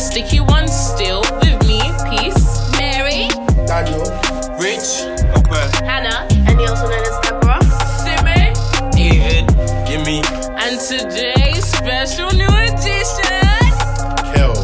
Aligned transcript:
the 0.00 0.06
sticky 0.06 0.40
one 0.40 0.66
still 0.68 1.20
with 1.42 1.60
me. 1.68 1.80
Peace. 2.08 2.40
Mary, 2.78 3.28
Daniel. 3.68 4.00
Rich, 4.56 5.04
Hannah, 5.84 6.26
and 6.48 6.58
he 6.58 6.66
also 6.66 6.88
known 6.88 7.04
as 7.04 7.18
Deborah. 7.20 7.60
Simi. 8.00 8.48
David, 8.96 9.44
Jimmy. 9.86 10.22
And 10.56 10.80
today's 10.80 11.64
special 11.66 12.30
new 12.32 12.48
edition. 12.48 13.44
Kel. 14.32 14.54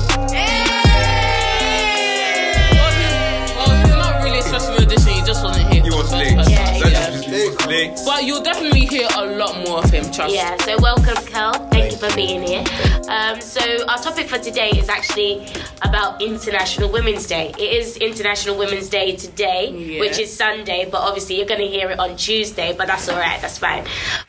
Well, 3.52 3.72
it's 3.84 3.90
not 3.92 4.22
really 4.24 4.38
a 4.38 4.42
special 4.42 4.76
edition, 4.76 5.12
he 5.12 5.20
just 5.20 5.44
wasn't 5.44 5.70
here. 5.72 5.82
He 5.82 5.90
was 5.90 6.12
late. 6.12 6.32
Yeah, 6.32 6.78
That 6.78 6.92
yeah. 6.92 7.08
is 7.08 7.24
just- 7.24 7.28
he 7.28 7.48
was 7.50 7.66
late. 7.66 8.00
But 8.06 8.24
you'll 8.24 8.42
definitely 8.42 8.86
hear 8.86 9.08
a 9.16 9.26
lot 9.26 9.56
more 9.66 9.78
of 9.84 9.90
him, 9.90 10.10
trust 10.10 10.34
Yeah, 10.34 10.56
so 10.64 10.76
welcome, 10.80 11.16
Kel. 11.26 11.52
Thank 11.70 11.92
you 11.92 11.98
for 11.98 12.14
being 12.14 12.42
here. 12.42 12.64
Um, 13.08 13.40
so 13.40 13.55
our 13.96 14.02
topic 14.02 14.26
for 14.28 14.36
today 14.38 14.68
is 14.76 14.90
actually 14.90 15.46
about 15.80 16.20
International 16.20 16.92
Women's 16.92 17.26
Day. 17.26 17.50
It 17.58 17.72
is 17.80 17.96
International 17.96 18.54
Women's 18.58 18.90
Day 18.90 19.16
today, 19.16 19.70
Yeah. 19.70 20.00
which 20.00 20.18
is 20.18 20.30
Sunday, 20.36 20.86
but 20.90 20.98
obviously 21.00 21.38
you're 21.38 21.46
going 21.46 21.62
to 21.62 21.66
hear 21.66 21.90
it 21.90 21.98
on 21.98 22.14
Tuesday, 22.16 22.74
but 22.76 22.88
that's 22.88 23.08
all 23.08 23.16
right, 23.16 23.40
that's 23.40 23.56
fine. 23.56 23.84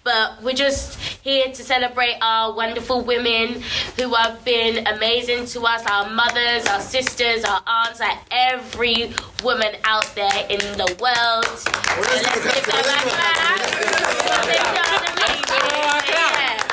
But 0.05 0.41
we're 0.41 0.53
just 0.55 0.97
here 1.21 1.47
to 1.51 1.63
celebrate 1.63 2.15
our 2.21 2.55
wonderful 2.55 3.01
women 3.01 3.61
who 3.99 4.13
have 4.13 4.41
been 4.45 4.87
amazing 4.87 5.47
to 5.47 5.61
us, 5.63 5.85
our 5.85 6.09
mothers, 6.11 6.65
our 6.67 6.79
sisters, 6.79 7.43
our 7.43 7.61
aunts, 7.67 7.99
like 7.99 8.19
every 8.31 9.11
woman 9.43 9.75
out 9.83 10.09
there 10.15 10.45
in 10.49 10.59
the 10.77 10.95
world. 11.01 11.45
So 11.45 11.71
let's 12.01 12.41
give 12.41 12.65
them 12.65 12.85
a 12.85 13.09
clap. 13.09 13.59
They've 14.47 14.71
done 14.79 15.03
amazing. 15.11 15.67
Yeah. 16.07 16.63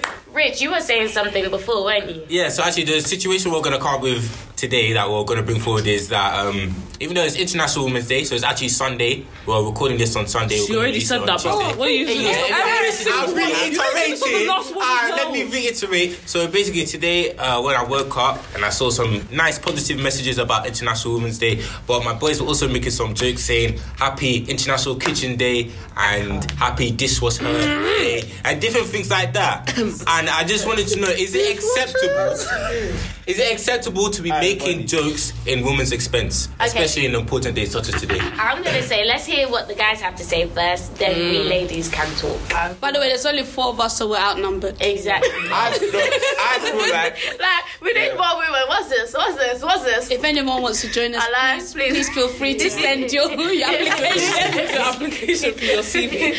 So, 0.00 0.11
Rich, 0.32 0.62
you 0.62 0.70
were 0.70 0.80
saying 0.80 1.08
something 1.08 1.50
before, 1.50 1.84
weren't 1.84 2.10
you? 2.10 2.24
Yeah, 2.28 2.48
so 2.48 2.62
actually, 2.62 2.84
the 2.84 3.00
situation 3.00 3.52
we're 3.52 3.60
going 3.60 3.76
to 3.76 3.78
come 3.78 3.96
up 3.96 4.00
with 4.00 4.51
today 4.62 4.92
that 4.92 5.10
we're 5.10 5.24
going 5.24 5.40
to 5.40 5.44
bring 5.44 5.58
forward 5.58 5.88
is 5.88 6.08
that 6.10 6.38
um, 6.38 6.72
even 7.00 7.16
though 7.16 7.24
it's 7.24 7.34
International 7.34 7.84
Women's 7.84 8.06
Day, 8.06 8.22
so 8.22 8.36
it's 8.36 8.44
actually 8.44 8.68
Sunday, 8.68 9.26
we're 9.44 9.66
recording 9.66 9.98
this 9.98 10.14
on 10.14 10.28
Sunday. 10.28 10.56
She 10.58 10.76
already 10.76 11.00
said 11.00 11.26
that, 11.26 11.42
bro. 11.42 11.56
What 11.74 11.88
are 11.88 11.90
you 11.90 12.06
Yeah. 12.06 12.30
I'll 12.52 12.86
You 12.86 12.92
said 12.92 13.26
the 13.26 13.34
reiterate 13.34 14.48
last 14.48 14.72
one 14.72 14.84
uh, 14.86 15.16
Let 15.16 15.32
me 15.32 15.42
reiterate. 15.42 16.12
So 16.26 16.46
basically, 16.46 16.84
today 16.84 17.34
uh, 17.34 17.60
when 17.60 17.74
I 17.74 17.82
woke 17.82 18.16
up 18.16 18.40
and 18.54 18.64
I 18.64 18.70
saw 18.70 18.90
some 18.90 19.26
nice 19.32 19.58
positive 19.58 20.00
messages 20.00 20.38
about 20.38 20.64
International 20.68 21.14
Women's 21.14 21.40
Day, 21.40 21.64
but 21.88 22.04
my 22.04 22.14
boys 22.14 22.40
were 22.40 22.46
also 22.46 22.68
making 22.68 22.92
some 22.92 23.14
jokes 23.14 23.42
saying 23.42 23.80
Happy 23.96 24.44
International 24.44 24.94
Kitchen 24.94 25.34
Day 25.34 25.72
and 25.96 26.48
Happy 26.52 26.92
Dishwasher 26.92 27.42
Day 27.42 28.30
and 28.44 28.60
different 28.60 28.86
things 28.86 29.10
like 29.10 29.32
that. 29.32 29.76
and 29.78 30.28
I 30.28 30.44
just 30.44 30.68
wanted 30.68 30.86
to 30.86 31.00
know: 31.00 31.08
Is 31.08 31.34
it 31.34 31.52
acceptable? 31.52 33.02
Is 33.32 33.38
it 33.38 33.50
acceptable 33.50 34.10
to 34.10 34.20
be 34.20 34.28
making 34.28 34.86
jokes 34.86 35.32
in 35.46 35.64
women's 35.64 35.90
expense, 35.90 36.50
especially 36.60 37.06
in 37.06 37.14
important 37.14 37.54
days 37.56 37.70
such 37.70 37.88
as 37.88 37.98
today? 37.98 38.18
I'm 38.20 38.62
gonna 38.62 38.82
say, 38.82 39.06
let's 39.06 39.24
hear 39.24 39.48
what 39.48 39.68
the 39.68 39.74
guys 39.74 40.02
have 40.02 40.16
to 40.16 40.22
say 40.22 40.46
first, 40.46 40.96
then 40.96 41.16
we 41.16 41.38
mm. 41.38 41.48
ladies 41.48 41.88
can 41.88 42.14
talk. 42.16 42.78
By 42.78 42.92
the 42.92 42.98
way, 43.00 43.08
there's 43.08 43.24
only 43.24 43.44
four 43.44 43.68
of 43.68 43.80
us, 43.80 43.96
so 43.96 44.10
we're 44.10 44.18
outnumbered. 44.18 44.76
Exactly. 44.82 45.30
I, 45.50 45.70
no, 45.80 45.98
I 46.42 46.58
feel 46.58 46.78
like 46.92 47.16
like, 47.40 47.64
we 47.80 47.94
need 47.94 48.14
more 48.18 48.36
women. 48.36 48.60
What's 48.68 48.90
this? 48.90 49.14
What's 49.14 49.36
this? 49.36 49.62
What's 49.62 49.82
this? 49.82 50.10
If 50.10 50.24
anyone 50.24 50.60
wants 50.60 50.82
to 50.82 50.90
join 50.90 51.14
us, 51.14 51.24
I 51.26 51.30
like- 51.54 51.60
please, 51.72 51.72
please 51.72 52.08
feel 52.10 52.28
free 52.28 52.54
to 52.58 52.68
send 52.68 53.10
your, 53.14 53.30
your 53.30 53.66
application. 53.70 54.56
the 54.74 54.80
application 54.92 55.54
for 55.54 55.64
your 55.64 55.82
CV. 55.82 56.36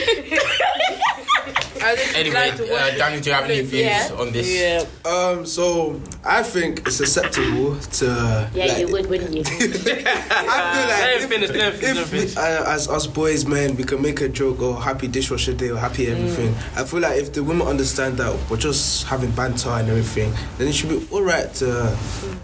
Anyway, 2.15 2.49
uh, 2.49 2.97
Danny, 2.97 3.19
do 3.21 3.29
you 3.29 3.35
have 3.35 3.45
any 3.45 3.61
views 3.61 3.81
Yeah. 3.81 4.09
on 4.17 4.31
this? 4.31 4.49
Yeah. 4.49 5.09
Um, 5.09 5.45
so 5.45 5.99
I 6.23 6.43
think 6.43 6.79
it's 6.87 6.99
acceptable 6.99 7.75
to. 7.77 8.49
Yeah, 8.53 8.65
like, 8.65 8.77
you 8.79 8.87
would, 8.87 9.07
wouldn't 9.09 9.33
you? 9.35 9.43
I 9.47 9.53
feel 10.75 10.87
like 10.87 11.21
if, 11.23 11.29
finish, 11.29 11.49
let 11.49 11.73
him 11.73 11.79
finish, 11.79 11.97
if 11.97 12.07
finish. 12.09 12.35
we, 12.35 12.41
uh, 12.41 12.73
as 12.73 12.87
us 12.89 13.07
boys, 13.07 13.45
man, 13.45 13.75
we 13.75 13.83
can 13.83 14.01
make 14.01 14.21
a 14.21 14.29
joke 14.29 14.61
or 14.61 14.81
happy 14.81 15.07
dishwasher 15.07 15.53
day 15.53 15.69
or 15.69 15.77
happy 15.77 16.07
everything. 16.07 16.55
I 16.75 16.83
feel 16.85 16.99
like 17.01 17.19
if 17.19 17.33
the 17.33 17.43
women 17.43 17.67
understand 17.67 18.17
that 18.17 18.33
we're 18.49 18.57
just 18.57 19.05
having 19.07 19.31
banter 19.31 19.69
and 19.69 19.89
everything, 19.89 20.33
then 20.57 20.67
it 20.67 20.73
should 20.73 20.89
be 20.89 21.05
alright 21.11 21.53
to 21.55 21.97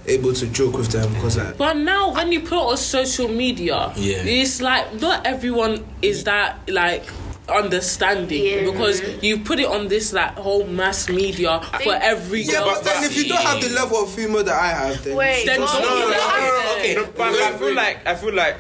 able 0.08 0.34
to 0.34 0.48
joke 0.48 0.76
with 0.76 0.88
them 0.90 1.12
because 1.14 1.38
like. 1.38 1.58
But 1.58 1.78
now, 1.78 2.14
when 2.14 2.32
you 2.32 2.42
put 2.42 2.60
on 2.60 2.78
social 2.78 3.28
media, 3.28 3.92
Yeah. 3.96 4.18
it's 4.24 4.62
like 4.62 5.00
not 5.00 5.26
everyone 5.26 5.86
is 6.02 6.24
that 6.26 6.60
like 6.70 7.04
understanding 7.50 8.44
Yeah. 8.44 8.72
because 8.72 9.02
mm-hmm. 9.02 9.26
you 9.26 9.40
put 9.40 9.60
it 9.60 9.68
on 9.68 9.88
this 9.88 10.14
like 10.14 10.36
whole 10.38 10.66
mass 10.66 11.10
media 11.10 11.60
for 11.84 11.94
every 11.96 12.42
Yeah, 12.42 12.54
girl. 12.54 12.66
but 12.76 12.84
then 12.84 13.04
if 13.04 13.16
you 13.18 13.28
don't 13.28 13.42
have 13.42 13.62
the 13.62 13.70
level 13.70 13.98
of 14.04 14.16
humor 14.16 14.44
that 14.44 14.56
I 14.56 14.68
have, 14.68 15.04
then 15.04 15.16
Wait, 15.16 15.46
Then 15.46 15.62
what? 15.62 15.72
don't- 15.72 15.82
no, 15.82 16.00
no, 16.00 16.06
no, 16.06 16.12
Yeah. 16.12 16.76
Okay, 16.78 16.96
No, 16.96 17.06
but 17.16 17.34
I 17.34 17.58
feel 17.58 17.74
like 17.74 18.08
I 18.08 18.16
feel 18.16 18.34
like 18.34 18.58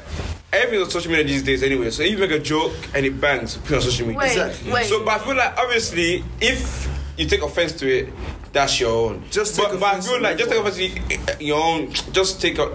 everything's 0.51 0.83
on 0.85 0.89
social 0.91 1.11
media 1.11 1.25
these 1.25 1.43
days 1.43 1.63
anyway. 1.63 1.91
So 1.91 2.03
if 2.03 2.11
you 2.11 2.17
make 2.17 2.31
a 2.31 2.39
joke 2.39 2.73
and 2.93 3.05
it 3.05 3.19
bangs, 3.21 3.57
put 3.57 3.71
it 3.71 3.75
on 3.75 3.81
social 3.81 4.07
media. 4.07 4.19
Wait, 4.19 4.31
Exactly. 4.31 4.71
wait. 4.71 4.85
So, 4.87 5.03
but 5.05 5.21
I 5.21 5.23
feel 5.23 5.35
like 5.35 5.57
obviously, 5.57 6.23
if 6.41 6.89
you 7.17 7.27
take 7.27 7.41
offense 7.43 7.73
to 7.73 7.87
it, 7.87 8.09
that's 8.51 8.79
your 8.79 8.91
own. 8.91 9.23
Just 9.29 9.55
take 9.55 9.69
but, 9.69 9.79
but 9.79 9.95
I 9.95 10.01
feel 10.01 10.21
like 10.21 10.37
just 10.37 10.49
take 10.49 10.59
offense 10.59 10.77
to 10.77 11.43
your 11.43 11.61
own. 11.63 11.91
Just 12.11 12.41
take 12.41 12.57
it 12.57 12.71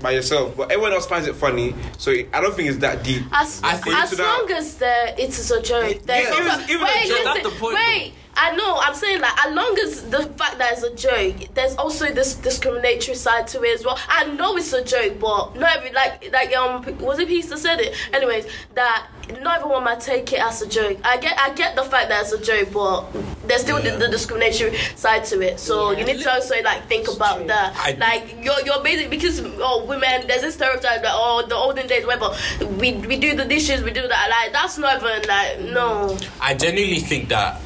by 0.00 0.12
yourself. 0.12 0.56
But 0.56 0.70
everyone 0.70 0.92
else 0.92 1.06
finds 1.06 1.26
it 1.28 1.34
funny, 1.34 1.74
so 1.98 2.12
I 2.32 2.40
don't 2.40 2.54
think 2.54 2.68
it's 2.68 2.78
that 2.78 3.02
deep. 3.02 3.22
As, 3.32 3.60
I 3.64 3.74
think 3.76 3.96
as 3.96 4.10
to 4.10 4.16
that- 4.16 4.38
long 4.40 4.50
as 4.52 4.74
the 4.76 5.20
it 5.22 5.28
is 5.30 5.50
a 5.50 5.60
joke, 5.62 6.02
then 6.04 6.22
Yeah, 6.24 6.32
even- 6.56 6.70
even 6.70 6.86
a 6.86 6.90
joke, 6.90 7.04
listen, 7.08 7.24
that's 7.24 7.42
the 7.42 7.50
point, 7.50 7.74
Wait, 7.74 8.12
I 8.36 8.54
know. 8.54 8.76
I'm 8.76 8.94
saying 8.94 9.20
like 9.20 9.46
as 9.46 9.52
long 9.54 9.76
as 9.80 10.02
the 10.10 10.22
fact 10.38 10.58
that 10.58 10.72
it's 10.74 10.82
a 10.84 10.94
joke, 10.94 11.52
there's 11.54 11.74
also 11.76 12.06
this 12.12 12.34
discriminatory 12.34 13.16
side 13.16 13.48
to 13.48 13.62
it 13.64 13.74
as 13.74 13.84
well. 13.84 13.98
I 14.08 14.26
know 14.26 14.56
it's 14.56 14.72
a 14.72 14.84
joke, 14.84 15.18
but 15.18 15.56
not 15.56 15.76
every 15.76 15.92
like 15.92 16.30
like 16.32 16.56
um 16.56 16.84
was 17.00 17.18
it 17.18 17.26
Peace 17.28 17.46
that 17.46 17.58
said 17.58 17.80
it? 17.80 17.94
Anyways, 18.12 18.46
that 18.74 19.08
not 19.42 19.58
everyone 19.60 19.84
might 19.84 20.00
take 20.00 20.32
it 20.32 20.40
as 20.40 20.62
a 20.62 20.68
joke. 20.68 20.98
I 21.04 21.16
get 21.18 21.38
I 21.38 21.52
get 21.54 21.76
the 21.76 21.84
fact 21.84 22.08
that 22.08 22.22
it's 22.22 22.32
a 22.32 22.40
joke, 22.42 22.72
but 22.72 23.04
there's 23.46 23.62
still 23.62 23.78
Yeah. 23.82 23.92
the, 23.92 24.06
the 24.06 24.08
discriminatory 24.08 24.76
side 24.96 25.24
to 25.26 25.40
it. 25.40 25.58
So 25.60 25.90
you 25.92 26.04
need 26.04 26.20
to 26.20 26.32
also 26.32 26.54
like 26.62 26.86
think 26.88 27.08
about 27.08 27.46
that. 27.46 27.74
I- 27.76 27.92
like 27.98 28.44
you're 28.44 28.60
you're 28.64 28.82
basic 28.82 29.10
because 29.10 29.40
oh 29.60 29.84
women 29.86 30.26
there's 30.26 30.42
this 30.42 30.54
stereotype 30.54 31.02
that 31.02 31.12
oh 31.14 31.44
the 31.46 31.54
olden 31.54 31.86
days 31.86 32.04
whatever 32.06 32.34
we 32.78 32.92
we 32.94 33.16
do 33.18 33.34
the 33.34 33.44
dishes 33.44 33.82
we 33.82 33.90
do 33.90 34.06
that 34.06 34.28
like 34.30 34.52
that's 34.52 34.78
not 34.78 34.96
even 35.02 35.28
like 35.28 35.60
no 35.72 36.16
I 36.40 36.54
genuinely 36.54 37.00
think 37.00 37.28
that 37.28 37.60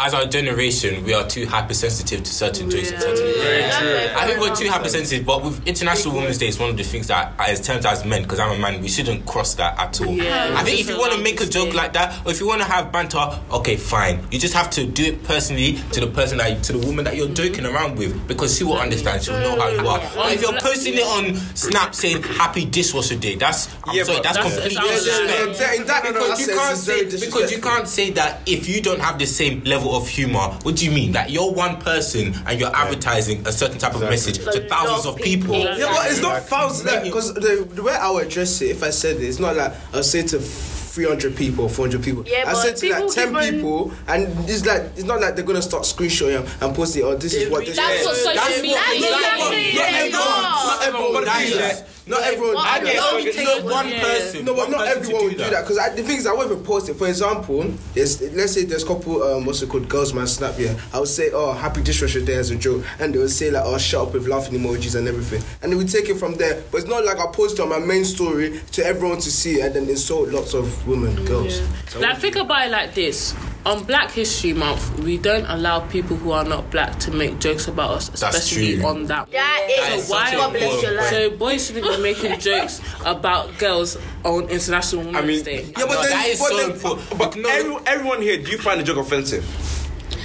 as 0.00 0.14
our 0.14 0.26
generation, 0.26 1.02
we 1.02 1.12
are 1.12 1.26
too 1.26 1.44
hypersensitive 1.44 2.22
to 2.22 2.32
certain 2.32 2.70
jokes 2.70 2.92
and 2.92 3.02
certain 3.02 3.26
Yeah, 3.36 4.14
I 4.16 4.26
think 4.28 4.40
we're 4.40 4.54
too 4.54 4.68
hypersensitive, 4.68 5.26
but 5.26 5.42
with 5.42 5.66
International 5.66 6.14
Women's 6.14 6.38
Day, 6.38 6.46
it's 6.46 6.58
one 6.60 6.70
of 6.70 6.76
the 6.76 6.84
things 6.84 7.08
that, 7.08 7.32
uh, 7.36 7.44
as 7.48 7.60
terms 7.66 7.84
as 7.84 8.04
men, 8.04 8.22
because 8.22 8.38
I'm 8.38 8.52
a 8.52 8.58
man, 8.60 8.80
we 8.80 8.86
shouldn't 8.86 9.26
cross 9.26 9.54
that 9.56 9.76
at 9.76 10.00
all. 10.00 10.12
Yeah, 10.12 10.54
I 10.56 10.62
think 10.62 10.78
if 10.78 10.88
you 10.88 10.96
want 10.96 11.14
to 11.14 11.18
make 11.20 11.40
a 11.40 11.46
joke 11.46 11.74
like 11.74 11.94
that, 11.94 12.24
or 12.24 12.30
if 12.30 12.38
you 12.38 12.46
want 12.46 12.62
to 12.62 12.68
have 12.68 12.92
banter, 12.92 13.18
okay, 13.50 13.74
fine. 13.76 14.24
You 14.30 14.38
just 14.38 14.54
have 14.54 14.70
to 14.70 14.86
do 14.86 15.02
it 15.04 15.24
personally 15.24 15.78
to 15.92 16.00
the 16.00 16.06
person 16.06 16.38
that, 16.38 16.62
to 16.64 16.74
the 16.74 16.86
woman 16.86 17.04
that 17.04 17.16
you're 17.16 17.28
joking 17.30 17.66
around 17.66 17.98
with, 17.98 18.24
because 18.28 18.56
she 18.56 18.62
will 18.62 18.78
understand. 18.78 19.24
She'll 19.24 19.40
know 19.40 19.58
how 19.58 19.68
you 19.68 19.80
are. 19.80 19.98
But 20.14 20.32
if 20.32 20.42
you're 20.42 20.60
posting 20.60 20.94
it 20.94 21.02
on 21.02 21.34
Snap 21.56 21.92
saying 21.96 22.22
Happy 22.22 22.64
Dishwasher 22.64 23.16
Day, 23.16 23.34
that's 23.34 23.68
I'm 23.82 23.96
Yeah, 23.96 24.04
sorry, 24.04 24.20
that's, 24.22 24.36
that's- 24.36 24.54
completely 24.54 24.90
it's 24.90 25.06
Yeah, 25.06 25.12
yeah, 25.12 25.46
disrespect. 25.46 25.60
yeah, 25.60 26.06
in 26.06 26.12
Because 26.12 26.40
you 26.40 26.46
can't 26.54 26.78
say 26.78 27.04
because 27.26 27.50
you 27.52 27.58
can't 27.60 27.88
say 27.88 28.10
that 28.12 28.42
if 28.46 28.68
you 28.68 28.80
don't 28.80 29.00
have 29.00 29.18
the 29.18 29.26
same 29.26 29.64
level 29.64 29.87
of 29.96 30.08
humor. 30.08 30.48
What 30.62 30.76
do 30.76 30.84
you 30.84 30.90
mean? 30.90 31.12
That 31.12 31.30
you're 31.30 31.50
one 31.52 31.78
person 31.80 32.34
and 32.46 32.58
you're 32.60 32.74
advertising 32.74 33.46
a 33.46 33.52
certain 33.52 33.78
type 33.78 33.94
of 33.94 34.02
message 34.02 34.38
to 34.38 34.68
thousands 34.68 35.06
of 35.06 35.16
people. 35.16 35.54
people. 35.54 35.78
Yeah, 35.78 35.86
but 35.92 36.10
it's 36.10 36.20
not 36.20 36.36
Exactly. 36.42 36.48
thousands 36.50 36.92
like 36.92 37.02
because 37.04 37.34
the, 37.34 37.68
the 37.72 37.82
way 37.82 37.92
I 37.94 38.10
would 38.10 38.26
address 38.26 38.60
it, 38.62 38.70
if 38.70 38.82
I 38.82 38.90
said 38.90 39.16
it, 39.16 39.22
it's 39.24 39.38
not 39.38 39.56
like 39.56 39.72
I'll 39.92 40.02
say 40.02 40.22
to 40.26 40.38
300 40.40 41.36
people, 41.36 41.68
400 41.68 42.02
people. 42.02 42.24
Yeah, 42.26 42.40
I 42.46 42.52
but 42.52 42.54
said 42.56 42.76
to 42.78 42.90
like 42.90 43.12
10 43.12 43.28
even- 43.36 43.54
people, 43.54 43.92
and 44.08 44.26
it's 44.50 44.66
like 44.66 44.82
it's 44.96 45.04
not 45.04 45.20
like 45.20 45.36
they're 45.36 45.44
gonna 45.44 45.62
start 45.62 45.84
screenshotting 45.84 46.46
and 46.62 46.74
posting. 46.74 47.04
Oh, 47.04 47.14
this 47.14 47.34
is 47.34 47.48
what 47.50 47.64
this. 47.66 47.76
That's 47.76 48.00
is. 48.00 48.06
what 48.06 48.16
social 48.16 48.34
That's 48.34 48.62
media 48.62 48.76
what- 48.78 48.96
is. 48.96 49.02
That's 49.02 49.14
exactly. 49.14 49.68
exactly 49.68 49.78
Not 49.78 49.88
it. 49.88 50.14
everyone. 50.14 50.42
Not 50.42 50.82
everyone. 50.82 51.12
But 51.12 51.24
That 51.26 51.38
do 51.38 51.44
is- 51.44 51.54
Not 51.54 51.62
everyone. 51.62 51.76
What? 51.78 51.84
do 51.86 51.97
I 52.16 52.78
that. 52.78 52.84
get 52.84 52.94
Yeah, 52.94 53.00
it 53.00 53.12
only 53.14 53.28
okay, 53.30 53.44
takes 53.44 53.62
one 53.64 53.88
yeah. 53.88 54.00
person. 54.02 54.44
No, 54.44 54.54
but 54.54 54.62
one 54.62 54.70
not 54.70 54.80
person 54.80 54.92
to 54.94 55.00
everyone 55.00 55.24
would 55.24 55.36
do 55.36 55.50
that 55.50 55.62
because 55.68 55.96
the 55.96 56.02
thing 56.02 56.16
is, 56.18 56.26
I 56.26 56.32
won't 56.32 56.50
even 56.50 56.64
post 56.64 56.88
it. 56.88 56.94
For 56.94 57.06
example, 57.08 57.62
there's 57.94 58.20
let's 58.34 58.52
say 58.52 58.64
there's 58.64 58.82
a 58.82 58.86
couple 58.86 59.22
um, 59.22 59.44
what's 59.44 59.62
it 59.62 59.68
called, 59.68 59.88
girls 59.88 60.12
man 60.14 60.26
snap. 60.26 60.54
Yeah, 60.58 60.78
I 60.92 60.98
would 61.00 61.08
say, 61.08 61.30
oh, 61.32 61.52
happy 61.52 61.82
dishwasher 61.82 62.20
day 62.20 62.34
as 62.34 62.50
a 62.50 62.56
joke, 62.56 62.84
and 63.00 63.14
they 63.14 63.18
would 63.18 63.30
say 63.30 63.50
like, 63.50 63.64
oh, 63.66 63.76
shut 63.78 64.08
up 64.08 64.12
with 64.14 64.26
laughing 64.26 64.58
emojis 64.58 64.94
and 64.96 65.06
everything, 65.08 65.42
and 65.62 65.70
then 65.72 65.78
we 65.78 65.84
take 65.84 66.08
it 66.08 66.16
from 66.16 66.34
there. 66.36 66.62
But 66.70 66.78
it's 66.78 66.88
not 66.88 67.04
like 67.04 67.18
I 67.18 67.26
post 67.32 67.58
it 67.58 67.62
on 67.62 67.68
my 67.68 67.78
main 67.78 68.04
story 68.04 68.60
to 68.72 68.84
everyone 68.84 69.18
to 69.18 69.30
see, 69.30 69.60
and 69.60 69.74
then 69.74 69.88
insult 69.88 70.28
lots 70.30 70.54
of 70.54 70.86
women, 70.86 71.24
girls. 71.24 71.60
So 71.88 72.00
Like 72.00 72.18
think 72.18 72.36
about 72.36 72.66
it 72.66 72.70
like 72.70 72.94
this. 72.94 73.34
On 73.66 73.84
Black 73.84 74.10
History 74.12 74.54
Month, 74.54 74.98
we 75.00 75.18
don't 75.18 75.44
allow 75.46 75.80
people 75.88 76.16
who 76.16 76.30
are 76.30 76.44
not 76.44 76.70
black 76.70 76.98
to 77.00 77.10
make 77.10 77.38
jokes 77.38 77.68
about 77.68 77.90
us, 77.90 78.08
especially 78.14 78.76
true. 78.78 78.86
on 78.86 79.04
that. 79.06 79.30
that 79.30 79.66
That 79.68 79.92
is 79.98 80.04
is 80.04 80.10
why- 80.10 80.30
a 80.30 80.36
God 80.36 80.52
bless 80.52 80.82
your 80.82 80.92
life 80.92 81.10
So 81.10 81.30
boys 81.30 81.66
shouldn't 81.66 81.84
be 81.98 82.02
making 82.02 82.38
jokes 82.40 82.80
about 83.04 83.56
girls 83.58 83.96
on 84.24 84.48
International 84.48 85.04
Women's 85.04 85.26
mean- 85.26 85.44
Day. 85.44 85.62
Yeah, 85.64 85.72
but 85.74 85.88
No, 85.88 86.02
then- 86.02 86.10
that 86.10 86.26
is 86.28 86.38
but 86.38 86.48
so 86.48 86.56
then- 86.56 86.70
important. 86.72 87.18
But 87.18 87.36
no, 87.36 87.48
every, 87.48 87.76
everyone 87.86 88.22
here, 88.22 88.36
do 88.42 88.50
you 88.50 88.58
find 88.58 88.80
the 88.80 88.84
joke 88.84 88.96
offensive? 88.98 89.44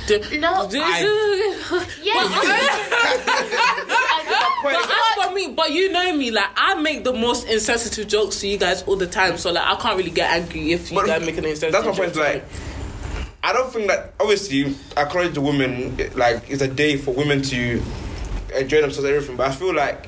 Do- 0.07 0.19
No, 0.39 0.67
do- 0.69 0.81
I- 0.81 1.85
yeah 2.03 2.13
But 5.55 5.71
you 5.71 5.91
know 5.91 6.15
me, 6.15 6.31
like 6.31 6.49
I 6.55 6.75
make 6.75 7.03
the 7.03 7.13
most 7.13 7.47
insensitive 7.47 8.07
jokes 8.07 8.39
to 8.41 8.47
you 8.47 8.57
guys 8.57 8.81
all 8.83 8.95
the 8.95 9.07
time, 9.07 9.37
so 9.37 9.51
like 9.51 9.63
I 9.65 9.75
can't 9.75 9.97
really 9.97 10.09
get 10.11 10.29
angry 10.31 10.71
if 10.71 10.89
you 10.91 10.95
But 10.97 11.07
guys 11.07 11.25
make 11.25 11.37
an 11.37 11.45
insensitive. 11.45 11.71
That's 11.83 11.85
my 11.85 12.03
point. 12.05 12.13
to 12.13 12.19
me. 12.19 12.25
Like, 12.25 12.43
I 13.43 13.51
don't 13.53 13.71
think 13.71 13.87
that 13.87 14.13
obviously 14.19 14.75
acknowledge 14.95 15.33
the 15.33 15.41
women. 15.41 15.97
Like, 16.15 16.49
it's 16.49 16.61
a 16.61 16.67
day 16.67 16.97
for 16.97 17.13
women 17.13 17.41
to 17.43 17.81
enjoy 18.55 18.81
themselves 18.81 18.99
and 18.99 19.07
everything. 19.15 19.35
But 19.35 19.49
I 19.49 19.51
feel 19.55 19.73
like 19.73 20.05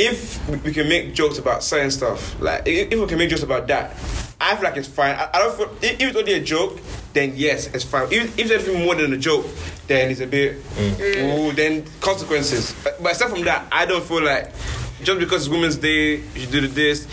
if 0.00 0.48
we- 0.48 0.56
we 0.56 0.72
can 0.72 0.88
make 0.88 1.14
jokes 1.14 1.38
about 1.38 1.62
certain 1.62 1.90
stuff, 1.90 2.34
like 2.40 2.66
if 2.66 2.92
if 2.92 2.98
we 3.00 3.06
can 3.06 3.18
make 3.18 3.30
jokes 3.30 3.42
about 3.42 3.66
that, 3.68 3.92
I 4.40 4.54
feel 4.54 4.64
like 4.64 4.76
it's 4.76 4.88
fine. 4.88 5.14
I, 5.14 5.28
I 5.34 5.38
don't 5.38 5.56
feel 5.56 5.70
if 5.82 6.00
if 6.00 6.08
it's 6.08 6.16
only 6.16 6.32
a 6.34 6.40
joke, 6.40 6.78
then 7.12 7.32
yes, 7.36 7.66
it's 7.74 7.84
fine. 7.84 8.08
If, 8.10 8.38
if 8.38 8.48
there's 8.48 8.64
anything 8.64 8.84
more 8.84 8.94
than 8.94 9.12
a 9.12 9.18
joke, 9.18 9.46
then 9.86 10.10
it's 10.10 10.20
a 10.20 10.26
bit. 10.26 10.62
Mm. 10.76 11.38
Ooh, 11.48 11.52
then 11.52 11.84
consequences. 12.00 12.74
But, 12.84 13.02
but 13.02 13.12
aside 13.12 13.30
from 13.30 13.42
that, 13.44 13.66
I 13.72 13.86
don't 13.86 14.04
feel 14.04 14.22
like 14.22 14.52
just 15.02 15.18
because 15.18 15.42
it's 15.46 15.48
Women's 15.50 15.76
Day, 15.76 16.16
you 16.16 16.40
should 16.40 16.50
do 16.50 16.66
this. 16.68 17.06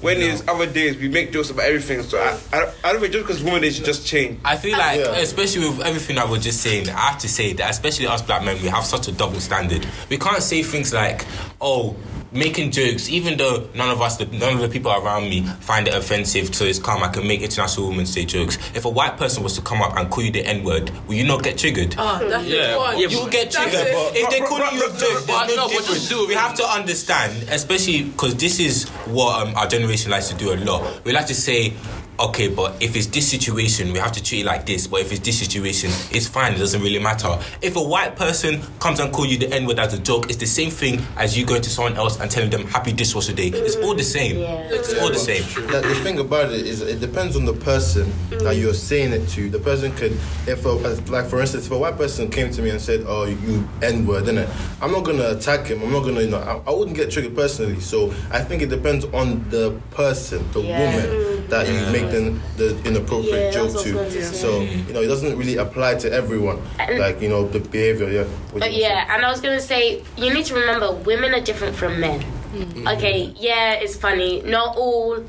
When 0.00 0.20
it's 0.20 0.42
other 0.48 0.66
days, 0.66 0.96
we 0.96 1.06
make 1.06 1.30
jokes 1.32 1.50
about 1.50 1.66
everything. 1.66 2.02
So 2.02 2.18
I, 2.18 2.36
I, 2.52 2.58
don't- 2.60 2.74
I 2.82 2.92
don't 2.92 3.00
think 3.02 3.12
just 3.12 3.24
because 3.24 3.42
Women's 3.44 3.62
Day 3.62 3.70
should 3.70 3.84
just 3.84 4.04
change. 4.04 4.40
I 4.44 4.56
feel 4.56 4.76
like, 4.76 4.98
Yeah. 4.98 5.12
especially 5.18 5.68
with 5.68 5.80
everything 5.82 6.18
I 6.18 6.28
we're 6.28 6.38
just 6.38 6.60
saying, 6.60 6.88
I 6.88 7.10
have 7.10 7.18
to 7.20 7.28
say 7.28 7.52
that, 7.52 7.70
especially 7.70 8.08
us 8.08 8.20
black 8.22 8.42
men, 8.44 8.60
we 8.60 8.66
have 8.68 8.84
such 8.84 9.06
a 9.06 9.12
double 9.12 9.38
standard. 9.38 9.86
We 10.10 10.18
can't 10.18 10.42
say 10.42 10.64
things 10.64 10.92
like, 10.92 11.24
"Oh, 11.60 11.94
making 12.32 12.70
jokes," 12.70 13.08
even 13.08 13.36
though 13.36 13.68
none 13.74 13.90
of 13.90 14.00
us, 14.00 14.18
none 14.20 14.54
of 14.54 14.60
the 14.60 14.68
people 14.68 14.90
around 14.92 15.28
me, 15.28 15.42
find 15.60 15.86
it 15.88 15.94
offensive. 15.94 16.54
So 16.54 16.64
it's 16.64 16.78
calm. 16.78 17.02
I 17.02 17.08
can 17.08 17.26
make 17.26 17.42
International 17.42 17.88
Women's 17.88 18.14
Day 18.14 18.24
jokes. 18.24 18.58
If 18.74 18.84
a 18.84 18.88
white 18.88 19.16
person 19.16 19.42
was 19.42 19.54
to 19.56 19.62
come 19.62 19.82
up 19.82 19.96
and 19.96 20.10
call 20.10 20.24
you 20.24 20.30
the 20.30 20.44
N 20.44 20.64
word, 20.64 20.90
will 21.06 21.14
you 21.14 21.24
not 21.24 21.42
get 21.42 21.58
triggered? 21.58 21.94
Oh, 21.98 22.18
that's 22.28 22.44
Yeah, 22.46 22.74
the 22.76 22.98
yeah, 23.00 23.08
You 23.08 23.18
will 23.18 23.28
get 23.28 23.50
triggered. 23.50 23.74
it. 23.86 24.16
If 24.16 24.30
they 24.30 24.40
call 24.40 24.58
you 24.58 24.84
a 24.86 24.98
joke, 24.98 25.26
but 25.26 25.46
there's 25.46 25.56
no 25.56 25.66
no, 25.66 25.68
but 25.68 25.76
just 25.84 25.88
difference. 25.88 26.08
do. 26.08 26.26
We 26.28 26.34
have 26.34 26.54
to 26.56 26.64
understand, 26.64 27.48
especially 27.50 28.04
because 28.04 28.34
this 28.36 28.58
is 28.60 28.88
what 29.06 29.42
um, 29.46 29.54
our 29.56 29.66
generation 29.66 30.10
likes 30.10 30.28
to 30.28 30.34
do 30.34 30.52
a 30.52 30.56
lot. 30.56 31.04
We 31.04 31.12
like 31.12 31.26
to 31.26 31.34
say, 31.34 31.72
okay, 32.22 32.48
but 32.48 32.80
if 32.82 32.94
it's 32.96 33.06
this 33.06 33.28
situation, 33.30 33.92
we 33.92 33.98
have 33.98 34.12
to 34.12 34.22
treat 34.22 34.40
it 34.40 34.46
like 34.46 34.66
this. 34.66 34.86
But 34.86 35.00
if 35.00 35.10
it's 35.12 35.20
this 35.20 35.38
situation, 35.38 35.90
it's 36.10 36.26
fine. 36.28 36.54
It 36.54 36.58
doesn't 36.58 36.80
really 36.82 36.98
matter. 36.98 37.38
If 37.60 37.76
a 37.76 37.82
white 37.82 38.16
person 38.16 38.62
comes 38.78 39.00
and 39.00 39.12
call 39.12 39.26
you 39.26 39.38
the 39.38 39.52
N 39.52 39.66
word 39.66 39.78
as 39.78 39.92
a 39.94 39.98
joke, 39.98 40.26
it's 40.26 40.36
the 40.36 40.46
same 40.46 40.70
thing 40.70 41.00
as 41.16 41.36
you 41.36 41.44
going 41.44 41.62
to 41.62 41.70
someone 41.70 41.94
else 41.96 42.20
and 42.20 42.30
telling 42.30 42.50
them 42.50 42.66
Happy 42.66 42.92
Dishwasher 42.92 43.32
Day. 43.32 43.48
It's 43.48 43.76
all 43.76 43.94
the 43.94 44.04
same. 44.04 44.38
Yeah. 44.38 44.68
It's 44.70 44.94
all 45.00 45.08
the 45.10 45.18
same. 45.18 45.42
The, 45.66 45.80
the 45.80 45.94
thing 45.96 46.18
about 46.18 46.52
it 46.52 46.66
is, 46.66 46.80
it 46.80 47.00
depends 47.00 47.36
on 47.36 47.44
the 47.44 47.52
person 47.54 48.12
that 48.30 48.56
you're 48.56 48.74
saying 48.74 49.12
it 49.12 49.28
to. 49.30 49.50
The 49.50 49.58
person 49.58 49.92
could, 49.96 50.12
if 50.46 50.64
a, 50.64 50.68
like 51.10 51.26
for 51.26 51.40
instance, 51.40 51.66
if 51.66 51.72
a 51.72 51.78
white 51.78 51.96
person 51.96 52.30
came 52.30 52.50
to 52.52 52.62
me 52.62 52.70
and 52.70 52.80
said, 52.80 53.04
"Oh, 53.06 53.24
you 53.24 53.68
N 53.82 54.06
word," 54.06 54.24
innit? 54.24 54.48
I'm 54.80 54.92
not 54.92 55.04
gonna 55.04 55.30
attack 55.30 55.66
him. 55.66 55.82
I'm 55.82 55.92
not 55.92 56.00
gonna, 56.04 56.20
you 56.22 56.30
know, 56.30 56.38
I, 56.38 56.70
I 56.70 56.74
wouldn't 56.74 56.96
get 56.96 57.10
triggered 57.10 57.34
personally. 57.34 57.80
So 57.80 58.10
I 58.30 58.40
think 58.40 58.62
it 58.62 58.68
depends 58.68 59.04
on 59.06 59.48
the 59.50 59.72
person, 59.90 60.48
the 60.52 60.60
Yeah. 60.62 60.78
woman 60.78 61.48
that 61.48 61.66
you 61.68 61.74
make 61.92 62.10
the, 62.12 62.40
the 62.56 62.68
inappropriate 62.88 63.34
Yeah, 63.34 63.50
joke 63.50 63.72
that's 63.72 63.86
what 63.86 63.96
I 63.96 64.04
was 64.04 64.14
to. 64.14 64.20
going. 64.20 64.32
So 64.34 64.60
you 64.60 64.92
know, 64.92 65.00
it 65.02 65.08
doesn't 65.08 65.36
really 65.36 65.56
apply 65.56 65.94
to 65.96 66.12
everyone. 66.12 66.58
And- 66.78 66.98
Like 66.98 67.20
you 67.22 67.28
know, 67.28 67.48
the 67.48 67.60
behavior. 67.60 68.08
Yeah. 68.10 68.24
What 68.52 68.60
But 68.60 68.72
you 68.72 68.82
were 68.82 68.88
saying. 68.88 68.96
yeah, 69.08 69.14
and 69.14 69.24
I 69.24 69.30
was 69.30 69.40
gonna 69.40 69.60
say 69.60 70.02
you 70.16 70.32
need 70.32 70.44
to 70.46 70.54
remember 70.54 70.92
women 70.92 71.34
are 71.34 71.40
different 71.40 71.74
from 71.76 71.98
men. 72.00 72.20
Mm. 72.54 72.96
Okay, 72.96 73.32
yeah, 73.38 73.72
it's 73.82 73.96
funny. 73.96 74.42
Not 74.42 74.76
all 74.76 75.24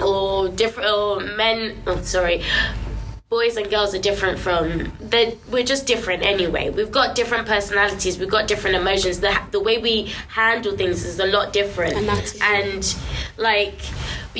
or 0.00 0.48
different 0.48 0.90
or 0.90 1.20
men. 1.20 1.82
Oh, 1.86 2.00
sorry. 2.02 2.42
Boys 3.30 3.58
and 3.58 3.68
girls 3.68 3.94
are 3.94 3.98
different 4.00 4.38
from. 4.38 4.90
they 5.00 5.36
we're 5.50 5.62
just 5.74 5.86
different 5.86 6.22
anyway. 6.24 6.70
We've 6.70 6.90
got 6.90 7.14
different 7.14 7.46
personalities. 7.46 8.18
We've 8.18 8.30
got 8.30 8.48
different 8.48 8.76
emotions. 8.76 9.20
The 9.20 9.36
the 9.50 9.60
way 9.60 9.76
we 9.78 10.12
handle 10.28 10.74
things 10.76 11.04
is 11.04 11.20
a 11.20 11.26
lot 11.26 11.52
different. 11.52 11.94
And 11.94 12.08
that's- 12.08 12.38
and 12.40 12.82
like 13.36 13.78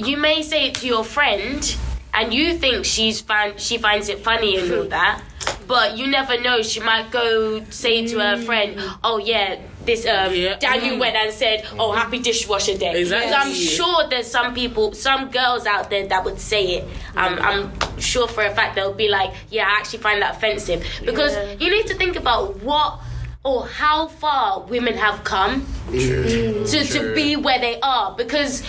you 0.06 0.16
may 0.16 0.42
say 0.42 0.68
it 0.68 0.76
to 0.76 0.86
your 0.86 1.04
friend, 1.04 1.76
and 2.14 2.32
you 2.32 2.54
think 2.54 2.84
she's 2.84 3.24
she 3.56 3.78
finds 3.78 4.08
it 4.08 4.20
funny 4.20 4.56
and 4.56 4.72
all 4.72 4.84
that, 4.84 5.22
but 5.66 5.96
you 5.96 6.06
never 6.06 6.40
know. 6.40 6.62
She 6.62 6.80
might 6.80 7.10
go 7.10 7.62
say 7.70 8.06
to 8.06 8.18
her 8.18 8.36
friend, 8.38 8.76
mm. 8.78 8.98
"Oh 9.04 9.18
yeah." 9.18 9.60
This 9.84 10.04
um, 10.04 10.34
Yeah. 10.34 10.58
Daniel 10.58 10.96
mm. 10.96 11.00
went 11.00 11.16
and 11.16 11.32
said, 11.32 11.66
"Oh, 11.78 11.92
happy 11.92 12.18
dishwasher 12.18 12.76
day." 12.76 13.00
Exactly. 13.00 13.30
So 13.30 13.36
I'm 13.36 13.54
sure 13.54 14.08
there's 14.08 14.26
some 14.30 14.54
people, 14.54 14.92
some 14.92 15.30
girls 15.30 15.64
out 15.66 15.88
there 15.88 16.06
that 16.08 16.24
would 16.24 16.38
say 16.38 16.76
it. 16.76 16.84
I'm, 17.16 17.38
mm. 17.38 17.42
I'm 17.42 18.00
sure 18.00 18.28
for 18.28 18.44
a 18.44 18.54
fact 18.54 18.74
they'll 18.74 18.92
be 18.92 19.08
like, 19.08 19.32
"Yeah, 19.50 19.66
I 19.66 19.78
actually 19.78 20.00
find 20.00 20.20
that 20.22 20.36
offensive," 20.36 20.84
because 21.04 21.36
you 21.60 21.70
need 21.70 21.86
to 21.86 21.94
think 21.94 22.16
about 22.16 22.62
what 22.62 23.00
or 23.48 23.66
how 23.66 24.08
far 24.08 24.60
women 24.64 24.94
have 24.94 25.24
come 25.24 25.62
mm. 25.86 26.70
to, 26.70 26.84
to 26.84 27.14
be 27.14 27.34
where 27.34 27.58
they 27.58 27.80
are. 27.80 28.14
Because 28.14 28.62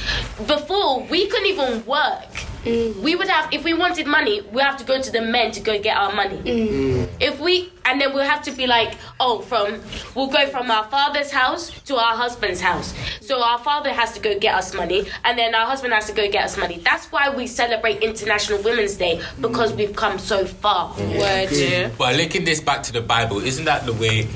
before 0.48 1.04
we 1.04 1.28
couldn't 1.28 1.48
even 1.48 1.86
work. 1.86 2.30
Mm. 2.64 2.98
We 2.98 3.16
would 3.16 3.30
have 3.30 3.54
if 3.54 3.64
we 3.64 3.74
wanted 3.74 4.06
money 4.06 4.42
we 4.52 4.62
have 4.62 4.76
to 4.76 4.84
go 4.84 5.02
to 5.02 5.10
the 5.10 5.22
men 5.22 5.52
to 5.52 5.62
go 5.62 5.82
get 5.82 5.96
our 5.96 6.14
money. 6.14 6.38
Mm. 6.40 7.08
If 7.22 7.40
we 7.40 7.72
and 7.86 8.02
then 8.02 8.14
we'll 8.14 8.26
have 8.26 8.42
to 8.44 8.52
be 8.52 8.68
like 8.68 8.98
oh 9.22 9.40
from 9.40 9.82
we'll 10.14 10.28
go 10.28 10.46
from 10.48 10.70
our 10.70 10.84
father's 10.90 11.32
house 11.32 11.72
to 11.84 11.96
our 11.96 12.18
husband's 12.18 12.60
house. 12.60 12.94
So 13.22 13.42
our 13.42 13.60
father 13.60 13.94
has 13.94 14.12
to 14.16 14.20
go 14.20 14.38
get 14.38 14.56
us 14.56 14.74
money 14.74 15.08
and 15.24 15.40
then 15.40 15.56
our 15.56 15.68
husband 15.68 15.94
has 15.94 16.08
to 16.08 16.14
go 16.14 16.30
get 16.30 16.44
us 16.44 16.58
money. 16.58 16.80
That's 16.80 17.06
why 17.14 17.34
we 17.34 17.48
celebrate 17.48 18.04
international 18.04 18.62
women's 18.62 18.98
day 18.98 19.22
because 19.40 19.72
we've 19.72 19.96
come 19.96 20.20
so 20.20 20.46
far. 20.46 20.94
Word, 20.98 21.52
yeah. 21.52 21.92
But 21.98 22.18
linking 22.18 22.44
this 22.44 22.60
back 22.60 22.84
to 22.84 22.92
the 22.92 23.02
Bible, 23.02 23.40
isn't 23.40 23.66
that 23.66 23.86
the 23.86 23.94
way 23.94 24.28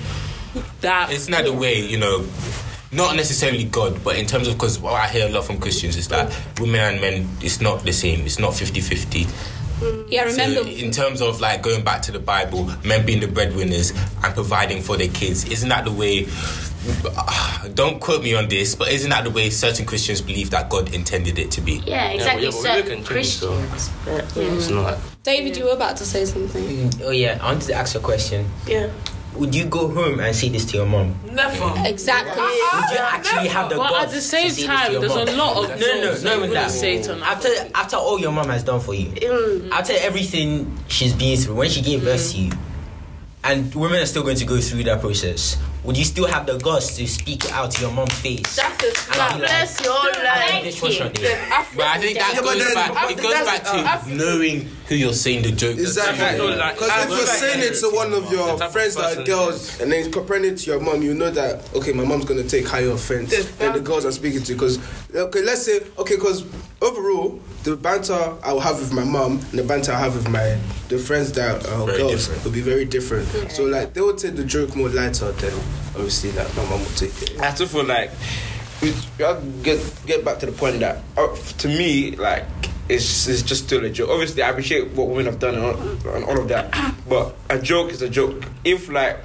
That 0.82 1.12
it's 1.12 1.28
not 1.30 1.44
the 1.46 1.54
way 1.54 1.80
you 1.80 1.98
know 1.98 2.26
not 2.92 3.16
necessarily 3.16 3.64
god 3.64 4.04
but 4.04 4.18
in 4.18 4.26
terms 4.28 4.48
of 4.48 4.54
because 4.54 4.78
what 4.80 4.94
i 4.94 5.08
hear 5.08 5.26
a 5.28 5.30
lot 5.32 5.44
from 5.44 5.60
christians 5.60 5.98
is 5.98 6.08
that 6.10 6.32
women 6.60 6.80
and 6.80 7.02
men 7.02 7.28
it's 7.42 7.60
not 7.60 7.84
the 7.84 7.92
same 7.92 8.22
it's 8.26 8.38
not 8.38 8.52
50-50 8.54 10.12
Yeah, 10.12 10.26
remember. 10.26 10.62
so 10.64 10.68
in 10.70 10.92
terms 10.92 11.20
of 11.22 11.42
like 11.42 11.64
going 11.64 11.84
back 11.84 12.04
to 12.04 12.12
the 12.12 12.20
bible 12.20 12.70
men 12.86 13.04
being 13.04 13.20
the 13.20 13.28
breadwinners 13.28 13.92
and 14.24 14.34
providing 14.36 14.84
for 14.84 14.96
their 14.96 15.08
kids 15.08 15.46
isn't 15.46 15.70
that 15.70 15.86
the 15.86 15.92
way 15.92 16.28
don't 17.74 18.00
quote 18.00 18.22
me 18.24 18.36
on 18.36 18.48
this 18.48 18.76
but 18.76 18.90
isn't 18.90 19.10
that 19.10 19.24
the 19.24 19.32
way 19.32 19.50
certain 19.50 19.86
christians 19.88 20.22
believe 20.22 20.52
that 20.52 20.70
god 20.70 20.94
intended 20.94 21.40
it 21.40 21.50
to 21.50 21.62
be 21.62 21.82
yeah 21.88 22.10
exactly 22.10 22.44
yeah, 22.44 22.50
but 22.52 22.58
we 22.58 22.62
certain 22.64 22.78
look 22.84 22.92
and 22.98 23.06
change, 23.08 23.28
so- 23.28 23.58
christians 23.58 23.90
but, 24.06 24.36
yeah. 24.36 24.54
It's 24.54 24.70
not. 24.70 25.00
David, 25.24 25.56
you 25.56 25.64
were 25.64 25.72
about 25.72 25.96
to 25.98 26.06
say 26.06 26.26
something. 26.26 26.62
Mm, 26.66 27.02
oh 27.06 27.12
yeah, 27.12 27.40
I 27.42 27.46
wanted 27.54 27.68
to 27.68 27.74
ask 27.76 27.96
a 27.96 28.00
question. 28.02 28.46
yeah 28.68 28.90
Would 29.36 29.56
you 29.56 29.66
go 29.66 29.88
home 29.90 30.20
and 30.20 30.36
say 30.36 30.50
this 30.50 30.66
to 30.66 30.78
your 30.78 30.86
mom? 30.86 31.16
never. 31.32 31.74
Exactly. 31.88 32.42
Would 32.42 32.92
you 32.92 32.98
actually 33.00 33.48
have 33.50 33.70
the 33.70 33.78
But 33.78 33.90
guts 33.90 34.04
at 34.06 34.10
the 34.10 34.16
to 34.16 34.22
same 34.22 34.42
say 34.50 34.56
this 34.56 34.58
to 34.62 34.66
time, 34.68 34.92
your 34.92 35.02
there's 35.02 35.16
mom? 35.16 35.28
a 35.28 35.32
lot 35.32 35.58
of 35.72 35.80
No, 35.80 35.88
no, 35.88 36.04
jokes 36.04 36.24
no, 36.24 36.42
with 36.42 36.52
that. 36.54 36.72
say 36.72 37.02
to 37.02 37.14
another 37.14 37.26
After 37.32 37.50
after 37.74 37.96
all 37.98 38.20
your 38.20 38.32
mom 38.32 38.50
has 38.50 38.64
done 38.64 38.80
for 38.80 38.94
you, 38.94 39.08
mm. 39.10 39.70
after 39.72 39.94
everything 39.98 40.78
she's 40.88 41.14
been 41.14 41.38
through, 41.38 41.56
when 41.56 41.70
she 41.70 41.82
gave 41.82 42.04
birth 42.04 42.22
mm. 42.22 42.32
to 42.32 42.38
you, 42.38 42.52
and 43.44 43.74
women 43.76 44.02
are 44.02 44.06
still 44.06 44.24
going 44.24 44.38
to 44.38 44.46
go 44.46 44.60
through 44.62 44.84
that 44.86 45.02
process, 45.02 45.58
would 45.84 45.98
you 45.98 46.04
still 46.06 46.28
have 46.28 46.46
the 46.46 46.58
guts 46.60 46.96
to 46.98 47.06
speak 47.08 47.52
out 47.52 47.72
to 47.72 47.82
your 47.82 47.92
mom's 47.92 48.14
face? 48.20 48.56
that's 48.56 48.84
a 48.84 48.88
And 48.88 49.14
be 49.14 49.18
like, 49.20 49.38
bless 49.40 49.82
your 49.84 49.94
"Happy 50.14 50.54
life 50.56 50.64
dishwasher 50.64 51.10
day." 51.10 51.48
but 51.76 51.86
i 51.86 51.98
think 52.00 52.18
that 52.18 52.34
Yeah, 52.36 52.42
goes 52.42 52.58
then- 52.64 52.74
back 52.74 53.12
it 53.12 53.18
goes 53.22 53.34
back 53.34 53.64
to 54.06 54.16
knowing 54.16 54.70
who 54.88 54.96
you're 54.96 55.14
saying 55.14 55.44
the 55.44 55.52
joke 55.52 55.78
Exactly. 55.78 56.38
to. 56.38 56.38
No, 56.38 56.58
like- 56.58 56.76
Because 56.76 56.90
I 56.90 57.04
if 57.04 57.10
was 57.10 57.18
you're 57.20 57.28
like- 57.28 57.38
saying 57.38 57.60
it 57.62 57.76
to 57.80 57.90
one 57.96 58.14
of 58.14 58.32
your 58.32 58.48
The 58.48 58.58
type 58.58 58.68
of 58.68 58.72
friends 58.74 58.96
that 58.96 59.18
are 59.18 59.24
girls 59.24 59.80
and 59.80 59.90
then 59.92 60.12
comparing 60.12 60.44
it 60.46 60.58
to 60.58 60.72
your 60.72 60.80
mom, 60.82 61.02
you 61.02 61.14
know 61.14 61.32
that 61.32 61.62
okay, 61.74 61.94
my 61.94 62.04
mom's 62.04 62.26
gonna 62.26 62.44
take 62.44 62.68
higher 62.68 62.92
offense 62.92 63.34
than 63.60 63.74
the 63.74 63.80
girls 63.80 64.04
I'm 64.06 64.12
speaking 64.12 64.44
to. 64.44 64.54
Because 64.54 64.80
okay, 65.16 65.42
let's 65.42 65.64
say 65.64 65.80
okay, 65.98 66.16
because 66.16 66.44
overall 66.82 67.40
the 67.64 67.78
banter 67.78 68.34
I 68.44 68.52
will 68.52 68.60
have 68.60 68.80
with 68.80 68.92
my 68.92 69.06
mom 69.06 69.40
and 69.52 69.60
the 69.60 69.64
banter 69.64 69.94
I 69.94 70.00
have 70.00 70.16
with 70.16 70.28
my 70.30 70.58
the 70.90 70.98
friends 70.98 71.32
that 71.34 71.66
are 71.70 71.86
Very 71.86 71.98
girls 72.00 72.12
different. 72.28 72.44
will 72.44 72.52
be 72.52 72.62
very 72.62 72.84
different. 72.86 73.28
So 73.54 73.64
like 73.64 73.94
they 73.94 74.02
will 74.02 74.16
take 74.16 74.36
the 74.36 74.44
joke 74.44 74.76
more 74.76 74.90
lighter 74.90 75.32
than 75.32 75.54
obviously 75.96 76.32
like 76.32 76.56
my 76.56 76.64
mom 76.70 76.80
will 76.80 76.90
take 76.96 77.22
it. 77.22 77.40
I 77.40 77.54
still 77.54 77.68
feel 77.68 77.86
like 77.86 78.12
we 78.82 78.92
we 79.18 79.24
have 79.24 79.42
to 79.42 79.50
get 79.64 80.02
get 80.06 80.26
back 80.26 80.40
to 80.40 80.46
the 80.46 80.52
point 80.52 80.80
that 80.80 81.04
uh, 81.18 81.36
to 81.60 81.68
me 81.68 82.16
like 82.16 82.46
it's, 82.90 83.28
it's 83.28 83.42
just 83.42 83.64
still 83.66 83.84
a 83.86 83.90
joke. 83.90 84.10
Obviously, 84.10 84.44
I 84.44 84.50
appreciate 84.50 84.92
what 84.92 85.08
women 85.08 85.26
have 85.26 85.40
done 85.40 85.56
and 85.56 85.64
all, 85.64 86.16
and 86.16 86.26
all 86.26 86.40
of 86.40 86.48
that, 86.50 86.96
but 87.08 87.36
a 87.50 87.58
joke 87.58 87.92
is 87.92 88.02
a 88.02 88.10
joke. 88.10 88.44
If 88.66 88.90
like 88.90 89.18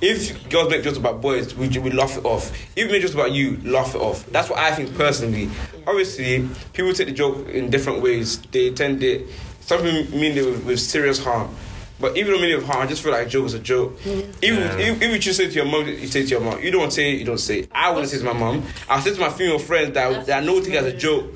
if 0.00 0.48
girls 0.48 0.70
make 0.70 0.82
jokes 0.82 0.98
about 0.98 1.20
boys, 1.20 1.54
we 1.54 1.68
we 1.78 1.90
laugh 1.90 2.16
it 2.16 2.24
off. 2.24 2.50
If 2.76 2.86
we 2.86 2.92
make 2.92 3.02
jokes 3.02 3.14
about 3.14 3.32
you, 3.32 3.58
laugh 3.64 3.94
it 3.94 4.00
off. 4.00 4.26
That's 4.26 4.50
what 4.50 4.58
I 4.58 4.72
think 4.72 4.96
personally. 4.96 5.50
Obviously, 5.86 6.48
people 6.72 6.92
take 6.92 7.08
the 7.08 7.14
joke 7.14 7.48
in 7.48 7.70
different 7.70 8.02
ways. 8.02 8.40
They 8.50 8.70
tend 8.70 9.02
it. 9.02 9.26
Some 9.60 9.82
people 9.82 10.18
mean 10.18 10.36
it 10.36 10.44
with, 10.44 10.64
with 10.64 10.80
serious 10.80 11.22
harm. 11.22 11.54
But 12.00 12.16
even 12.16 12.32
though 12.32 12.38
meaning 12.40 12.56
of 12.58 12.64
harm, 12.64 12.82
I 12.82 12.86
just 12.86 13.02
feel 13.02 13.10
like 13.12 13.26
a 13.26 13.28
joke 13.28 13.46
is 13.46 13.54
a 13.54 13.58
joke. 13.58 13.98
If, 14.04 14.42
if, 14.42 15.02
if 15.02 15.10
you 15.10 15.18
choose 15.18 15.36
to 15.38 15.44
say 15.44 15.48
to 15.48 15.54
your 15.54 15.64
mom, 15.64 15.86
you 15.86 16.06
say 16.06 16.22
to 16.22 16.28
your 16.28 16.40
mom. 16.40 16.62
You 16.62 16.70
don't 16.70 16.92
say 16.92 17.12
it, 17.12 17.18
you 17.18 17.24
don't 17.24 17.38
say 17.38 17.60
it. 17.60 17.70
I 17.72 17.90
want 17.90 18.04
to 18.04 18.08
say 18.08 18.18
to 18.18 18.24
my 18.24 18.32
mom. 18.38 18.62
I 18.88 19.00
say 19.00 19.14
to 19.14 19.20
my 19.20 19.30
female 19.30 19.58
friends 19.58 19.94
that, 19.94 20.26
that 20.26 20.42
I 20.42 20.46
know 20.46 20.60
take 20.60 20.74
it 20.74 20.76
as 20.76 20.86
a 20.86 20.96
joke. 20.96 21.26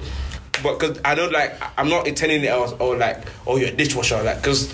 But 0.63 0.79
because 0.79 1.01
I 1.05 1.17
know, 1.17 1.27
like, 1.29 1.61
I'm 1.77 1.89
not 1.89 2.07
intending 2.07 2.45
it 2.45 2.49
as, 2.51 2.73
or 2.75 2.97
like, 2.97 3.25
oh, 3.47 3.57
you're 3.57 3.71
a 3.71 3.73
dishwasher. 3.73 4.23
Like, 4.23 4.37
because 4.37 4.73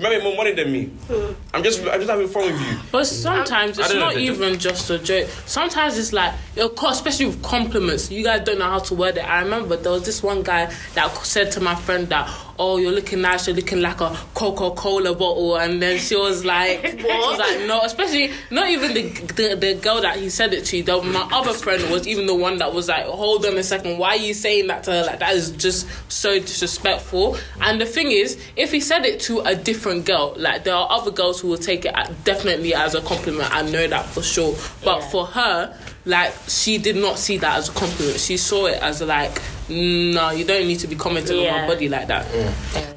You 0.00 0.04
might 0.04 0.10
make 0.14 0.22
more 0.22 0.36
money 0.36 0.52
than 0.52 0.72
me. 0.72 0.84
Hmm. 0.86 1.32
I'm 1.52 1.62
just, 1.62 1.80
I'm 1.86 2.00
just 2.00 2.08
having 2.08 2.26
fun 2.28 2.50
with 2.50 2.60
you. 2.60 2.78
But 2.90 3.06
sometimes 3.06 3.78
I 3.78 3.82
it's 3.82 3.90
don't 3.90 4.00
know 4.00 4.06
not 4.06 4.14
the 4.14 4.20
even 4.20 4.58
just 4.58 4.88
a 4.88 4.98
joke. 4.98 5.28
Sometimes 5.44 5.98
it's 5.98 6.14
like, 6.14 6.32
of 6.56 6.74
course, 6.74 6.96
especially 6.96 7.26
with 7.26 7.42
compliments, 7.42 8.10
you 8.10 8.24
guys 8.24 8.42
don't 8.44 8.58
know 8.58 8.70
how 8.70 8.78
to 8.78 8.94
word 8.94 9.18
it. 9.18 9.28
I 9.28 9.42
remember 9.42 9.76
there 9.76 9.92
was 9.92 10.04
this 10.06 10.22
one 10.22 10.42
guy 10.42 10.72
that 10.94 11.14
said 11.18 11.52
to 11.52 11.60
my 11.60 11.74
friend 11.74 12.08
that, 12.08 12.26
"Oh, 12.60 12.76
you're 12.76 12.92
looking 12.92 13.22
nice. 13.22 13.46
You're 13.46 13.56
looking 13.56 13.80
like 13.80 14.00
a 14.00 14.10
Coca 14.34 14.70
Cola 14.76 15.14
bottle," 15.14 15.56
and 15.56 15.80
then 15.82 15.98
she 15.98 16.14
was 16.16 16.44
like, 16.44 16.82
"What?" 16.82 17.00
She 17.00 17.06
was 17.06 17.38
like, 17.38 17.66
"No." 17.66 17.80
Especially 17.82 18.30
not 18.50 18.68
even 18.68 18.92
the, 18.94 19.02
the 19.34 19.56
the 19.56 19.74
girl 19.74 20.00
that 20.02 20.16
he 20.18 20.28
said 20.30 20.52
it 20.52 20.64
to. 20.66 20.82
The, 20.82 21.00
my 21.02 21.26
other 21.32 21.52
friend 21.54 21.90
was 21.90 22.06
even 22.06 22.26
the 22.26 22.34
one 22.34 22.58
that 22.58 22.72
was 22.74 22.88
like, 22.88 23.06
"Hold 23.06 23.46
on 23.46 23.56
a 23.56 23.62
second. 23.62 23.98
Why 23.98 24.10
are 24.10 24.16
you 24.16 24.34
saying 24.34 24.66
that 24.68 24.84
to 24.84 24.92
her? 24.92 25.04
Like 25.04 25.18
that 25.20 25.34
is 25.34 25.50
just 25.52 25.86
so 26.12 26.38
disrespectful." 26.38 27.36
And 27.60 27.80
the 27.80 27.86
thing 27.86 28.10
is, 28.12 28.38
if 28.56 28.70
he 28.72 28.80
said 28.80 29.04
it 29.06 29.20
to 29.20 29.40
a 29.40 29.54
different 29.54 30.04
girl, 30.06 30.34
like 30.36 30.64
there 30.64 30.74
are 30.74 30.86
other 30.90 31.10
girls 31.10 31.40
who 31.40 31.48
will 31.48 31.58
take 31.58 31.84
it 31.84 31.94
definitely 32.24 32.74
as 32.74 32.94
a 32.94 33.00
compliment. 33.00 33.50
I 33.54 33.62
know 33.62 33.86
that 33.86 34.06
for 34.06 34.22
sure. 34.22 34.54
But 34.84 35.00
Yeah. 35.00 35.08
for 35.10 35.26
her, 35.26 35.74
like 36.04 36.32
she 36.48 36.78
did 36.78 36.96
not 36.96 37.18
see 37.18 37.38
that 37.38 37.58
as 37.58 37.68
a 37.68 37.72
compliment. 37.72 38.18
She 38.20 38.36
saw 38.36 38.66
it 38.66 38.82
as 38.82 39.00
like, 39.02 39.40
no, 39.70 40.30
you 40.30 40.44
don't 40.44 40.66
need 40.66 40.78
to 40.80 40.86
be 40.86 40.96
commenting 40.96 41.38
on 41.46 41.62
my 41.62 41.66
body 41.66 41.88
like 41.88 42.08
that. 42.08 42.26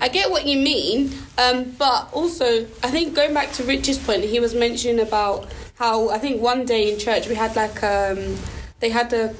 I 0.01 0.08
get 0.10 0.30
what 0.32 0.46
you 0.46 0.58
mean, 0.58 1.13
um, 1.38 1.72
but 1.77 2.10
also 2.13 2.65
I 2.84 2.89
think 2.92 3.15
going 3.15 3.34
back 3.34 3.51
to 3.53 3.63
Rich's 3.63 3.98
point, 3.98 4.24
he 4.24 4.39
was 4.39 4.53
mentioning 4.56 5.00
about 5.00 5.51
how 5.75 6.10
I 6.10 6.18
think 6.20 6.42
one 6.42 6.65
day 6.65 6.92
in 6.94 7.00
church 7.00 7.27
we 7.27 7.36
had 7.36 7.56
like 7.56 7.82
um, 7.84 8.36
they 8.80 8.89
had 8.89 9.13
a 9.13 9.34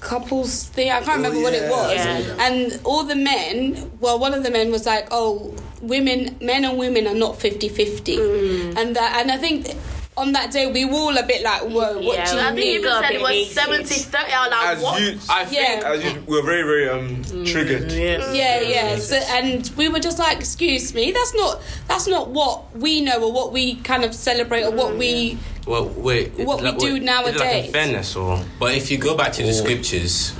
couples 0.00 0.64
thing. 0.68 0.90
I 0.90 1.00
can't 1.00 1.16
remember 1.16 1.40
what 1.40 1.54
it 1.54 1.70
was, 1.70 1.94
Yeah. 1.94 2.36
and 2.46 2.78
all 2.84 3.04
the 3.04 3.16
men. 3.16 3.90
Well, 4.00 4.18
one 4.18 4.34
of 4.34 4.42
the 4.42 4.50
men 4.50 4.70
was 4.70 4.84
like, 4.86 5.08
"Oh, 5.10 5.54
women, 5.80 6.36
men 6.40 6.64
and 6.64 6.76
women 6.78 7.06
are 7.06 7.14
not 7.14 7.38
50-50. 7.38 8.76
and 8.76 8.94
that, 8.96 9.16
and 9.20 9.30
I 9.32 9.38
think. 9.38 9.68
On 10.16 10.30
that 10.32 10.52
day, 10.52 10.70
we 10.70 10.84
were 10.84 10.92
all 10.94 11.18
a 11.18 11.24
bit 11.24 11.42
like, 11.42 11.62
"Whoa, 11.62 11.94
what 11.98 12.02
Yeah, 12.16 12.30
do 12.30 12.36
you 12.36 12.40
I 12.40 12.44
think 12.44 12.54
mean?" 12.56 12.64
he 12.66 12.74
even 12.74 12.84
Got 12.84 13.02
said 13.04 13.12
it 13.14 13.20
was 13.20 13.30
hated. 13.30 13.52
70 13.52 13.84
30. 13.84 14.32
I 14.32 14.44
was 14.44 14.50
like, 14.52 14.66
As 14.76 14.82
what? 14.82 15.00
you, 15.00 15.18
I 15.28 15.44
think 15.44 15.60
Yeah. 15.82 15.90
as 15.92 16.04
you, 16.04 16.22
we're 16.28 16.42
very, 16.42 16.62
very 16.62 16.88
um 16.88 17.24
triggered. 17.44 17.90
Yes. 17.90 18.34
Yeah, 18.34 18.60
yeah. 18.60 18.96
So, 18.98 19.16
and 19.16 19.68
we 19.76 19.88
were 19.88 19.98
just 19.98 20.20
like, 20.20 20.38
"Excuse 20.38 20.94
me, 20.94 21.10
that's 21.10 21.34
not 21.34 21.60
that's 21.88 22.06
not 22.06 22.28
what 22.30 22.76
we 22.76 23.00
know 23.00 23.20
or 23.24 23.32
what 23.32 23.52
we 23.52 23.74
kind 23.76 24.04
of 24.04 24.14
celebrate 24.14 24.62
or 24.62 24.70
what 24.70 24.96
we." 24.96 25.36
Well, 25.66 25.88
wait. 25.96 26.32
What 26.38 26.62
we 26.62 26.70
do 26.72 26.76
Is 26.76 26.82
it 26.84 26.92
like 26.92 27.02
nowadays. 27.02 27.72
fairness 27.72 28.14
or? 28.14 28.38
But 28.60 28.74
if 28.74 28.90
you 28.92 28.98
go 28.98 29.16
back 29.16 29.32
to 29.32 29.42
the 29.42 29.52
scriptures, 29.52 30.32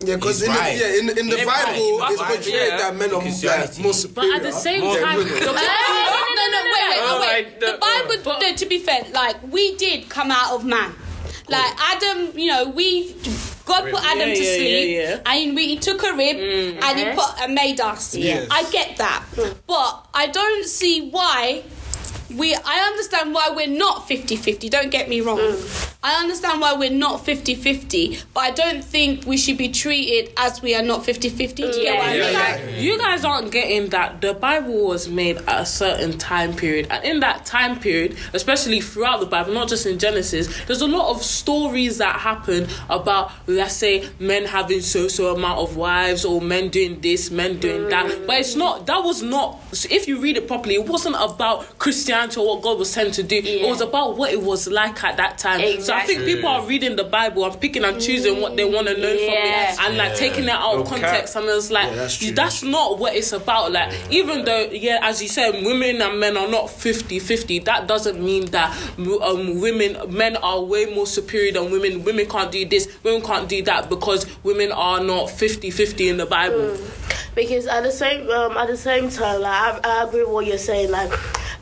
Yeah, 0.00 0.14
because 0.14 0.42
in, 0.42 0.50
right. 0.50 0.78
the- 0.78 0.80
yeah, 0.80 0.98
in, 1.00 1.18
in 1.18 1.28
the 1.28 1.36
He's 1.38 1.46
Bible, 1.46 1.98
right. 1.98 2.12
it's 2.12 2.22
portrayed 2.22 2.54
yeah. 2.70 2.76
that 2.78 2.96
men 2.96 3.10
are 3.10 3.14
like, 3.14 3.22
Christianity. 3.22 3.82
more 3.82 3.92
But 4.14 4.24
at 4.36 4.42
the 4.44 4.52
same 4.52 4.80
time, 4.80 5.18
women. 5.18 5.34
the- 5.34 5.40
No, 5.40 5.52
no, 5.52 6.44
no, 6.54 6.60
wait, 6.72 6.88
wait, 6.90 7.00
oh, 7.02 7.18
wait. 7.20 7.28
like 7.44 7.60
The 7.60 7.66
the- 7.66 7.78
Bible, 7.78 8.14
But- 8.24 8.40
no, 8.40 8.54
to 8.54 8.66
be 8.66 8.78
fair, 8.78 9.04
like 9.12 9.36
we 9.50 9.74
did 9.76 10.08
come 10.08 10.30
out 10.30 10.52
of 10.54 10.64
man. 10.64 10.94
Like 11.48 11.72
Adam, 11.80 12.38
you 12.38 12.46
know, 12.46 12.68
we 12.68 13.14
God 13.64 13.90
put 13.90 14.02
Adam 14.04 14.28
Yeah, 14.28 14.34
to 14.34 14.42
yeah, 14.44 14.56
sleep, 14.56 14.96
yeah, 14.96 15.20
yeah. 15.24 15.32
and 15.32 15.56
we 15.56 15.66
he 15.68 15.76
took 15.78 16.02
a 16.02 16.12
rib 16.14 16.36
mm. 16.36 16.82
and 16.82 16.98
he 16.98 17.04
put 17.14 17.40
and 17.42 17.54
made 17.54 17.80
us. 17.80 18.14
Yes. 18.14 18.46
I 18.50 18.70
get 18.70 18.96
that, 18.98 19.24
but 19.66 20.06
I 20.14 20.26
don't 20.28 20.64
see 20.64 21.08
why. 21.10 21.64
We, 22.34 22.54
I 22.54 22.80
understand 22.88 23.32
why 23.32 23.50
we're 23.54 23.66
not 23.66 24.06
50-50, 24.06 24.68
don't 24.68 24.90
get 24.90 25.08
me 25.08 25.20
wrong. 25.22 25.38
Mm. 25.38 25.94
I 26.02 26.20
understand 26.20 26.60
why 26.60 26.74
we're 26.74 26.90
not 26.90 27.24
50-50, 27.24 28.24
but 28.34 28.40
I 28.40 28.50
don't 28.50 28.84
think 28.84 29.24
we 29.24 29.38
should 29.38 29.56
be 29.56 29.68
treated 29.68 30.32
as 30.36 30.60
we 30.60 30.74
are 30.74 30.82
not 30.82 31.00
50-50. 31.04 31.54
Do 31.56 31.62
you 31.62 31.72
get 31.84 31.96
mm. 31.96 31.98
what 31.98 32.08
I 32.08 32.14
You 32.14 32.22
mean? 32.22 32.32
guys, 32.32 32.82
you 32.82 32.98
guys 32.98 33.24
aren't 33.24 33.50
getting 33.50 33.88
that 33.90 34.20
the 34.20 34.34
Bible 34.34 34.88
was 34.88 35.08
made 35.08 35.38
at 35.38 35.62
a 35.62 35.66
certain 35.66 36.18
time 36.18 36.54
period, 36.54 36.88
and 36.90 37.02
in 37.02 37.20
that 37.20 37.46
time 37.46 37.80
period, 37.80 38.16
especially 38.34 38.80
throughout 38.80 39.20
the 39.20 39.26
Bible, 39.26 39.54
not 39.54 39.68
just 39.68 39.86
in 39.86 39.98
Genesis, 39.98 40.48
there's 40.66 40.82
a 40.82 40.86
lot 40.86 41.10
of 41.14 41.22
stories 41.22 41.96
that 41.98 42.16
happen 42.16 42.68
about, 42.90 43.32
let's 43.46 43.74
say, 43.74 44.08
men 44.20 44.44
having 44.44 44.82
so 44.82 45.08
so 45.08 45.34
amount 45.34 45.60
of 45.60 45.76
wives, 45.76 46.26
or 46.26 46.42
men 46.42 46.68
doing 46.68 47.00
this, 47.00 47.30
men 47.30 47.58
doing 47.58 47.88
that. 47.88 48.26
But 48.26 48.40
it's 48.40 48.54
not. 48.54 48.86
That 48.86 49.02
was 49.02 49.22
not. 49.22 49.60
If 49.72 50.06
you 50.06 50.20
read 50.20 50.36
it 50.36 50.46
properly, 50.46 50.74
it 50.74 50.86
wasn't 50.86 51.16
about 51.18 51.78
Christianity 51.78 52.17
or 52.36 52.46
what 52.46 52.62
God 52.62 52.78
was 52.78 52.90
sent 52.90 53.14
to 53.14 53.22
do. 53.22 53.36
It 53.36 53.66
was 53.68 53.80
about 53.80 54.16
what 54.16 54.32
it 54.32 54.42
was 54.42 54.66
like 54.66 55.02
at 55.04 55.16
that 55.18 55.38
time. 55.38 55.80
So 55.80 55.94
I 55.94 56.04
think 56.04 56.24
people 56.24 56.48
are 56.48 56.64
reading 56.66 56.96
the 56.96 57.04
Bible 57.04 57.44
and 57.44 57.60
picking 57.60 57.84
and 57.84 58.00
choosing 58.00 58.40
what 58.40 58.56
they 58.56 58.64
want 58.64 58.88
to 58.88 58.94
know 58.94 59.16
from 59.16 59.34
it, 59.34 59.80
and 59.80 59.96
like 59.96 60.14
taking 60.16 60.44
it 60.44 60.50
out 60.50 60.74
of 60.74 60.80
Okay. 60.80 61.00
context. 61.00 61.36
And 61.36 61.46
it's 61.46 61.70
like 61.70 61.88
Yeah, 61.90 61.94
that's 61.96 62.30
that's 62.32 62.62
not 62.62 62.98
what 62.98 63.14
it's 63.14 63.32
about. 63.32 63.72
Like, 63.72 63.94
even 64.10 64.44
though, 64.44 64.68
yeah, 64.72 64.98
as 65.02 65.22
you 65.22 65.28
said, 65.28 65.64
women 65.64 66.02
and 66.02 66.18
men 66.18 66.36
are 66.36 66.48
not 66.48 66.70
50 66.70 67.18
50, 67.18 67.60
that 67.60 67.86
doesn't 67.86 68.20
mean 68.22 68.46
that 68.46 68.70
um, 69.22 69.60
women, 69.60 69.96
men 70.14 70.36
are 70.38 70.60
way 70.62 70.86
more 70.86 71.06
superior 71.06 71.52
than 71.52 71.70
women. 71.70 72.02
Women 72.04 72.26
can't 72.28 72.50
do 72.50 72.64
this, 72.66 72.88
women 73.04 73.22
can't 73.22 73.48
do 73.48 73.62
that 73.62 73.88
because 73.88 74.26
women 74.42 74.72
are 74.72 75.00
not 75.00 75.30
50 75.30 75.70
50 75.70 76.08
in 76.08 76.16
the 76.16 76.26
Bible. 76.26 76.76
because 77.34 77.66
at 77.66 77.82
the 77.82 77.90
same 77.92 78.28
um, 78.30 78.56
at 78.56 78.66
the 78.68 78.76
same 78.76 79.08
time, 79.10 79.40
like 79.42 79.52
I, 79.84 80.00
I 80.00 80.04
agree 80.04 80.22
with 80.24 80.32
what 80.32 80.46
you're 80.46 80.58
saying. 80.58 80.90
Like, 80.90 81.10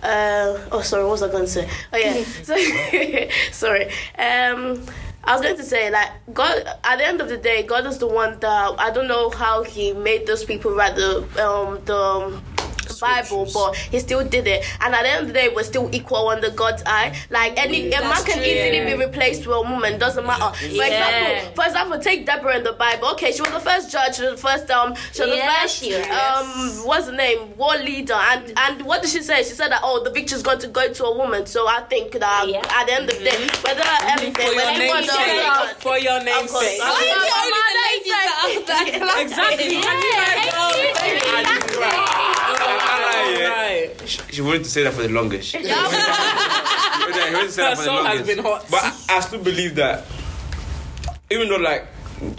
uh, 0.07 0.69
oh, 0.73 0.83
sorry, 0.83 1.05
what 1.05 1.13
was 1.13 1.23
I 1.23 1.31
going 1.31 1.45
to 1.45 1.51
say? 1.51 1.69
Oh 1.93 1.99
yeah, 1.99 2.23
so, 2.43 2.57
sorry. 3.53 3.87
Um, 4.19 4.85
I 5.25 5.33
was 5.33 5.43
going 5.43 5.57
to 5.57 5.65
say 5.65 5.91
like 5.91 6.11
God. 6.33 6.65
At 6.85 6.99
the 6.99 7.07
end 7.07 7.21
of 7.21 7.29
the 7.29 7.37
day, 7.37 7.65
God 7.65 7.87
is 7.87 7.99
the 7.99 8.07
one 8.07 8.39
that 8.41 8.75
I 8.79 8.91
don't 8.91 9.09
know 9.09 9.31
how 9.31 9.65
He 9.65 9.93
made 9.93 10.27
those 10.27 10.45
people 10.45 10.73
write 10.73 10.95
the 10.95 11.23
um 11.43 11.85
the. 11.85 12.41
Bible, 13.01 13.49
but 13.53 13.77
he 13.77 13.99
still 14.01 14.25
did 14.27 14.47
it, 14.47 14.65
and 14.81 14.95
at 14.95 15.03
the 15.03 15.09
end 15.09 15.21
of 15.23 15.27
the 15.29 15.33
day, 15.35 15.49
we're 15.49 15.63
still 15.63 15.89
equal 15.95 16.29
under 16.29 16.51
God's 16.51 16.83
eye. 16.87 17.17
Like 17.31 17.55
any, 17.57 17.93
a 17.93 18.01
man 18.01 18.25
can 18.25 18.39
true. 18.39 18.43
easily 18.43 18.85
be 18.85 18.95
replaced 19.05 19.47
with 19.47 19.57
a 19.57 19.61
woman. 19.63 19.99
Doesn't 19.99 20.27
matter. 20.27 20.55
For 20.57 20.65
Yeah. 20.67 20.85
example, 20.87 21.55
for 21.55 21.65
example, 21.69 21.99
take 22.01 22.27
Deborah 22.27 22.57
in 22.57 22.65
the 22.65 22.73
Bible. 22.73 23.09
Okay, 23.13 23.33
she 23.33 23.41
was 23.43 23.51
the 23.51 23.61
first 23.61 23.91
judge, 23.91 24.17
she 24.17 24.23
was 24.23 24.33
the 24.41 24.49
first 24.49 24.71
um, 24.71 24.95
she 25.13 25.23
was 25.23 25.31
Yeah, 25.37 25.47
the 25.47 25.53
first 25.63 25.83
was. 25.83 26.07
um, 26.81 26.87
what's 26.87 27.07
the 27.07 27.13
name, 27.13 27.57
war 27.57 27.77
leader, 27.77 28.15
and 28.15 28.53
and 28.57 28.83
what 28.83 29.03
did 29.03 29.11
she 29.11 29.23
say? 29.23 29.43
She 29.43 29.51
said 29.55 29.71
that 29.73 29.81
oh, 29.83 30.03
the 30.03 30.11
victory's 30.11 30.43
going 30.43 30.59
to 30.61 30.69
go 30.69 30.93
to 30.93 31.05
a 31.05 31.17
woman. 31.17 31.47
So 31.47 31.67
I 31.69 31.81
think 31.83 32.13
that 32.13 32.49
at 32.49 32.87
the 32.87 32.93
end 32.93 33.09
of 33.11 33.19
the 33.19 33.25
day, 33.25 33.49
whether 33.63 33.83
everything, 33.85 34.35
For 34.35 34.53
your 34.53 34.57
whether 34.57 34.79
name's 34.79 35.11
sake. 35.11 35.77
For 35.81 35.99
your 35.99 36.23
name's 36.23 36.51
sake. 36.51 36.81
Why 36.81 36.91
Why 36.91 37.01
is 37.01 37.07
is 37.07 37.13
it 37.13 37.27
it 37.27 37.33
only 37.37 37.47
only 37.47 37.63
the 37.67 37.75
ladies 37.87 38.67
that 38.67 39.13
are 39.13 39.21
Exactly. 39.27 39.75
Yeah, 39.77 40.77
you 40.77 40.95
guys 40.95 41.47
are- 42.81 42.86
Right. 42.87 43.91
She 44.31 44.43
wanted 44.43 44.65
to 44.65 44.71
say 44.71 44.83
that 44.85 44.93
for 44.95 45.03
the 45.03 45.09
longest. 45.09 45.55
She, 45.57 45.63
yeah, 45.67 47.33
wanted 47.33 47.47
to 47.47 47.53
say 47.53 47.63
that 47.63 47.71
Her 47.71 47.77
for 47.77 47.83
the 47.83 47.85
soul 47.85 48.05
has 48.05 48.27
been 48.27 48.39
hot. 48.39 48.67
But 48.71 48.83
I, 48.83 49.17
I 49.17 49.21
still 49.21 49.43
believe 49.43 49.75
that, 49.77 50.05
even 51.31 51.49
though 51.49 51.57
like, 51.57 51.87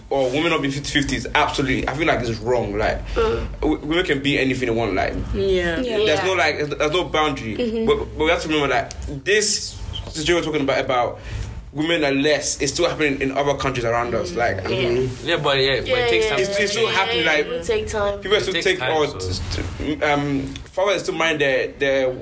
or 0.09 0.29
women 0.31 0.49
not 0.51 0.61
being 0.61 0.73
50 0.73 0.89
50 1.01 1.15
is 1.15 1.27
absolutely, 1.35 1.87
I 1.87 1.95
feel 1.95 2.07
like 2.07 2.19
it's 2.21 2.39
wrong. 2.39 2.77
Like, 2.77 3.05
mm. 3.09 3.47
w- 3.61 3.79
women 3.79 4.05
can 4.05 4.21
be 4.21 4.37
anything 4.39 4.67
they 4.67 4.75
want. 4.75 4.93
Like, 4.95 5.13
Yeah. 5.33 5.79
yeah. 5.79 5.97
there's 5.97 6.23
no 6.23 6.33
like, 6.33 6.57
there's 6.57 6.91
no 6.91 7.05
boundary. 7.05 7.55
Mm-hmm. 7.55 7.85
But, 7.85 8.17
but 8.17 8.23
we 8.25 8.29
have 8.29 8.41
to 8.41 8.47
remember 8.47 8.69
that 8.69 8.95
this 9.23 9.79
situation 10.09 10.35
we're 10.35 10.43
talking 10.45 10.61
about 10.61 10.83
about 10.83 11.19
women 11.73 12.03
are 12.03 12.11
less. 12.11 12.61
It's 12.61 12.73
still 12.73 12.89
happening 12.89 13.21
in 13.21 13.31
other 13.37 13.55
countries 13.55 13.85
around 13.85 14.15
us. 14.15 14.31
Mm. 14.31 14.37
Like, 14.37 14.57
mm-hmm. 14.63 15.27
Yeah, 15.27 15.37
but 15.37 15.57
yeah, 15.57 15.79
but 15.81 15.89
it 15.89 16.09
takes 16.09 16.27
time. 16.27 16.39
It's- 16.39 16.59
it's 16.59 16.71
still 16.71 16.87
happening, 16.87 17.25
like- 17.25 17.39
it 17.45 17.49
will 17.49 17.63
take 17.63 17.87
time. 17.87 18.19
people 18.19 18.39
still 18.41 18.53
take 18.61 18.79
time, 18.79 18.97
or 18.97 19.07
so- 19.19 19.41
t- 19.77 20.01
um 20.03 20.47
fathers 20.73 21.03
still 21.03 21.15
mind 21.15 21.41
their 21.41 21.67
their 21.73 22.15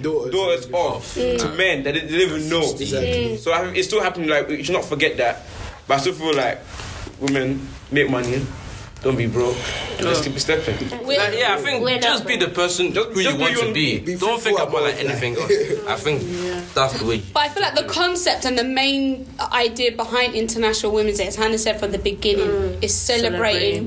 Daughters. 0.00 0.32
doors 0.32 0.68
off 0.72 1.14
to 1.14 1.20
mm. 1.20 1.56
men 1.56 1.82
that 1.82 1.94
they 1.94 2.00
didn't 2.00 2.20
even 2.20 2.48
know. 2.48 2.62
Exactly. 2.62 3.36
Mm. 3.36 3.38
So 3.38 3.52
I 3.52 3.64
think 3.64 3.76
it's 3.76 3.88
still 3.88 4.02
happening. 4.02 4.28
Like 4.28 4.48
you 4.48 4.62
should 4.64 4.74
not 4.74 4.84
forget 4.84 5.16
that. 5.18 5.46
But 5.88 5.94
I 5.94 6.00
still 6.00 6.12
feel 6.14 6.34
like 6.34 6.60
women 7.20 7.66
make 7.90 8.08
money, 8.08 8.40
don't 9.02 9.16
be 9.16 9.26
broke, 9.26 9.56
and 9.96 10.06
let's 10.06 10.20
keep 10.20 10.38
stepping. 10.38 10.76
Like, 10.90 11.34
yeah, 11.36 11.54
I 11.54 11.56
think 11.56 11.82
We're 11.82 11.98
just 11.98 12.26
be 12.26 12.36
the 12.36 12.48
person 12.48 12.92
Just- 12.92 13.10
who 13.10 13.20
you 13.20 13.36
want 13.36 13.52
you 13.52 13.64
to 13.68 13.72
be. 13.72 13.98
be 14.00 14.16
Don't 14.16 14.40
think 14.40 14.58
about 14.58 14.82
like 14.82 14.96
anything 14.98 15.36
else. 15.36 15.50
I 15.88 15.96
think 15.96 16.22
that's 16.74 16.98
the 17.00 17.06
way. 17.06 17.22
But 17.32 17.40
I 17.44 17.48
feel 17.48 17.62
like 17.62 17.74
the 17.74 17.84
concept 17.84 18.44
and 18.44 18.58
the 18.58 18.64
main 18.64 19.26
idea 19.52 19.92
behind 19.92 20.34
International 20.34 20.92
Women's 20.92 21.18
Day, 21.18 21.26
as 21.28 21.36
Hannah 21.36 21.58
said 21.58 21.80
from 21.80 21.92
the 21.92 21.98
beginning, 21.98 22.46
mm. 22.46 22.82
is 22.84 22.94
celebrating 22.94 23.30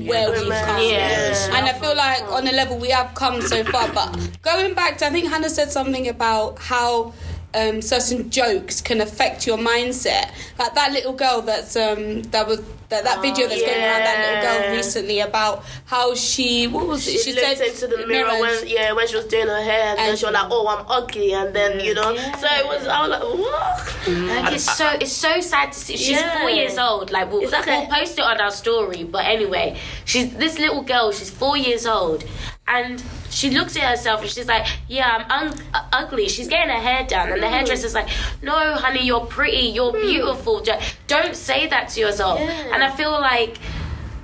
Celebrating, 0.02 0.06
where 0.06 0.28
yeah. 0.28 0.32
we've 0.32 0.42
Women, 0.48 0.64
come. 0.64 0.82
yeah. 0.82 1.56
And 1.56 1.66
I 1.66 1.72
feel 1.74 1.94
like 1.96 2.22
on 2.32 2.46
a 2.48 2.52
level 2.52 2.78
we 2.78 2.90
have 2.90 3.14
come 3.14 3.40
so 3.40 3.62
far. 3.64 3.88
But 3.92 4.18
going 4.42 4.74
back 4.74 4.98
to, 4.98 5.06
I 5.06 5.10
think 5.10 5.28
Hannah 5.28 5.50
said 5.50 5.70
something 5.70 6.08
about 6.08 6.58
how. 6.58 7.14
Um, 7.54 7.80
certain 7.80 8.30
jokes 8.30 8.80
can 8.80 9.00
affect 9.00 9.46
your 9.46 9.58
mindset. 9.58 10.32
Like 10.58 10.74
that 10.74 10.92
little 10.92 11.12
girl 11.12 11.40
that's 11.42 11.76
um, 11.76 12.22
that 12.24 12.46
was 12.48 12.60
that, 12.88 13.04
that 13.04 13.22
video 13.22 13.48
that's 13.48 13.60
going 13.60 13.80
around 13.82 14.00
that 14.00 14.18
little 14.18 14.42
girl 14.42 14.76
recently 14.76 15.20
about 15.20 15.64
how 15.86 16.14
she 16.14 16.66
what 16.66 16.86
was 16.86 17.06
it? 17.06 17.20
She, 17.20 17.32
looked 17.32 17.60
into 17.60 17.86
the 17.86 18.06
mirror 18.06 18.40
when 18.40 18.66
yeah 18.66 18.92
when 18.92 19.06
she 19.08 19.16
was 19.16 19.26
doing 19.26 19.46
her 19.46 19.62
hair 19.62 19.90
and, 19.90 19.98
then 19.98 20.16
she 20.16 20.24
was 20.26 20.34
like 20.34 20.48
oh 20.50 20.66
I'm 20.68 20.84
ugly 20.88 21.32
and 21.32 21.54
then 21.54 21.80
you 21.80 21.94
know 21.94 22.14
so 22.14 22.46
it 22.46 22.66
was 22.66 22.86
I 22.86 23.06
was 23.06 23.10
like 23.10 23.22
what 23.22 24.44
Like 24.44 24.54
it's 24.54 24.76
so 24.76 24.88
it's 25.00 25.12
so 25.12 25.40
sad 25.40 25.72
to 25.72 25.78
see. 25.78 25.96
She's 25.96 26.20
Yeah. 26.20 26.40
four 26.40 26.50
years 26.50 26.78
old. 26.78 27.10
Like 27.10 27.30
we'll, 27.30 27.42
Exactly. 27.42 27.72
we'll 27.72 27.86
post 27.86 28.18
it 28.18 28.24
on 28.24 28.40
our 28.40 28.50
story. 28.50 29.04
But 29.04 29.24
anyway, 29.26 29.78
she's 30.04 30.34
this 30.34 30.58
little 30.58 30.82
girl. 30.82 31.12
She's 31.12 31.30
four 31.30 31.56
years 31.56 31.86
old, 31.86 32.24
and 32.66 33.02
she 33.34 33.50
looks 33.50 33.76
at 33.76 33.82
herself 33.82 34.22
and 34.22 34.30
she's 34.30 34.46
like, 34.46 34.66
yeah, 34.88 35.26
I'm 35.28 35.48
un- 35.48 35.58
uh, 35.74 35.84
ugly. 35.92 36.28
She's 36.28 36.48
getting 36.48 36.70
her 36.74 36.80
hair 36.80 37.04
done, 37.06 37.32
and 37.32 37.42
the 37.42 37.48
hairdresser's 37.48 37.94
like, 37.94 38.08
no, 38.42 38.74
honey, 38.74 39.04
you're 39.04 39.26
pretty, 39.26 39.66
you're 39.68 39.92
beautiful. 39.92 40.62
Don't 41.06 41.34
say 41.36 41.66
that 41.68 41.88
to 41.90 42.00
yourself. 42.00 42.38
And 42.40 42.82
I 42.82 42.90
feel 42.94 43.10
like 43.12 43.58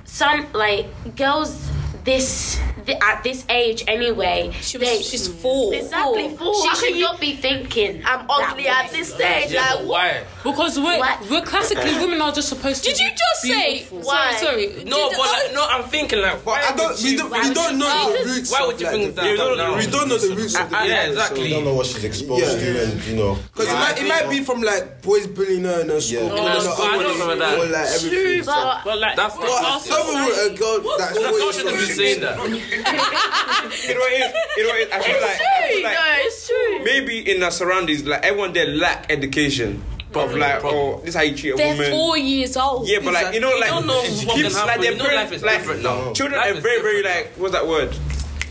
some 0.05 0.51
like 0.53 0.87
girls 1.15 1.69
this 2.03 2.59
th- 2.85 2.97
at 3.01 3.23
this 3.23 3.45
age 3.49 3.83
anyway. 3.87 4.51
She 4.61 4.77
was, 4.77 4.87
they- 4.87 5.01
she's 5.01 5.27
four. 5.27 5.73
Exactly. 5.75 6.35
Four. 6.35 6.55
She 6.55 6.75
should 6.75 6.99
not 6.99 7.19
be 7.19 7.35
thinking. 7.35 8.01
I'm 8.05 8.25
ugly 8.29 8.67
at 8.67 8.89
this 8.91 9.13
stage. 9.13 9.51
Yeah, 9.51 9.73
like, 9.73 9.85
why? 9.87 10.23
Because 10.43 10.79
we're 10.79 10.97
What? 10.97 11.29
we're 11.29 11.41
classically 11.41 11.93
women 11.95 12.21
are 12.21 12.31
just 12.31 12.49
supposed 12.49 12.83
to. 12.83 12.89
Did 12.89 12.99
you 12.99 13.09
be 13.09 13.15
just 13.15 13.41
say? 13.41 13.85
Why? 13.91 14.35
Sorry, 14.37 14.69
sorry. 14.73 14.83
No, 14.85 15.09
Did- 15.09 15.17
but 15.17 15.27
like, 15.27 15.53
no, 15.53 15.67
I'm 15.69 15.83
thinking 15.83 16.19
like, 16.21 16.43
why 16.45 16.61
I 16.67 16.75
don't. 16.75 16.91
would 16.95 17.03
We 17.03 17.15
don't. 17.15 17.31
We 17.31 17.53
don't 17.53 17.77
know 17.77 18.17
the 18.17 18.29
roots. 18.29 18.51
Why 18.51 18.65
would 18.65 18.79
you 18.79 18.87
like, 18.87 18.95
think 18.95 19.15
that? 19.15 19.23
We 19.31 19.37
don't 19.37 19.57
know. 19.57 19.75
We 19.77 19.85
don't 19.87 20.07
know 20.09 20.17
the 20.17 20.35
roots 20.35 20.55
of 20.59 20.69
the. 20.69 20.75
yeah, 20.77 20.81
family, 20.81 21.09
exactly. 21.11 21.47
You 21.47 21.53
don't 21.55 21.65
know 21.65 21.73
what 21.75 21.85
she's 21.85 22.03
exposed 22.03 22.41
Yeah. 22.43 22.59
to, 22.73 22.83
and 22.83 23.03
you 23.05 23.15
know. 23.15 23.37
Because 23.53 23.69
it 23.69 23.73
might, 23.75 24.01
it 24.01 24.07
might 24.07 24.29
be 24.29 24.43
from 24.43 24.61
like 24.63 25.01
boys 25.03 25.27
bullying 25.27 25.63
her 25.63 25.81
in 25.81 25.89
her 25.89 26.01
school, 26.01 26.23
Yeah. 26.23 26.29
calling 26.29 26.43
No, 26.45 26.59
her 26.59 26.65
but 26.65 26.79
I 26.81 26.93
ugly, 26.95 27.03
don't 27.03 27.19
know 27.19 27.35
that. 27.37 27.59
or 27.59 27.65
like 27.67 27.87
everything. 27.91 28.45
But 28.45 28.81
But 28.83 28.97
like, 28.99 29.15
That's 29.15 29.35
but 29.35 29.45
not- 29.45 29.63
also- 29.63 30.25
with 30.25 30.51
a 30.51 30.57
girl 30.57 30.97
that's 30.97 31.13
That 31.13 31.29
four 31.29 31.37
girl 31.37 31.51
shouldn't 31.51 31.77
be 31.77 31.85
saying 31.85 32.21
that. 32.21 32.37
You 32.37 33.93
know 33.93 33.99
what 34.01 34.11
it 34.11 34.21
is? 34.21 34.33
You 34.57 34.63
know 34.63 34.69
what 34.69 34.81
it 34.81 34.87
is? 34.87 34.91
I 34.91 34.99
feel 35.01 35.21
like, 35.21 35.39
I 35.41 35.67
feel 35.69 35.83
like 35.83 35.93
No, 35.93 36.05
it's 36.25 36.47
true. 36.47 36.79
maybe 36.83 37.31
in 37.31 37.43
our 37.43 37.51
surroundings, 37.51 38.03
like 38.05 38.23
everyone 38.25 38.53
there 38.53 38.65
lack 38.67 39.05
education. 39.11 39.83
Of 40.13 40.35
like, 40.35 40.63
oh, 40.63 40.99
this 40.99 41.09
is 41.09 41.15
how 41.15 41.21
you 41.21 41.35
treat 41.35 41.51
a 41.53 41.55
They're 41.55 41.73
woman. 41.75 41.91
four 41.91 42.17
years 42.17 42.57
old. 42.57 42.87
Yeah, 42.87 42.99
but 43.03 43.13
like 43.13 43.33
you 43.33 43.39
know, 43.39 43.55
like 43.59 43.69
don't 43.69 43.87
know 43.87 44.01
it 44.03 44.25
what 44.27 44.35
keeps 44.35 44.55
can 44.57 44.67
like 44.67 44.81
happen. 44.81 44.81
they're 44.81 45.07
You 45.09 45.15
life 45.15 45.31
is 45.31 45.43
like 45.43 45.57
different 45.59 45.83
now. 45.83 46.13
children 46.13 46.39
Life 46.41 46.57
are 46.57 46.61
very 46.61 46.81
very 46.81 47.03
like 47.03 47.31
what's 47.37 47.53
that 47.53 47.65
word? 47.67 47.95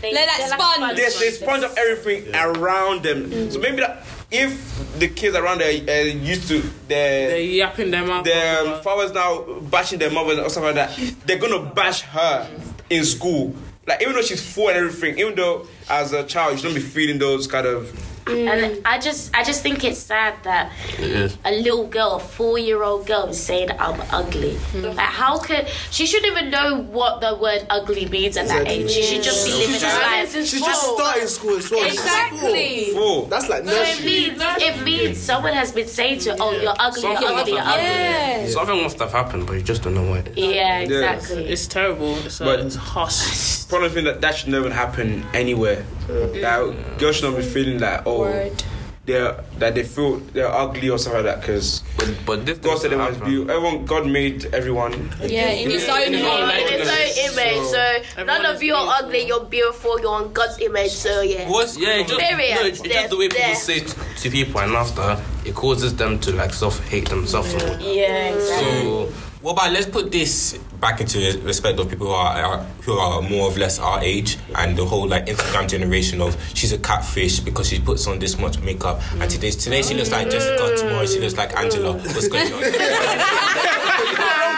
they, 0.01 0.11
They're 0.13 0.25
like 0.25 0.37
they're 0.39 0.47
sponge. 0.47 0.95
They 0.97 1.03
they 1.03 1.31
sponge 1.31 1.63
up 1.63 1.73
everything 1.77 2.33
around 2.35 3.03
them. 3.03 3.51
So 3.51 3.59
maybe 3.59 3.77
that 3.77 4.03
if 4.31 4.99
the 4.99 5.07
kids 5.07 5.35
around 5.35 5.59
there 5.59 5.69
are 5.69 6.07
used 6.07 6.47
to 6.47 6.61
they're 6.87 7.37
yapping 7.39 7.91
them 7.91 8.09
out. 8.09 8.23
their 8.25 8.81
fathers 8.81 9.11
now 9.11 9.43
bashing 9.61 9.99
their 9.99 10.09
mothers 10.09 10.39
or 10.39 10.49
something 10.49 10.75
like 10.75 10.89
that, 10.97 11.15
they're 11.27 11.37
gonna 11.37 11.69
bash 11.73 12.01
her 12.01 12.49
in 12.89 13.05
school. 13.05 13.53
Like 13.85 14.01
even 14.01 14.13
though 14.15 14.21
she's 14.21 14.41
four 14.41 14.69
and 14.71 14.79
everything, 14.79 15.19
even 15.19 15.35
though 15.35 15.67
as 15.89 16.13
a 16.13 16.23
child 16.23 16.51
you 16.53 16.57
shouldn't 16.57 16.75
be 16.75 16.81
feeling 16.81 17.19
those 17.19 17.47
kind 17.47 17.67
of 17.67 17.91
And 18.27 18.79
I 18.85 18.99
just, 18.99 19.35
I 19.35 19.43
just 19.43 19.61
think 19.63 19.83
it's 19.83 19.99
sad 19.99 20.35
that 20.43 20.71
It 20.99 21.09
is. 21.09 21.37
a 21.43 21.51
little 21.51 21.87
girl, 21.87 22.13
a 22.13 22.19
four-year-old 22.19 23.07
girl, 23.07 23.25
is 23.27 23.41
saying 23.43 23.69
I'm 23.79 23.99
ugly. 24.11 24.53
Hmm. 24.71 24.83
Like, 24.83 24.99
how 24.99 25.39
could 25.39 25.67
she 25.89 26.05
shouldn't 26.05 26.31
even 26.31 26.51
know 26.51 26.81
what 26.97 27.19
the 27.19 27.35
word 27.41 27.65
ugly 27.69 28.05
means 28.05 28.37
at 28.37 28.47
that 28.47 28.61
Exactly. 28.67 28.83
age? 28.85 28.91
She 28.91 29.03
should 29.03 29.23
just 29.23 29.45
be 29.47 29.53
living 29.53 29.81
her 29.81 30.01
life. 30.03 30.31
She's 30.33 30.61
just 30.61 30.83
starting 30.93 31.27
school 31.27 31.57
as 31.57 31.69
well. 31.71 31.83
Exactly. 31.85 32.91
four. 32.93 33.01
four. 33.23 33.27
That's 33.27 33.49
like 33.49 33.65
So 33.65 33.71
it 33.71 33.75
nursery. 33.75 34.05
means 34.05 34.41
it 34.69 34.83
means 34.83 35.17
someone 35.19 35.53
has 35.53 35.71
been 35.71 35.87
saying 35.87 36.19
to 36.19 36.29
her, 36.31 36.37
"Oh, 36.39 36.51
you're 36.51 36.75
ugly, 36.79 37.01
you're 37.01 37.15
Something 37.17 37.37
ugly, 37.37 37.51
you're 37.53 37.63
must 37.63 37.79
have 37.79 37.79
ugly." 37.79 38.43
Yeah. 38.45 38.47
Something 38.49 38.83
must 38.83 38.99
have 38.99 39.11
happened, 39.11 39.47
but 39.47 39.53
you 39.53 39.61
just 39.63 39.81
don't 39.81 39.95
know 39.95 40.09
why. 40.11 40.23
Yeah, 40.35 40.79
exactly. 40.79 41.45
It's 41.49 41.65
terrible. 41.67 42.15
It's, 42.25 42.37
But- 42.39 42.59
it's 42.59 42.75
harsh. 42.75 43.65
Probably 43.71 43.89
think 43.89 44.05
that 44.05 44.19
that 44.21 44.35
should 44.35 44.49
never 44.49 44.69
happen 44.69 45.25
anywhere. 45.33 45.70
That 45.77 46.97
girls 46.97 47.15
should 47.17 47.31
not 47.31 47.37
be 47.37 47.43
feeling 47.43 47.79
like 47.79 48.05
oh 48.05 48.19
Word. 48.21 48.63
they're 49.05 49.43
that 49.59 49.73
they 49.75 49.83
feel 49.83 50.17
they're 50.33 50.51
ugly 50.51 50.89
or 50.89 50.97
something 50.99 51.23
like 51.25 51.35
that 51.35 51.41
because 51.41 51.81
But, 51.97 52.13
but 52.25 52.45
this 52.45 52.57
God 52.59 52.77
said 52.79 52.93
everyone's 52.93 53.17
beautiful. 53.17 53.51
Everyone 53.51 53.85
God 53.85 54.07
made 54.07 54.45
everyone. 54.53 54.93
Yeah, 55.21 55.49
in 55.49 55.69
his 55.69 55.87
own 55.89 56.01
In 56.01 56.13
image. 56.15 56.71
its 56.71 56.89
own 56.89 57.33
image, 57.33 57.67
so 57.67 58.23
none 58.25 58.45
of 58.45 58.61
you 58.61 58.73
are 58.75 58.95
ugly. 59.01 59.25
You're 59.27 59.45
beautiful. 59.45 59.99
You're 59.99 60.13
on 60.13 60.31
God's 60.33 60.59
image. 60.59 60.91
So 60.91 61.21
yeah. 61.21 61.49
What's 61.49 61.77
yeah, 61.77 61.99
it 62.01 62.07
just, 62.07 62.19
Period. 62.19 62.55
no, 62.55 62.65
it's 62.65 62.79
just 62.81 63.09
the 63.09 63.17
way 63.17 63.27
people 63.29 63.45
There. 63.45 63.55
say 63.55 63.79
to, 63.79 63.95
to 64.21 64.29
people, 64.29 64.59
and 64.61 64.73
after 64.73 65.21
it 65.45 65.55
causes 65.55 65.95
them 65.95 66.19
to 66.19 66.31
like 66.33 66.53
self 66.53 66.79
hate 66.87 67.09
themselves. 67.09 67.53
Yeah, 67.53 68.35
exactly. 68.35 68.81
So, 68.83 69.11
what 69.41 69.53
about 69.53 69.71
let's 69.71 69.87
put 69.87 70.11
this 70.11 70.57
back 70.79 71.01
into 71.01 71.17
respect 71.43 71.79
of 71.79 71.89
people 71.89 72.07
who 72.07 72.13
are, 72.13 72.41
are 72.43 72.57
who 72.83 72.93
are 72.93 73.21
more 73.23 73.49
or 73.49 73.53
less 73.53 73.79
our 73.79 73.99
age 74.01 74.37
and 74.55 74.77
the 74.77 74.85
whole 74.85 75.07
like 75.07 75.25
Instagram 75.25 75.67
generation 75.67 76.21
of 76.21 76.35
she's 76.55 76.71
a 76.73 76.77
catfish 76.77 77.39
because 77.39 77.67
she 77.69 77.79
puts 77.79 78.05
on 78.07 78.19
this 78.19 78.37
much 78.39 78.59
makeup 78.61 78.99
and 79.19 79.29
today 79.31 79.49
today 79.51 79.81
she 79.81 79.93
looks 79.95 80.11
like 80.11 80.29
Jessica 80.29 80.75
tomorrow 80.77 81.05
she 81.05 81.19
looks 81.19 81.35
like 81.37 81.55
Angela 81.57 81.93
what's 81.93 82.27
going 82.27 82.51
on 82.53 82.61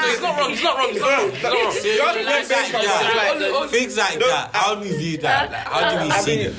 It's 0.06 0.22
not 0.22 0.38
wrong. 0.38 0.52
It's 0.52 0.62
not 0.63 0.78
wrong. 0.78 0.89
It's 0.91 1.00
not 1.02 1.19
wrong. 1.19 1.30
It's 1.32 1.43
not 1.43 1.54
wrong. 1.54 1.72
things 1.72 1.98
like 1.98 2.84
that 3.00 3.69
things 3.72 3.98
like 3.98 4.19
that 4.19 4.50
how 4.54 4.76
do 4.76 4.82
we 4.82 4.98
view 4.98 5.17
that 5.19 5.52
Like, 5.52 5.67
how 5.67 5.98
do 5.98 6.06
we 6.06 6.12
see 6.12 6.41
it 6.41 6.54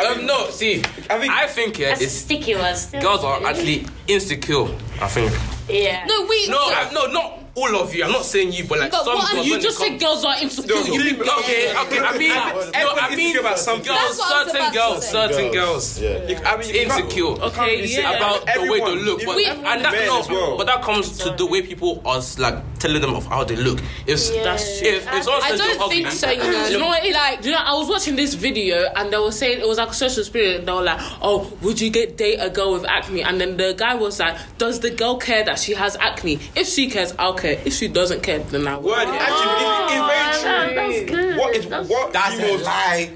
Um, 0.00 0.26
no, 0.26 0.50
see, 0.50 0.80
I 1.08 1.18
think- 1.18 1.32
I 1.32 1.46
think 1.46 1.78
yeah, 1.78 1.96
it's 1.98 2.12
sticky 2.12 2.54
one. 2.56 2.74
girls 3.00 3.24
are 3.24 3.44
actually 3.46 3.86
insecure. 4.06 4.66
I 5.00 5.08
think. 5.08 5.32
Yeah. 5.68 6.04
No, 6.06 6.26
we. 6.26 6.48
No, 6.48 6.58
I, 6.58 6.90
no, 6.92 7.06
not 7.06 7.39
all 7.54 7.76
of 7.76 7.94
you. 7.94 8.04
I'm 8.04 8.12
not 8.12 8.24
saying 8.24 8.52
you, 8.52 8.64
but 8.64 8.78
like 8.78 8.90
But 8.90 9.04
some 9.04 9.14
what- 9.16 9.32
girls. 9.32 9.46
You 9.46 9.58
just 9.60 9.80
it 9.80 9.84
said 9.90 10.00
girls 10.00 10.24
are 10.24 10.36
insecure. 10.40 10.74
No, 10.76 10.82
You 10.84 11.02
people- 11.02 11.30
Okay, 11.40 11.74
okay. 11.76 11.98
I 11.98 12.18
mean, 12.18 12.28
no, 12.30 12.90
I 12.96 13.10
mean, 13.10 13.18
insecure 13.20 13.40
about 13.40 13.58
something. 13.58 13.86
girls, 13.86 13.98
That's 14.00 14.18
what 14.18 14.28
certain 14.46 14.56
about 14.56 14.72
to 14.72 14.78
girls, 14.78 15.08
certain 15.08 15.52
girls. 15.52 16.00
Yeah. 16.00 16.08
I 16.46 16.56
mean, 16.56 16.68
you 16.68 16.74
can't- 16.86 17.04
Insecure. 17.04 17.26
Okay, 17.50 17.84
yeah. 17.86 18.12
about 18.16 18.46
the 18.46 18.70
way 18.70 18.78
they 18.80 18.94
look, 18.96 19.24
but, 19.24 19.38
even 19.38 19.64
and 19.66 19.84
that 19.84 19.92
no, 20.06 20.22
well. 20.28 20.56
but 20.58 20.66
that 20.66 20.82
comes 20.82 21.18
to 21.18 21.30
the 21.30 21.46
way 21.46 21.62
people 21.62 22.00
are 22.04 22.22
like 22.38 22.78
telling 22.78 23.00
them 23.00 23.14
of 23.14 23.26
how 23.26 23.44
they 23.44 23.56
look. 23.56 23.78
If 24.06 24.32
That's 24.42 24.80
if, 24.80 25.06
if 25.12 25.24
someone 25.24 25.42
I 25.42 25.56
don't 25.56 25.80
ugly, 25.80 26.02
think 26.04 26.12
so. 26.12 26.30
You 26.30 26.38
know. 26.42 26.66
You 26.68 26.78
know 26.78 26.86
what? 26.86 27.04
It, 27.04 27.12
like, 27.14 27.44
you 27.44 27.50
know, 27.50 27.58
I 27.58 27.74
was 27.74 27.88
watching 27.88 28.16
this 28.16 28.34
video 28.34 28.86
and 28.96 29.12
they 29.12 29.18
were 29.18 29.32
saying 29.32 29.60
it 29.60 29.68
was 29.68 29.78
like 29.78 29.88
a 29.90 29.94
social 29.94 30.20
experiment. 30.20 30.66
They 30.66 30.72
were 30.72 30.82
like, 30.82 31.00
"Oh, 31.20 31.50
would 31.62 31.80
you 31.80 31.90
get 31.90 32.16
date 32.16 32.38
a 32.40 32.48
girl 32.48 32.72
with 32.72 32.84
acne?" 32.86 33.22
And 33.22 33.40
then 33.40 33.56
the 33.56 33.74
guy 33.76 33.94
was 33.94 34.18
like, 34.20 34.36
"Does 34.58 34.80
the 34.80 34.90
girl 34.90 35.16
care 35.16 35.44
that 35.44 35.58
she 35.58 35.74
has 35.74 35.96
acne? 35.96 36.38
If 36.54 36.68
she 36.68 36.88
cares, 36.90 37.12
I'll 37.18 37.34
care. 37.40 37.60
If 37.64 37.72
she 37.74 37.88
doesn't 37.88 38.22
care, 38.22 38.38
then 38.38 38.66
I 38.66 38.76
Word, 38.76 38.84
won't." 38.84 39.08
actually, 39.10 39.64
it, 39.64 39.92
it's 39.92 40.42
very 40.42 40.64
oh, 40.64 40.66
true. 40.66 40.74
that's 40.74 41.10
good. 41.10 41.36
What 41.38 41.56
is 41.56 41.66
That's- 41.66 41.88
what 41.88 42.12
that's 42.12 42.38
a 42.38 42.56
lie 42.64 43.10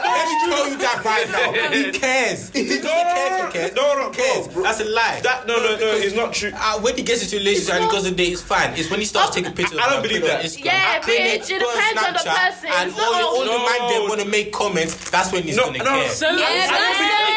I'm 0.16 0.70
you 0.70 0.78
that 0.78 1.04
right 1.04 1.28
now 1.30 1.50
let 1.52 1.70
me 1.70 1.92
tell 1.92 1.92
you 1.92 1.92
that 1.92 1.92
right 1.92 1.92
now 1.92 1.92
he 1.92 1.98
cares 2.00 2.50
he 2.50 2.62
No, 2.62 2.82
cares 2.82 3.46
he 3.46 3.58
cares 3.58 3.74
no, 3.74 3.94
no, 3.98 4.10
he 4.10 4.16
cares 4.16 4.46
bro, 4.46 4.54
bro. 4.54 4.62
that's 4.64 4.80
a 4.80 4.84
lie 4.84 5.20
That 5.22 5.46
no, 5.46 5.56
no, 5.56 5.62
no, 5.62 5.76
Because- 5.76 6.02
it's 6.04 6.14
not 6.16 6.32
true. 6.32 6.52
Uh, 6.54 6.80
when 6.80 6.96
he 6.96 7.02
gets 7.02 7.22
into 7.22 7.36
a 7.36 7.38
relationship 7.40 7.74
and 7.74 7.84
he 7.84 7.90
goes 7.90 8.06
on 8.06 8.14
date, 8.14 8.32
it's 8.32 8.42
fine. 8.42 8.72
It's 8.76 8.90
when 8.90 9.00
he 9.00 9.06
starts 9.06 9.34
taking 9.34 9.52
pictures. 9.52 9.78
I 9.78 9.88
don't 9.90 10.02
believe 10.02 10.22
put 10.22 10.30
it 10.30 10.34
on 10.36 10.42
that. 10.42 10.46
Instagram, 10.46 10.64
Yeah, 10.64 10.98
putting 11.00 11.26
bitch, 11.26 11.50
it 11.50 11.60
put 11.60 11.68
on 11.68 11.76
depends 11.76 12.02
on 12.06 12.12
the 12.12 12.24
person. 12.26 12.70
And 12.76 12.90
It's 12.90 12.98
all, 13.00 13.12
not 13.12 13.22
all 13.22 13.44
the 13.44 13.50
all- 13.52 13.66
man 13.66 13.80
them 13.92 14.02
want 14.08 14.20
to 14.20 14.28
make 14.28 14.52
comments. 14.52 15.10
That's 15.10 15.32
when 15.32 15.42
he's 15.42 15.56
No, 15.56 15.66
gonna 15.66 15.78
no. 15.78 15.84
care. 15.84 16.08
So, 16.10 16.26
Yeah, 16.30 16.46
I- 16.46 16.56
that's 16.68 17.00
it. 17.00 17.36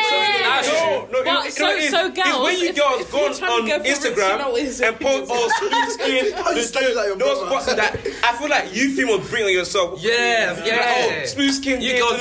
That's 0.50 0.68
No, 0.68 0.74
true. 0.74 1.08
no, 1.12 1.24
But 1.24 1.46
it- 1.46 1.48
it- 1.50 1.54
so- 1.54 1.64
no, 1.66 1.72
it's- 1.76 1.92
so 1.92 2.06
it's 2.06 2.16
girls, 2.18 2.44
when 2.44 2.58
you 2.60 2.70
if- 2.70 2.76
girls 2.76 3.02
if 3.02 3.12
go 3.12 3.18
you're 3.20 3.30
on, 3.30 3.38
trying 3.38 3.50
to 3.50 3.62
on 3.62 3.66
get 3.66 3.80
for 3.82 3.88
Instagram 3.88 4.16
rich, 4.18 4.32
you 4.32 4.38
know, 4.38 4.58
it's- 4.58 4.80
and 4.82 5.00
post 5.00 5.32
all 5.32 5.50
smooth 5.50 5.90
skin, 5.94 6.34
How 6.34 6.52
you 6.58 6.64
study 6.64 6.94
like 6.94 7.08
your 7.08 7.16
those 7.18 7.40
brother? 7.40 7.62
spots 7.64 7.76
that 7.76 8.00
I 8.24 8.38
feel 8.38 8.50
like 8.50 8.74
you 8.76 8.96
females 8.96 9.28
bring 9.30 9.44
on 9.46 9.52
yourself. 9.54 10.00
Yeah, 10.02 10.56
Like, 10.58 10.66
yeah. 10.66 11.22
oh, 11.22 11.26
smooth 11.26 11.54
skin. 11.54 11.82
You 11.82 11.94
this, 11.94 12.00
girls 12.02 12.20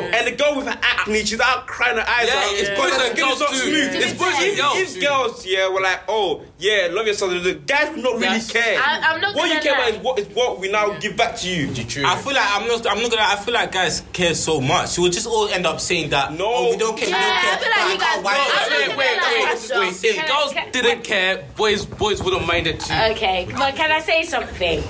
this, 0.00 0.06
as 0.06 0.10
this. 0.10 0.12
well. 0.12 0.20
And 0.20 0.26
the 0.26 0.36
girl 0.42 0.56
with 0.56 0.66
her 0.66 0.78
acne, 0.82 1.24
she's 1.24 1.40
out 1.40 1.66
crying 1.66 1.96
her 1.96 2.04
eyes 2.08 2.28
Yeah, 2.28 2.34
out. 2.36 2.52
it's 2.52 2.68
because 2.70 2.90
boys 2.90 3.00
her 3.00 3.08
and 3.08 3.18
girls 3.18 3.34
is 3.34 3.40
not 3.40 3.50
too. 3.50 3.56
smooth. 3.56 3.94
It's 3.94 4.12
boys 4.18 4.34
and 4.40 4.56
girls 4.56 4.76
If 4.78 5.00
girls, 5.02 5.46
yeah, 5.46 5.68
were 5.68 5.80
like, 5.80 6.00
oh, 6.08 6.42
yeah, 6.58 6.88
love 6.90 7.06
yourself. 7.06 7.30
The 7.42 7.54
guys 7.54 7.94
will 7.94 8.02
not 8.02 8.20
really 8.20 8.40
care. 8.40 8.78
I- 8.80 9.00
I'm 9.14 9.20
not 9.20 9.34
what 9.34 9.52
you 9.52 9.60
care 9.60 9.74
about 9.74 9.88
is 9.90 9.98
what 9.98 10.18
is 10.18 10.26
what 10.34 10.60
we 10.60 10.70
now 10.70 10.98
give 10.98 11.16
back 11.16 11.36
to 11.36 11.48
you. 11.48 11.68
I 12.06 12.16
feel 12.16 12.34
like 12.34 12.48
I'm 12.50 12.66
not. 12.68 12.86
I'm 12.86 13.00
not 13.02 13.10
gonna. 13.10 13.22
I 13.22 13.36
feel 13.36 13.54
like 13.54 13.72
guys 13.72 14.02
care 14.12 14.34
so 14.34 14.60
much. 14.60 14.98
We'll 14.98 15.10
just 15.10 15.26
all 15.26 15.48
end 15.48 15.66
up 15.66 15.80
saying 15.80 16.10
that. 16.10 16.32
No. 16.32 16.44
oh, 16.48 16.70
we 16.70 16.76
don't 16.76 16.96
care. 16.96 17.08
Yeah, 17.08 17.16
we 17.16 17.20
don't 17.20 17.40
care. 17.40 17.52
I 17.52 17.56
feel 17.58 17.70
like 17.70 17.76
but 17.76 17.92
you 17.92 17.98
guys- 17.98 18.24
wipe 18.24 18.36
I'm 18.36 18.72
it. 18.82 18.88
not 18.88 18.96
Wait, 18.96 18.98
wait, 18.98 19.20
wait, 19.20 19.80
wait. 19.80 20.04
If 20.04 20.26
girls 20.28 20.54
didn't 20.72 21.02
care, 21.04 21.44
boys, 21.56 21.84
boys 21.86 22.22
wouldn't 22.22 22.46
mind 22.46 22.66
it 22.66 22.80
too. 22.80 22.94
Okay, 23.12 23.46
but 23.56 23.74
can 23.76 23.90
I 23.92 24.00
say 24.00 24.22
something? 24.24 24.82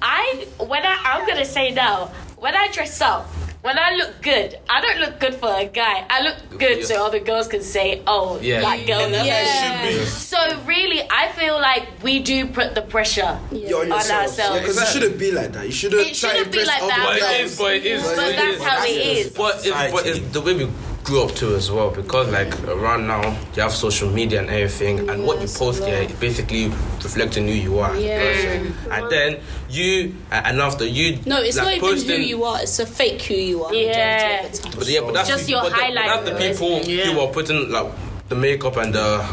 I 0.00 0.46
when 0.58 0.84
I 0.84 0.98
I'm 1.04 1.26
gonna 1.26 1.44
say 1.44 1.70
now. 1.70 2.10
When 2.38 2.56
I 2.56 2.68
dress 2.72 3.00
up, 3.00 3.28
when 3.62 3.78
I 3.78 3.94
look 3.94 4.20
good, 4.22 4.58
I 4.68 4.80
don't 4.80 4.98
look 5.00 5.20
good 5.20 5.34
for 5.36 5.48
a 5.54 5.64
guy. 5.66 6.04
I 6.10 6.22
look 6.22 6.36
good 6.58 6.78
you. 6.78 6.84
so 6.84 7.06
other 7.06 7.20
girls 7.20 7.46
can 7.48 7.62
say, 7.62 8.02
"Oh, 8.06 8.38
Yeah. 8.42 8.60
that 8.60 8.86
girl." 8.86 9.08
loves 9.08 9.26
Yeah. 9.26 9.78
her." 9.86 10.06
So 10.06 10.38
really, 10.66 11.02
I 11.10 11.28
feel 11.38 11.56
like 11.60 11.84
we 12.02 12.18
do 12.18 12.46
put 12.46 12.74
the 12.74 12.82
pressure 12.82 13.38
You're 13.52 13.82
on 13.84 13.92
on 13.92 14.10
ourselves. 14.10 14.60
Because 14.60 14.82
it 14.82 14.88
shouldn't 14.88 15.18
be 15.18 15.30
like 15.30 15.52
that. 15.52 15.66
You 15.66 15.72
shouldn't 15.72 16.02
It 16.08 16.14
try 16.14 16.30
to 16.30 16.36
shouldn't 16.38 16.52
be 16.52 16.64
like 16.64 16.80
that. 16.80 17.04
But 17.06 17.16
it 17.16 17.40
is. 17.44 17.58
but 17.58 17.72
it 17.74 17.86
is, 17.86 18.02
But 18.02 18.16
but 18.16 18.24
it 18.24 18.30
it 18.30 18.36
that's 18.36 18.56
is. 18.56 18.62
how 18.62 18.84
it 18.84 18.88
is. 18.90 19.26
But 19.30 19.54
it's, 19.66 19.92
but 19.94 20.06
it's 20.06 20.18
the 20.32 20.40
way 20.40 20.54
we 20.54 20.68
grew 21.04 21.20
up 21.24 21.34
too 21.34 21.56
as 21.56 21.68
well 21.68 21.90
because 21.90 22.28
like 22.28 22.52
around 22.68 23.08
now 23.08 23.20
you 23.56 23.60
have 23.62 23.72
social 23.72 24.08
media 24.08 24.38
and 24.38 24.48
everything 24.48 25.10
and 25.10 25.24
what 25.26 25.40
you 25.42 25.48
post 25.48 25.80
a 25.80 25.84
there 25.84 26.02
lot. 26.04 26.20
basically 26.20 26.68
reflecting 27.02 27.48
who 27.48 27.54
you 27.54 27.80
are 27.80 27.96
Yeah. 27.96 28.60
and 28.92 29.10
then 29.10 29.40
you 29.72 30.14
and 30.30 30.60
after 30.60 30.84
you 30.86 31.18
No, 31.26 31.40
it's 31.40 31.56
like, 31.56 31.64
not 31.66 31.74
even 31.76 31.88
posting, 31.88 32.20
who 32.20 32.26
you 32.26 32.44
are. 32.44 32.60
It's 32.62 32.78
a 32.78 32.86
fake 32.86 33.22
who 33.22 33.34
you 33.34 33.64
are. 33.64 33.74
Yeah. 33.74 34.42
majority 34.42 34.46
of 34.46 34.52
the 34.52 34.58
time. 34.62 34.78
but 34.78 34.88
yeah 34.88 35.00
but 35.00 35.14
that's 35.14 35.28
Just 35.28 35.44
the, 35.46 35.50
your 35.52 35.62
but 35.62 35.68
the- 35.70 35.74
highlight 35.76 36.06
that's 36.06 36.28
the 36.30 36.36
people 36.48 36.80
Yeah. 36.82 37.04
who 37.12 37.20
are 37.20 37.28
putting 37.32 37.70
like 37.70 37.92
the 38.28 38.34
makeup 38.36 38.76
and 38.76 38.94
the 38.94 39.26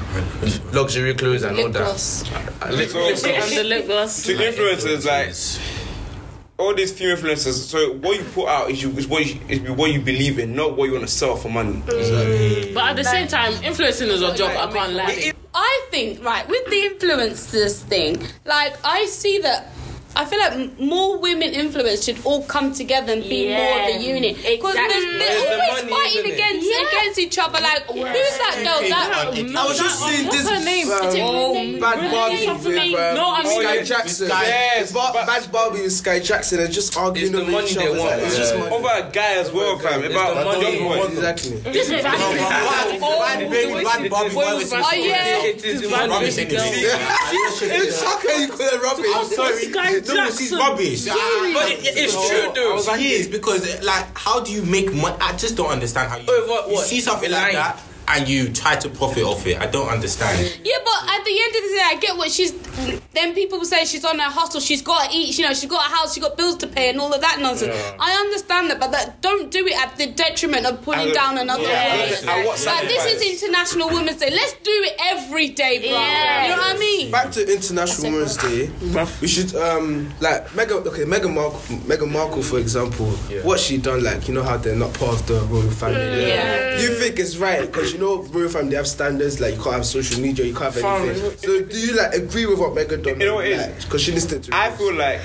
luxury 0.73 1.13
clothes 1.13 1.43
and 1.43 1.57
all 1.57 1.63
Lip 1.65 1.73
that 1.73 1.83
gloss. 1.83 2.23
Uh, 2.61 2.69
lip- 2.71 2.89
So- 2.89 2.99
lip 2.99 3.21
gloss. 3.21 3.23
And 3.23 3.57
the 3.57 3.63
lip 3.63 3.85
gloss. 3.87 4.23
to 4.23 4.33
influencers, 4.35 5.05
like 5.05 5.35
all 6.57 6.73
these 6.75 6.91
few 6.91 7.15
influencers. 7.15 7.53
So 7.69 7.93
what 7.93 8.17
you 8.17 8.23
put 8.25 8.47
out 8.49 8.69
is 8.69 8.81
you 8.83 8.89
is 8.91 9.07
what 9.07 9.25
you, 9.25 9.39
is 9.47 9.61
what 9.71 9.91
you 9.93 10.01
believe 10.01 10.39
in, 10.39 10.55
not 10.55 10.75
what 10.75 10.85
you 10.87 10.93
want 10.93 11.05
to 11.07 11.11
sell 11.11 11.37
for 11.37 11.47
money. 11.49 11.81
But 11.85 12.83
at 12.89 12.95
the 12.97 13.03
same 13.05 13.27
time, 13.29 13.53
influencing 13.63 14.09
is 14.09 14.21
a 14.21 14.35
job. 14.35 14.51
I 14.57 14.71
can't 14.71 14.93
lie. 14.93 15.31
I 15.53 15.85
think 15.89 16.23
right 16.23 16.47
with 16.47 16.65
the 16.65 16.89
influencers 16.89 17.75
thing, 17.79 18.21
like 18.45 18.75
I 18.83 19.05
see 19.05 19.39
that. 19.39 19.71
I 20.15 20.25
feel 20.25 20.39
like 20.39 20.79
more 20.79 21.17
women 21.19 21.51
influencers 21.53 22.03
should 22.03 22.17
all 22.25 22.43
come 22.43 22.73
together 22.73 23.13
and 23.13 23.23
be 23.23 23.47
more 23.47 23.79
of 23.79 23.87
a 23.87 24.01
unit 24.03 24.35
because 24.35 24.75
Exactly. 24.75 25.17
they're, 25.17 25.19
they're 25.19 25.61
always 25.69 25.83
money, 25.89 25.93
fighting 26.13 26.31
against 26.33 26.67
Yeah. 26.69 26.87
against 26.87 27.19
each 27.19 27.37
other. 27.39 27.61
Like 27.61 27.83
who's 27.85 28.03
that 28.03 28.55
girl? 28.65 28.89
That 28.89 29.45
No, 29.53 29.61
I 29.61 29.65
was 29.65 29.77
just 29.79 29.99
that- 30.01 30.09
seeing 30.09 30.27
what's 30.27 30.41
this 30.43 30.49
her 30.49 30.65
name? 30.65 30.91
um, 30.91 30.99
oh, 31.21 31.79
Bad 31.79 31.97
Really? 32.01 32.11
Barbie 32.11 32.45
Something 32.45 32.73
with 32.73 32.99
um, 32.99 33.15
No, 33.15 33.29
I 33.33 33.43
mean- 33.43 33.61
Sky 33.61 33.77
Oh, 33.79 33.83
Jackson. 33.83 34.27
Sky- 34.27 34.47
Yes, 34.47 34.91
Ba- 34.91 35.09
but- 35.13 35.25
Bad 35.27 35.51
Barbie 35.51 35.81
with 35.83 35.91
Skai 35.91 36.23
Jackson. 36.23 36.57
They're 36.57 36.67
just 36.67 36.97
arguing 36.97 37.27
It's 37.29 37.35
the 37.37 37.41
over 37.43 37.51
money 37.51 37.67
each 37.69 37.75
they 37.75 37.87
other. 37.87 37.99
want, 37.99 38.21
It's 38.21 38.33
yeah. 38.33 38.39
just 38.39 38.55
money. 38.57 38.75
Over 38.75 38.89
a 38.89 39.09
guy 39.11 39.33
as 39.35 39.51
well, 39.51 39.77
fam. 39.79 40.03
About 40.03 40.35
the 40.35 40.43
money 40.45 40.61
young 40.63 40.73
you 40.73 40.79
boy. 40.89 40.97
want. 40.97 41.13
Exactly. 41.13 41.51
This 41.71 41.89
bad. 41.89 42.03
Bad 42.99 43.49
baby, 43.49 43.83
bad 43.83 44.09
Bobby, 44.09 44.09
Boy 44.09 44.41
boy 44.41 44.55
was 44.55 44.63
was 44.63 44.71
bad. 44.71 44.83
Oh, 44.85 44.93
yeah. 44.95 45.43
It 45.45 45.63
is 45.63 45.81
the 45.81 45.87
bad 45.89 46.09
money. 46.09 46.29
baby 46.31 46.45
girl. 46.55 46.65
It's 46.65 48.03
okay, 48.03 48.43
it. 48.43 49.15
I'm 49.15 49.25
sorry. 49.29 49.98
Sky 50.05 50.13
No, 50.15 50.25
it's 50.27 50.37
Jackson. 50.39 50.57
rubbish. 50.59 51.05
But 51.05 51.71
it- 51.71 51.97
it's 51.97 52.13
true, 52.13 52.21
oh, 52.47 52.81
though. 52.85 52.93
It 52.93 53.01
is 53.01 53.27
because, 53.27 53.81
like, 53.83 54.17
how 54.17 54.39
do 54.41 54.51
you 54.51 54.61
make 54.63 54.93
money? 54.93 55.15
I 55.21 55.33
just 55.33 55.55
don't 55.55 55.69
understand 55.69 56.09
how 56.09 56.17
you, 56.17 56.25
Oh, 56.27 56.45
what- 56.47 56.69
you 56.69 56.81
see 56.81 56.99
something 57.01 57.31
like 57.31 57.53
that 57.53 57.79
and 58.09 58.27
you 58.27 58.49
try 58.49 58.75
to 58.75 58.89
profit 58.89 59.23
off 59.23 59.45
it. 59.45 59.59
I 59.59 59.67
don't 59.67 59.87
understand. 59.87 60.39
Yeah, 60.63 60.77
but 60.83 61.09
at 61.15 61.23
the 61.25 61.39
end 61.39 61.55
of 61.55 61.61
the 61.61 61.75
day, 61.75 61.83
I 61.85 61.97
get 61.99 62.17
what 62.17 62.31
she's. 62.31 62.51
Then 63.13 63.33
people 63.33 63.57
will 63.59 63.65
say 63.65 63.85
she's 63.85 64.05
on 64.05 64.19
her 64.19 64.29
hustle. 64.29 64.59
She's 64.61 64.81
got 64.81 65.09
to 65.09 65.15
eat. 65.17 65.37
You 65.37 65.45
know, 65.45 65.53
she's 65.53 65.69
got 65.69 65.85
a 65.89 65.93
house. 65.95 66.13
She's 66.13 66.23
got 66.23 66.37
bills 66.37 66.57
to 66.57 66.67
pay, 66.67 66.89
and 66.89 66.99
all 66.99 67.13
of 67.13 67.21
that 67.21 67.39
nonsense. 67.39 67.75
I 67.99 68.13
understand 68.13 68.69
that, 68.69 68.79
but 68.79 68.91
that 68.91 69.21
don't 69.21 69.49
do 69.51 69.65
it 69.67 69.77
at 69.79 69.95
the 69.97 70.07
detriment 70.07 70.65
of 70.65 70.81
putting 70.81 71.05
And- 71.05 71.13
down 71.13 71.37
another 71.37 71.63
Yeah. 71.63 71.95
woman. 71.97 72.13
And 72.29 72.65
Like 72.65 72.87
this 72.87 73.05
is? 73.05 73.43
International 73.43 73.89
Women's 73.89 74.17
Day. 74.19 74.29
Let's 74.31 74.53
do 74.63 74.71
it 74.85 74.95
every 74.99 75.49
day, 75.49 75.79
bro. 75.79 75.89
Yeah. 75.91 76.43
You 76.43 76.49
know 76.55 76.61
what 76.61 76.75
I 76.75 76.79
mean? 76.79 77.11
Back 77.11 77.31
to 77.33 77.51
International 77.53 78.11
Women's 78.11 78.37
Day, 78.37 78.69
we 79.21 79.27
should 79.27 79.55
um 79.55 80.11
like 80.19 80.47
Meghan. 80.49 80.85
Okay, 80.87 81.03
Meghan 81.03 81.33
Markle, 81.33 81.59
Meghan 81.87 82.11
Markle, 82.11 82.41
for 82.43 82.59
example, 82.59 83.05
what 83.43 83.59
she 83.59 83.77
done? 83.77 84.03
Like 84.03 84.27
you 84.27 84.33
know 84.33 84.43
how 84.43 84.57
they're 84.57 84.75
not 84.75 84.93
part 84.93 85.13
of 85.15 85.27
the 85.27 85.39
royal 85.53 85.69
family. 85.71 86.27
Yeah. 86.27 86.77
Do 86.77 86.83
you 86.83 86.93
think 86.95 87.19
it's 87.19 87.37
right? 87.37 87.61
Because 87.61 87.91
you 87.93 87.98
know 87.99 88.23
royal 88.23 88.49
family 88.49 88.71
they 88.71 88.75
have 88.77 88.87
standards. 88.87 89.39
Like 89.39 89.55
you 89.55 89.61
can't 89.61 89.75
have 89.75 89.85
social 89.85 90.21
media, 90.21 90.45
you 90.45 90.53
can't 90.55 90.73
have 90.73 90.83
anything. 90.83 91.37
So 91.37 91.61
do 91.63 91.77
you 91.79 91.95
like 91.95 92.13
agree 92.13 92.45
with 92.45 92.59
what 92.59 92.71
Meghan 92.73 93.03
done? 93.03 93.19
You 93.19 93.27
know 93.27 93.35
what 93.35 93.45
it 93.47 93.59
is? 93.59 93.85
Because 93.85 94.01
she 94.01 94.11
listened 94.11 94.43
to. 94.45 94.55
I 94.55 94.71
feel 94.71 94.93
like 94.93 95.19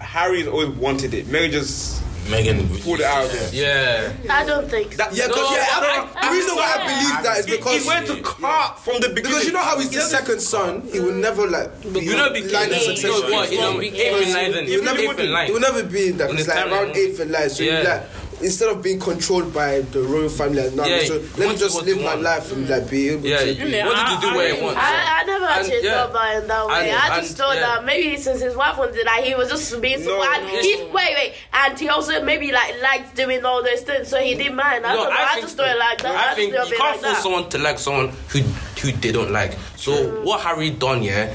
Harry's 0.00 0.46
always 0.48 0.70
wanted 0.70 1.14
it. 1.14 1.26
Meghan 1.26 1.50
just 1.52 2.02
Meghan 2.26 2.68
pulled 2.84 3.00
it 3.00 3.06
out 3.06 3.24
of 3.24 3.32
there. 3.32 3.50
Yeah. 3.52 4.12
I 4.32 4.44
don't 4.44 4.68
think. 4.70 4.94
That, 4.96 5.12
Yeah, 5.14 5.26
'cause- 5.26 5.36
no, 5.36 5.56
yeah, 5.56 5.66
I- 5.72 5.80
no, 6.22 6.28
the 6.28 6.36
reason 6.36 6.54
why 6.54 6.76
I 6.78 6.86
believe 6.86 7.24
that 7.24 7.38
is 7.40 7.46
he, 7.46 7.56
because 7.56 7.82
he 7.82 7.88
went 7.88 8.06
to 8.06 8.20
cart 8.22 8.78
from 8.78 9.00
the 9.00 9.08
beginning. 9.08 9.30
because 9.32 9.46
you 9.46 9.52
know 9.52 9.58
how 9.62 9.78
he's 9.78 9.90
the 9.90 10.00
second 10.02 10.40
son, 10.40 10.82
he 10.92 11.00
will 11.00 11.12
mm. 11.12 11.20
never 11.20 11.46
like 11.48 11.70
be 11.92 12.00
You 12.00 12.16
know, 12.16 12.30
because 12.32 12.52
line 12.52 12.70
of 12.70 12.76
you 12.82 12.88
know 12.88 12.94
succession. 12.94 13.30
what? 13.32 13.50
You 13.50 13.58
know, 13.58 13.76
we 13.76 13.88
eighth 13.88 14.28
in 14.28 14.34
line. 14.34 14.52
then. 14.52 14.66
He 14.66 14.76
will 14.76 14.84
never, 14.84 14.98
Eighth 15.00 15.46
he 15.46 15.52
will 15.52 15.60
never 15.60 15.82
be 15.82 16.08
in 16.08 16.16
that. 16.18 16.30
In 16.30 16.38
It's 16.38 16.46
like 16.46 16.58
timeline. 16.58 16.72
around 16.72 16.96
eighth 16.96 17.18
in 17.20 17.32
line. 17.32 17.50
So 17.50 17.62
you 17.64 17.70
Yeah. 17.72 17.82
like 17.82 18.02
instead 18.42 18.68
of 18.68 18.82
being 18.82 18.98
controlled 18.98 19.52
by 19.52 19.80
the 19.80 20.02
royal 20.02 20.28
family, 20.28 20.66
and 20.66 20.76
now, 20.76 20.84
Yeah, 20.86 21.04
so 21.04 21.14
let 21.36 21.48
me 21.50 21.56
just 21.56 21.82
live 21.84 22.00
my 22.02 22.14
life 22.14 22.50
and 22.52 22.68
like 22.68 22.88
be 22.90 23.10
able 23.10 23.26
Yeah, 23.26 23.38
to. 23.38 23.52
he 23.54 23.60
wanted 23.82 24.14
to 24.16 24.20
do 24.28 24.34
what 24.34 24.54
he 24.54 24.62
wants. 24.62 24.78
I, 24.80 25.20
I 25.20 25.24
never 25.24 25.44
actually 25.46 25.76
And, 25.76 25.84
yeah. 25.84 25.92
thought 26.06 26.10
about 26.10 26.36
it 26.36 26.48
that 26.48 26.66
way. 26.68 26.90
And- 26.90 26.98
I 26.98 27.16
just 27.20 27.30
and, 27.30 27.38
thought 27.38 27.54
yeah. 27.56 27.60
that 27.60 27.84
maybe 27.84 28.16
since 28.16 28.40
his 28.40 28.56
wife 28.56 28.78
wanted 28.78 29.04
that, 29.06 29.22
he 29.24 29.34
was 29.34 29.48
just 29.48 29.80
being 29.80 30.02
so. 30.02 30.16
No, 30.18 30.32
and 30.32 30.44
no. 30.44 30.60
He, 30.60 30.76
wait, 30.92 31.14
wait, 31.14 31.34
and 31.52 31.78
he 31.78 31.88
also 31.88 32.22
maybe 32.24 32.50
like 32.52 32.80
liked 32.82 33.14
doing 33.16 33.44
all 33.44 33.62
those 33.62 33.82
things, 33.82 34.08
so 34.08 34.18
he 34.20 34.34
didn't 34.34 34.56
mind. 34.56 34.84
I, 34.86 34.94
No, 34.94 35.04
don't 35.04 35.10
know, 35.10 35.16
I, 35.18 35.40
just 35.40 35.56
thought 35.56 35.68
it 35.68 35.78
like 35.78 36.00
that. 36.02 36.14
I 36.14 36.32
I 36.32 36.34
think 36.34 36.52
just 36.54 36.70
you 36.70 36.76
thought 36.76 36.92
can't 36.92 37.02
like 37.02 37.12
force 37.12 37.22
someone 37.22 37.48
to 37.50 37.58
like 37.58 37.78
someone 37.78 38.08
who 38.28 38.38
who 38.80 38.92
they 38.92 39.12
don't 39.12 39.30
like. 39.30 39.52
So 39.76 40.22
what 40.22 40.40
Harry 40.40 40.70
done, 40.70 41.02
yeah, 41.02 41.34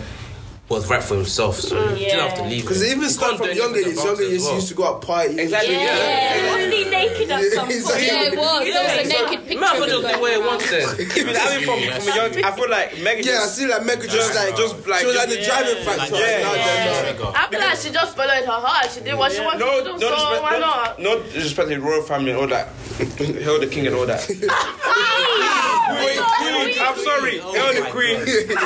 was 0.67 0.89
right 0.89 1.03
for 1.03 1.15
himself. 1.15 1.59
So 1.59 1.77
you 1.91 1.95
didn't 2.09 2.19
have 2.27 2.33
to 2.39 2.43
leave. 2.43 2.63
Because 2.63 2.83
even 2.83 3.01
You 3.03 3.09
start 3.09 3.37
can't 3.37 3.45
from 3.49 3.57
younger 3.57 3.75
anything 3.79 3.93
years, 3.93 3.99
about 3.99 4.05
younger 4.17 4.23
years, 4.23 4.41
he 4.41 4.47
well. 4.47 4.55
used 4.55 4.67
to 4.69 4.73
go 4.73 4.83
out 4.87 5.01
party. 5.01 5.39
Exactly. 5.39 5.73
Yeah, 5.75 6.53
wasn't 6.53 6.73
he 6.73 6.83
naked 6.89 7.29
at 7.31 7.43
some 7.53 7.65
point? 7.69 7.77
Exactly. 7.77 8.07
Yeah, 8.07 8.23
it 8.23 8.37
was. 8.37 8.65
There 8.65 8.83
was 8.83 8.97
a 8.97 9.07
naked 9.13 9.39
picture. 9.45 9.59
Might 9.61 9.75
as 9.75 9.79
well 9.79 9.83
of 9.83 9.89
just 9.89 10.03
him 10.05 10.15
do 10.15 10.21
what 10.21 10.31
he 10.31 10.37
going 10.37 10.47
wants 10.47 10.71
around. 10.73 10.97
then. 10.97 11.17
Even 11.21 11.35
I 11.37 11.39
from, 11.61 11.77
from 11.85 12.01
a 12.01 12.15
young, 12.17 12.31
I 12.43 12.51
feel 12.57 12.69
like 12.69 12.89
Meghan 12.97 13.25
Yeah, 13.25 13.37
I 13.37 13.45
just 13.45 13.55
see 13.55 13.67
like 13.67 13.81
Meghan 13.85 14.09
just 14.09 14.33
like 14.35 14.55
just 14.57 14.73
like 14.87 14.99
she 15.01 15.05
was 15.05 15.15
like 15.15 15.29
the 15.29 15.39
driving 15.45 15.79
factor. 15.85 16.15
Yeah. 16.17 16.41
Now. 16.41 17.33
I 17.35 17.47
feel 17.51 17.59
like 17.61 17.77
she 17.77 17.89
just 17.93 18.15
followed 18.17 18.45
her 18.45 18.59
heart. 18.65 18.89
She 18.89 19.01
did 19.05 19.13
what 19.17 19.31
she 19.31 19.41
wanted 19.45 19.59
to 19.61 19.83
do, 19.85 19.99
so 20.01 20.41
why 20.41 20.57
not? 20.57 20.97
no, 20.99 21.13
no 21.17 21.23
disrespect 21.29 21.69
to 21.69 21.75
the 21.75 21.81
royal 21.81 22.01
family 22.01 22.31
and 22.31 22.39
all 22.41 22.47
that. 22.47 22.67
Hail 23.21 23.59
the 23.59 23.67
king 23.67 23.85
and 23.85 23.95
all 23.95 24.05
that. 24.07 24.25
Queen, 24.25 26.17
queen, 26.17 26.54
I'm 26.85 26.97
sorry, 26.97 27.39
oh 27.41 27.51
hail 27.53 27.83
the 27.83 27.89
queen. 27.91 28.19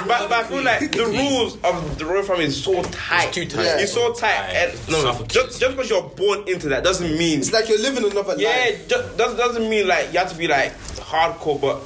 But, 0.07 0.29
but 0.29 0.31
I 0.31 0.43
feel 0.43 0.63
like 0.63 0.91
the 0.91 1.05
rules 1.05 1.55
of 1.63 1.97
the 1.97 2.05
royal 2.05 2.23
family 2.23 2.45
is 2.45 2.61
so 2.63 2.81
tight. 2.83 3.25
It's 3.27 3.35
too 3.35 3.45
tight. 3.45 3.63
Yeah. 3.65 3.79
It's 3.79 3.93
so 3.93 4.13
tight. 4.13 4.53
And 4.55 4.73
no, 4.89 5.01
Suffocate. 5.01 5.29
just, 5.31 5.59
just 5.59 5.75
because 5.75 5.89
you're 5.89 6.03
born 6.03 6.47
into 6.47 6.69
that 6.69 6.83
doesn't 6.83 7.17
mean. 7.17 7.39
It's 7.39 7.51
like 7.53 7.69
you're 7.69 7.79
living 7.79 8.03
another 8.09 8.35
Yeah, 8.37 8.49
life. 8.49 8.81
it 8.85 8.89
just, 8.89 9.17
doesn't 9.17 9.37
doesn't 9.37 9.69
mean 9.69 9.87
like 9.87 10.11
you 10.13 10.19
have 10.19 10.31
to 10.31 10.37
be 10.37 10.47
like 10.47 10.77
hardcore, 10.99 11.59
but 11.59 11.81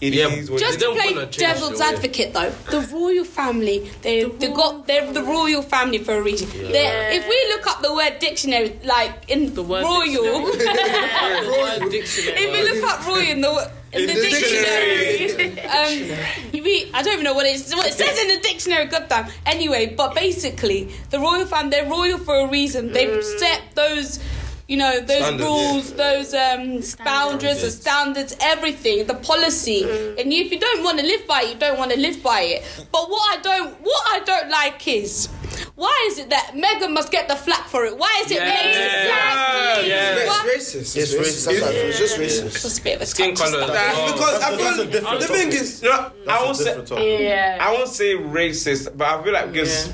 it 0.00 0.12
is 0.14 0.18
Yeah, 0.48 0.52
what 0.52 0.60
Just 0.60 0.76
it 0.76 0.80
to 0.80 0.84
don't 0.86 0.96
play 0.96 1.14
wanna 1.14 1.26
change 1.26 1.36
devil's 1.38 1.78
the 1.78 1.84
advocate, 1.84 2.34
though, 2.34 2.50
the 2.70 2.80
royal 2.92 3.24
family, 3.24 3.90
they 4.02 4.24
they 4.24 4.48
got 4.52 4.86
they're 4.86 5.10
the 5.12 5.22
royal 5.22 5.62
family 5.62 5.98
for 5.98 6.14
a 6.18 6.22
reason. 6.22 6.48
They're- 6.50 7.10
If 7.12 7.28
we 7.28 7.46
look 7.54 7.66
up 7.68 7.80
the 7.82 7.94
word 7.94 8.18
dictionary, 8.18 8.78
like 8.84 9.12
in 9.28 9.54
The 9.54 9.62
word 9.62 9.84
royal, 9.84 10.24
Royal 10.24 11.88
dictionary. 11.90 12.38
if 12.42 12.52
we 12.52 12.80
look 12.80 12.90
up 12.90 13.06
royal 13.06 13.18
in 13.20 13.40
the 13.40 13.70
in, 13.94 14.06
the, 14.06 14.14
the 14.14 14.30
dictionary, 14.30 15.60
um, 15.68 16.62
we 16.64 16.90
I 16.92 17.02
don't 17.02 17.12
even 17.12 17.24
know 17.24 17.34
what 17.34 17.46
it, 17.46 17.60
what 17.74 17.86
it 17.86 17.92
says 17.94 18.18
in 18.18 18.28
the 18.28 18.40
dictionary. 18.40 18.86
Goddamn. 18.86 19.30
Anyway, 19.46 19.94
but 19.96 20.14
basically, 20.14 20.94
the 21.10 21.18
royal 21.18 21.46
family 21.46 21.70
they're 21.70 21.90
royal 21.90 22.18
for 22.18 22.40
a 22.40 22.46
reason. 22.48 22.92
They've 22.92 23.22
set 23.22 23.62
those. 23.74 24.20
You 24.66 24.78
know 24.78 25.00
those 25.00 25.18
Standards. 25.18 25.44
rules, 25.44 25.92
those 25.92 26.32
um, 26.32 26.80
boundaries, 27.04 27.60
the 27.60 27.70
standards, 27.70 28.34
everything, 28.40 29.06
the 29.06 29.14
policy. 29.14 29.82
And 30.18 30.32
if 30.32 30.50
you 30.50 30.58
don't 30.58 30.82
want 30.82 30.98
to 31.00 31.04
live 31.04 31.26
by 31.26 31.42
it, 31.42 31.48
you 31.54 31.60
don't 31.60 31.78
want 31.78 31.90
to 31.92 31.98
live 32.00 32.22
by 32.22 32.40
it. 32.40 32.86
But 32.90 33.10
what 33.10 33.38
I 33.38 33.42
don't, 33.42 33.74
what 33.82 34.02
I 34.14 34.24
don't 34.24 34.48
like 34.50 34.88
is, 34.88 35.28
why 35.74 36.08
is 36.10 36.18
it 36.18 36.30
that 36.30 36.52
Meghan 36.54 36.94
must 36.94 37.12
get 37.12 37.28
the 37.28 37.36
flack 37.36 37.66
for 37.68 37.84
it? 37.84 37.98
Why 37.98 38.22
is 38.24 38.30
it 38.30 38.36
Yeah, 38.36 38.54
Meghan? 38.56 39.86
yeah. 39.86 40.26
What? 40.28 40.46
It's 40.46 40.74
racist. 40.74 40.96
It's 40.96 41.14
racist. 41.14 41.44
That's 41.44 41.60
how 41.60 41.66
I 41.66 41.72
feel. 41.72 41.86
It's 41.90 41.98
just 41.98 42.16
racist. 42.16 42.64
It's 42.64 42.78
a 42.78 42.82
bit 42.82 42.96
of 42.96 43.02
a 43.02 43.06
Skin 43.06 43.36
colour. 43.36 43.64
stuff. 43.64 44.12
Because 44.14 44.42
I 44.42 44.56
feel 44.56 44.84
different 44.86 45.20
the 45.20 45.26
thing 45.26 45.48
is, 45.48 45.82
You 45.82 45.90
know, 45.90 46.10
I 46.26 46.42
won't 46.42 46.56
say. 46.56 47.22
Yeah. 47.28 47.58
I 47.60 47.70
won't 47.72 47.88
say 47.90 48.14
racist, 48.14 48.96
but 48.96 49.06
I 49.08 49.22
feel 49.22 49.32
like 49.34 49.52
because. 49.52 49.92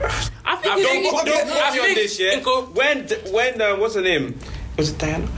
I 0.00 0.56
think 0.56 0.74
I 0.74 0.78
it's 0.78 0.82
don't, 0.82 1.20
okay. 1.20 1.30
don't 1.30 1.50
quote 1.50 1.74
me 1.74 1.80
on 1.88 1.94
this, 1.94 2.18
yeah. 2.20 2.38
Inco- 2.38 2.74
When 2.74 3.32
when 3.32 3.60
uh, 3.60 3.76
what's 3.76 3.94
her 3.94 4.00
name? 4.02 4.38
Was 4.76 4.90
it 4.90 4.98
Diana? 4.98 5.28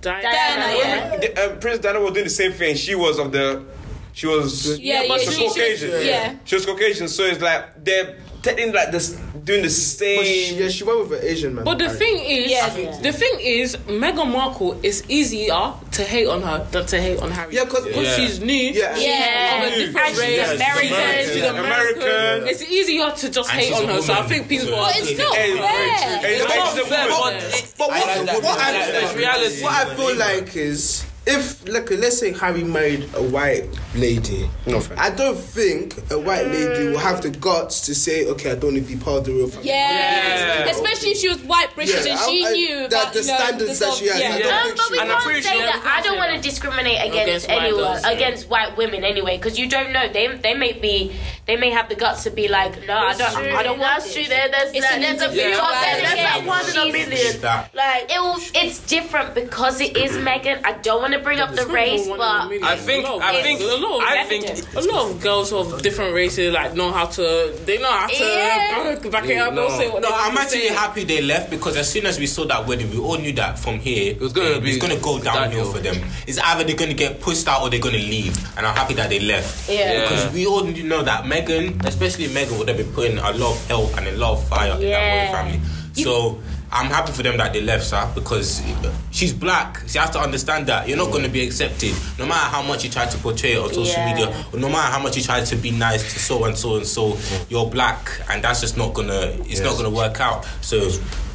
Diana, 0.00 0.76
yeah. 0.78 1.16
The, 1.16 1.44
uh, 1.44 1.56
Princess 1.56 1.82
Diana 1.82 2.00
was 2.00 2.12
doing 2.12 2.24
the 2.24 2.30
same 2.30 2.52
thing. 2.52 2.76
She 2.76 2.94
was 2.94 3.18
of 3.18 3.32
the. 3.32 3.64
She 4.12 4.26
was. 4.26 4.78
Yeah, 4.78 5.04
but 5.08 5.20
yeah, 5.22 5.30
she 5.30 5.36
she- 5.36 5.44
was 5.44 5.54
she- 5.54 5.60
Caucasian. 5.60 6.06
yeah. 6.06 6.34
She 6.44 6.54
was 6.54 6.64
Caucasian, 6.66 7.08
so 7.08 7.24
it's 7.24 7.40
like 7.42 7.84
they're 7.84 8.16
technically 8.46 8.72
like 8.72 8.90
this 8.92 9.10
doing 9.46 9.62
the 9.62 9.68
but 9.68 10.24
she, 10.26 10.46
same. 10.50 10.58
yeah, 10.60 10.68
she 10.68 10.82
went 10.84 10.98
with 11.08 11.20
an 11.20 11.24
Asian 11.32 11.54
man. 11.54 11.64
But 11.64 11.78
the 11.78 11.84
apparently. 11.86 12.06
thing 12.06 12.44
is, 12.44 12.50
Yeah. 12.50 13.00
the 13.02 13.12
thing 13.12 13.34
is, 13.40 13.76
Meghan 14.02 14.30
Markle 14.32 14.78
is 14.82 15.02
easier 15.08 15.72
to 15.96 16.02
hate 16.02 16.26
on 16.26 16.42
her 16.42 16.66
than 16.72 16.84
to 16.86 17.00
hate 17.00 17.18
on 17.20 17.30
Harry. 17.30 17.54
Yeah, 17.54 17.64
'cause- 17.64 17.84
because 17.84 18.04
Yeah. 18.04 18.16
she's 18.16 18.40
new. 18.40 18.52
Yeah. 18.54 18.94
she's 18.94 19.04
Yeah. 19.04 19.62
of 19.62 19.72
a 19.72 19.76
different 19.76 20.08
And 20.08 20.18
race. 20.18 20.28
she's 20.28 20.36
Yeah, 20.36 20.50
she's 20.50 20.60
American. 20.60 20.92
American. 20.92 21.32
She's 21.34 21.42
American. 21.44 22.02
American. 22.02 22.48
It's 22.48 22.62
easier 22.62 23.10
to 23.20 23.28
just 23.28 23.50
And 23.50 23.60
hate 23.60 23.72
on 23.72 23.84
a 23.84 23.92
her. 23.94 24.02
So 24.02 24.12
I 24.14 24.22
think 24.22 24.48
people 24.48 24.66
So- 24.68 24.74
are. 24.76 24.92
But 24.92 24.96
it's 25.10 25.18
not 25.18 25.34
Hey, 25.36 25.56
fair. 25.56 26.20
It's 26.24 26.24
hey, 26.24 26.58
not 26.58 26.68
she's 26.72 26.82
a 26.82 26.86
fair, 26.86 27.06
but 27.08 27.34
But 27.78 27.88
what, 27.88 28.06
like 28.06 28.26
that. 28.26 28.42
what, 28.42 28.58
I, 28.58 28.72
Like 28.72 28.92
that. 28.92 29.02
It's 29.04 29.14
reality. 29.14 29.62
what 29.62 29.72
I 29.72 29.84
feel 29.94 30.14
like 30.16 30.56
is 30.56 31.02
if 31.26 31.66
like 31.68 31.90
let's 31.90 32.18
say 32.18 32.32
Harry 32.32 32.62
married 32.62 33.02
a 33.14 33.22
white 33.22 33.64
lady, 33.96 34.48
No, 34.66 34.80
fair. 34.80 34.96
I 34.98 35.10
don't 35.10 35.36
think 35.38 35.96
a 36.12 36.18
white 36.18 36.46
lady 36.46 36.88
will 36.90 36.98
have 36.98 37.20
the 37.22 37.30
guts 37.30 37.80
to 37.86 37.94
say, 37.94 38.26
okay, 38.26 38.52
I 38.52 38.54
don't 38.54 38.74
want 38.74 38.86
to 38.86 38.94
be 38.94 39.00
part 39.02 39.18
of 39.18 39.24
the 39.24 39.32
royal 39.32 39.48
family. 39.48 39.68
Yeah. 39.68 40.64
Yeah. 40.66 40.70
especially 40.70 41.10
if 41.10 41.18
she 41.18 41.28
was 41.28 41.42
white 41.42 41.74
British 41.74 42.04
Yeah, 42.06 42.12
and 42.12 42.20
she 42.30 42.44
I- 42.44 42.48
I- 42.48 42.52
knew 42.52 42.88
that 42.88 43.02
about, 43.02 43.12
the 43.12 43.20
you 43.22 43.26
know, 43.26 43.36
standards 43.38 43.78
the 43.78 43.84
that 43.86 43.94
she 43.94 44.06
has, 44.08 44.20
Yeah. 44.20 44.34
I 44.34 44.38
don't 44.38 44.52
Um, 44.52 44.62
think 44.64 44.76
but 44.76 44.84
she- 44.86 44.92
we 44.92 44.98
And 45.00 45.10
can't 45.10 45.44
say 45.44 45.52
sure- 45.52 45.62
that. 45.62 45.94
I 45.98 46.00
don't 46.02 46.16
want 46.18 46.32
to 46.34 46.40
discriminate 46.40 46.98
against, 47.00 47.16
Against 47.26 47.48
white 47.48 47.58
anyone, 47.62 47.82
girls, 47.84 48.00
yeah. 48.04 48.10
against 48.10 48.48
white 48.48 48.76
women 48.76 49.04
anyway, 49.04 49.36
because 49.36 49.58
you 49.58 49.66
don't 49.68 49.90
know. 49.92 50.08
They 50.08 50.28
they 50.28 50.54
may 50.54 50.72
be, 50.74 51.12
they 51.46 51.56
may 51.56 51.70
have 51.70 51.88
the 51.88 51.94
guts 51.96 52.22
to 52.24 52.30
be 52.30 52.46
like, 52.48 52.86
no, 52.86 52.96
I 52.96 53.14
don't, 53.16 53.36
I 53.36 53.62
don't 53.64 53.78
want 53.78 54.02
That's 54.02 54.04
this. 54.04 54.14
true. 54.14 54.24
There, 54.28 54.48
there's, 54.50 54.72
It's 54.72 54.80
that, 54.86 54.94
an 54.94 55.00
there's 55.02 55.22
a 55.22 55.24
individual 55.26 55.56
few 55.56 55.60
out 55.66 55.82
there. 55.82 55.96
There's 56.02 56.34
like 56.34 56.46
one 56.46 56.70
in 56.70 56.76
a 56.76 56.92
million. 56.92 57.42
Like, 57.74 58.12
It 58.14 58.20
will, 58.20 58.38
it's 58.54 58.78
different 58.80 59.34
because 59.34 59.80
it 59.80 59.96
is 59.96 60.12
Meghan. 60.12 60.60
I 60.64 60.72
don't 60.74 61.00
want 61.02 61.14
to 61.14 61.15
to 61.18 61.22
bring 61.24 61.40
up 61.40 61.54
the 61.54 61.66
race, 61.66 62.06
but 62.08 62.20
I 62.20 62.76
think- 62.76 63.06
A 63.06 63.08
lot 63.10 63.16
of- 63.16 63.22
I 63.22 63.42
think- 63.42 63.60
a 63.60 63.64
lot 63.64 63.96
of, 63.96 64.02
I 64.02 64.24
think- 64.24 64.46
a 64.74 64.80
lot 64.80 65.10
of 65.10 65.20
girls 65.20 65.52
of 65.52 65.82
different 65.82 66.14
races 66.14 66.52
like 66.52 66.74
know 66.74 66.92
how 66.92 67.06
to 67.06 67.52
they 67.64 67.78
know 67.78 67.90
how 67.90 68.06
to 68.06 68.14
Yeah. 68.24 68.84
back- 68.94 69.10
back 69.10 69.28
it 69.28 69.38
up 69.38 69.52
No. 69.54 69.68
say 69.78 69.88
what 69.88 70.02
No, 70.02 70.08
I'm 70.12 70.36
actually 70.38 70.68
happy 70.68 71.04
they 71.04 71.22
left 71.22 71.50
because 71.50 71.76
as 71.76 71.88
soon 71.90 72.06
as 72.06 72.18
we 72.18 72.26
saw 72.26 72.44
that 72.46 72.66
wedding, 72.66 72.90
we 72.90 72.98
all 72.98 73.16
knew 73.16 73.32
that 73.34 73.58
from 73.58 73.78
here 73.80 74.12
it 74.12 74.20
was 74.20 74.32
gonna 74.32 74.60
be 74.60 74.70
it's 74.70 74.78
gonna 74.78 74.96
go 74.96 75.18
downhill 75.18 75.42
downhill. 75.64 75.72
for 75.72 75.78
them. 75.78 75.96
It's 76.26 76.38
either 76.38 76.64
they're 76.64 76.76
gonna 76.76 76.94
get 76.94 77.20
pushed 77.20 77.48
out 77.48 77.62
or 77.62 77.70
they're 77.70 77.80
gonna 77.80 77.96
leave, 77.98 78.36
and 78.56 78.66
I'm 78.66 78.74
happy 78.74 78.94
that 78.94 79.08
they 79.10 79.20
left. 79.20 79.68
Yeah. 79.70 80.02
Because 80.02 80.32
we 80.32 80.46
all 80.46 80.64
know 80.64 81.02
that 81.02 81.24
Meghan, 81.24 81.84
especially 81.86 82.28
Meghan, 82.28 82.58
would 82.58 82.68
have 82.68 82.76
been 82.76 82.92
putting 82.92 83.18
a 83.18 83.30
lot 83.32 83.52
of 83.52 83.66
help 83.68 83.96
and 83.96 84.06
a 84.08 84.12
lot 84.12 84.32
of 84.32 84.48
fire 84.48 84.72
in 84.72 84.80
that 84.80 84.86
Yeah. 84.88 85.32
royal 85.42 85.60
family. 86.04 86.04
So. 86.04 86.40
I'm 86.68 86.86
happy 86.90 87.12
for 87.12 87.22
them 87.22 87.36
that 87.36 87.52
they 87.52 87.60
left, 87.62 87.84
sir, 87.84 88.10
because 88.12 88.60
uh, 88.60 88.92
she's 89.12 89.32
black. 89.32 89.84
She 89.86 89.98
has 89.98 90.10
to 90.10 90.18
understand 90.18 90.66
that 90.66 90.88
you're 90.88 90.96
not 90.96 91.12
going 91.12 91.22
to 91.22 91.28
be 91.30 91.46
accepted, 91.46 91.94
no 92.18 92.26
matter 92.26 92.50
how 92.50 92.60
much 92.60 92.82
you 92.82 92.90
try 92.90 93.06
to 93.06 93.18
portray 93.18 93.52
it 93.52 93.58
on 93.60 93.68
social 93.68 93.86
Yeah. 93.86 94.12
media, 94.12 94.44
or 94.52 94.58
no 94.58 94.68
matter 94.68 94.90
how 94.92 94.98
much 95.00 95.16
you 95.16 95.22
try 95.22 95.44
to 95.44 95.56
be 95.56 95.70
nice 95.70 96.02
to 96.12 96.18
so 96.18 96.44
and 96.44 96.58
so 96.58 96.76
and 96.76 96.84
so. 96.84 97.12
Mm. 97.12 97.50
You're 97.50 97.70
black, 97.70 98.10
and 98.28 98.42
that's 98.42 98.60
just 98.62 98.76
not 98.76 98.94
gonna. 98.94 99.36
It's 99.46 99.60
not 99.60 99.76
gonna 99.76 99.90
work 99.90 100.20
out. 100.20 100.44
So 100.60 100.80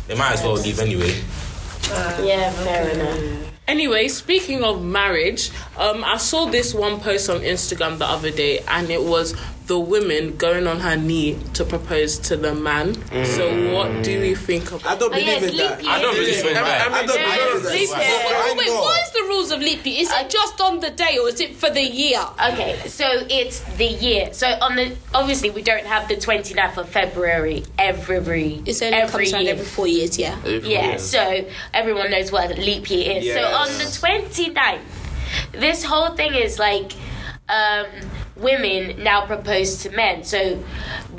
they 0.07 0.15
might 0.15 0.33
as 0.33 0.43
well 0.43 0.55
leave 0.55 0.81
anyway. 0.81 1.15
Uh, 1.89 2.21
yeah, 2.25 2.51
fair 2.51 2.89
enough. 2.89 3.47
Anyway, 3.69 4.09
speaking 4.09 4.65
of 4.65 4.83
marriage, 4.83 5.49
um, 5.77 6.03
I 6.03 6.17
saw 6.17 6.47
this 6.47 6.73
one 6.73 6.99
post 6.99 7.29
on 7.29 7.39
Instagram 7.39 7.99
the 7.99 8.05
other 8.05 8.31
day, 8.31 8.59
and 8.67 8.89
it 8.89 9.01
was 9.01 9.33
the 9.67 9.79
woman 9.79 10.35
going 10.37 10.67
on 10.67 10.79
her 10.81 10.97
knee 10.97 11.39
to 11.53 11.63
propose 11.63 12.17
to 12.19 12.35
the 12.35 12.53
man. 12.53 12.93
So, 13.25 13.73
what 13.73 14.03
do 14.03 14.19
we 14.19 14.35
think 14.35 14.71
about? 14.71 14.85
I 14.85 14.95
don't 14.97 15.13
Oh, 15.13 15.17
yeah, 15.17 15.39
believe 15.39 15.51
in 15.51 15.57
that. 15.57 15.85
I 15.85 16.01
don't 16.01 16.15
really 16.15 16.33
think 16.33 16.57
I 16.57 16.61
that. 16.63 16.91
mean, 16.91 16.99
I 16.99 17.05
don't 17.05 17.19
Yeah, 17.19 17.35
believe 17.37 17.55
in 17.55 17.63
that. 17.63 17.71
sleep 17.71 17.89
But 17.91 18.01
here. 18.03 18.35
I 18.35 18.55
Wait, 18.57 18.69
what 18.69 19.01
is 19.07 19.11
the 19.13 19.21
rules 19.29 19.51
of 19.51 19.59
Leap 19.61 19.85
Year? 19.85 20.01
Is 20.01 20.11
it 20.11 20.29
just 20.29 20.59
on 20.59 20.79
the 20.79 20.89
day 20.89 21.17
or 21.21 21.29
is 21.29 21.39
it 21.39 21.55
for 21.55 21.69
the 21.69 21.81
year? 21.81 22.19
Okay, 22.51 22.79
so 22.87 23.05
it's 23.29 23.59
the 23.77 23.85
year. 23.85 24.33
So 24.33 24.47
on 24.47 24.75
the 24.75 24.95
obviously 25.13 25.49
we 25.51 25.61
don't 25.61 25.85
have 25.85 26.07
the 26.07 26.15
29th 26.15 26.77
of 26.77 26.89
February 26.89 27.63
every 27.77 28.61
It's 28.65 28.81
only 28.81 28.97
every 28.97 29.25
comes 29.25 29.33
around 29.33 29.43
year. 29.43 29.53
every 29.53 29.65
four 29.65 29.87
years, 29.87 30.17
yeah. 30.17 30.35
Yeah, 30.45 30.97
so 30.97 31.45
everyone 31.73 32.11
knows 32.11 32.31
what 32.31 32.51
a 32.51 32.55
leap 32.55 32.89
year 32.89 33.17
is. 33.17 33.33
So 33.33 33.41
on 33.45 33.67
the 33.77 33.85
29th, 33.85 34.79
this 35.53 35.83
whole 35.83 36.09
thing 36.15 36.33
is 36.33 36.59
like 36.59 36.91
um, 37.47 37.85
women 38.35 39.03
now 39.03 39.25
propose 39.25 39.83
to 39.83 39.89
men. 39.91 40.23
So 40.23 40.63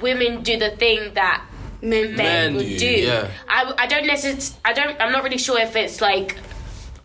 women 0.01 0.43
do 0.43 0.59
the 0.59 0.71
thing 0.71 1.15
that 1.15 1.45
men, 1.81 2.17
Men 2.17 2.55
would 2.55 2.67
do, 2.67 2.79
do. 2.79 2.87
yeah. 2.87 3.31
I, 3.49 3.73
I 3.79 3.87
don't 3.87 4.07
necessarily, 4.07 4.61
I 4.65 4.73
don't, 4.73 5.01
I'm 5.01 5.13
not 5.13 5.25
really 5.25 5.39
sure 5.39 5.59
if 5.61 5.77
it's 5.77 6.01
like 6.01 6.37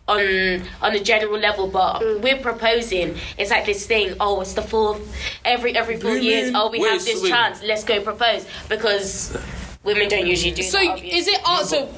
on 0.08 0.62
on 0.80 0.94
a 0.94 1.00
general 1.00 1.38
level, 1.38 1.68
but 1.68 2.00
mm. 2.00 2.22
we're 2.22 2.40
proposing. 2.40 3.16
It's 3.36 3.50
like 3.50 3.66
this 3.66 3.86
thing. 3.86 4.14
Oh, 4.18 4.40
it's 4.40 4.54
the 4.54 4.62
fourth 4.62 5.00
every 5.44 5.76
every 5.76 5.98
four 6.00 6.16
years. 6.16 6.52
Oh, 6.54 6.70
we 6.70 6.80
Wait, 6.80 6.92
have 6.92 7.04
this 7.04 7.20
so 7.20 7.28
chance. 7.28 7.62
Let's 7.62 7.84
go 7.84 8.02
propose 8.02 8.46
because 8.68 9.36
women 9.84 10.08
don't 10.08 10.26
usually 10.26 10.54
do 10.54 10.62
So 10.62 10.78
that. 10.78 10.90
obviously. 10.92 11.18
is 11.18 11.28
it 11.28 11.40
also 11.44 11.88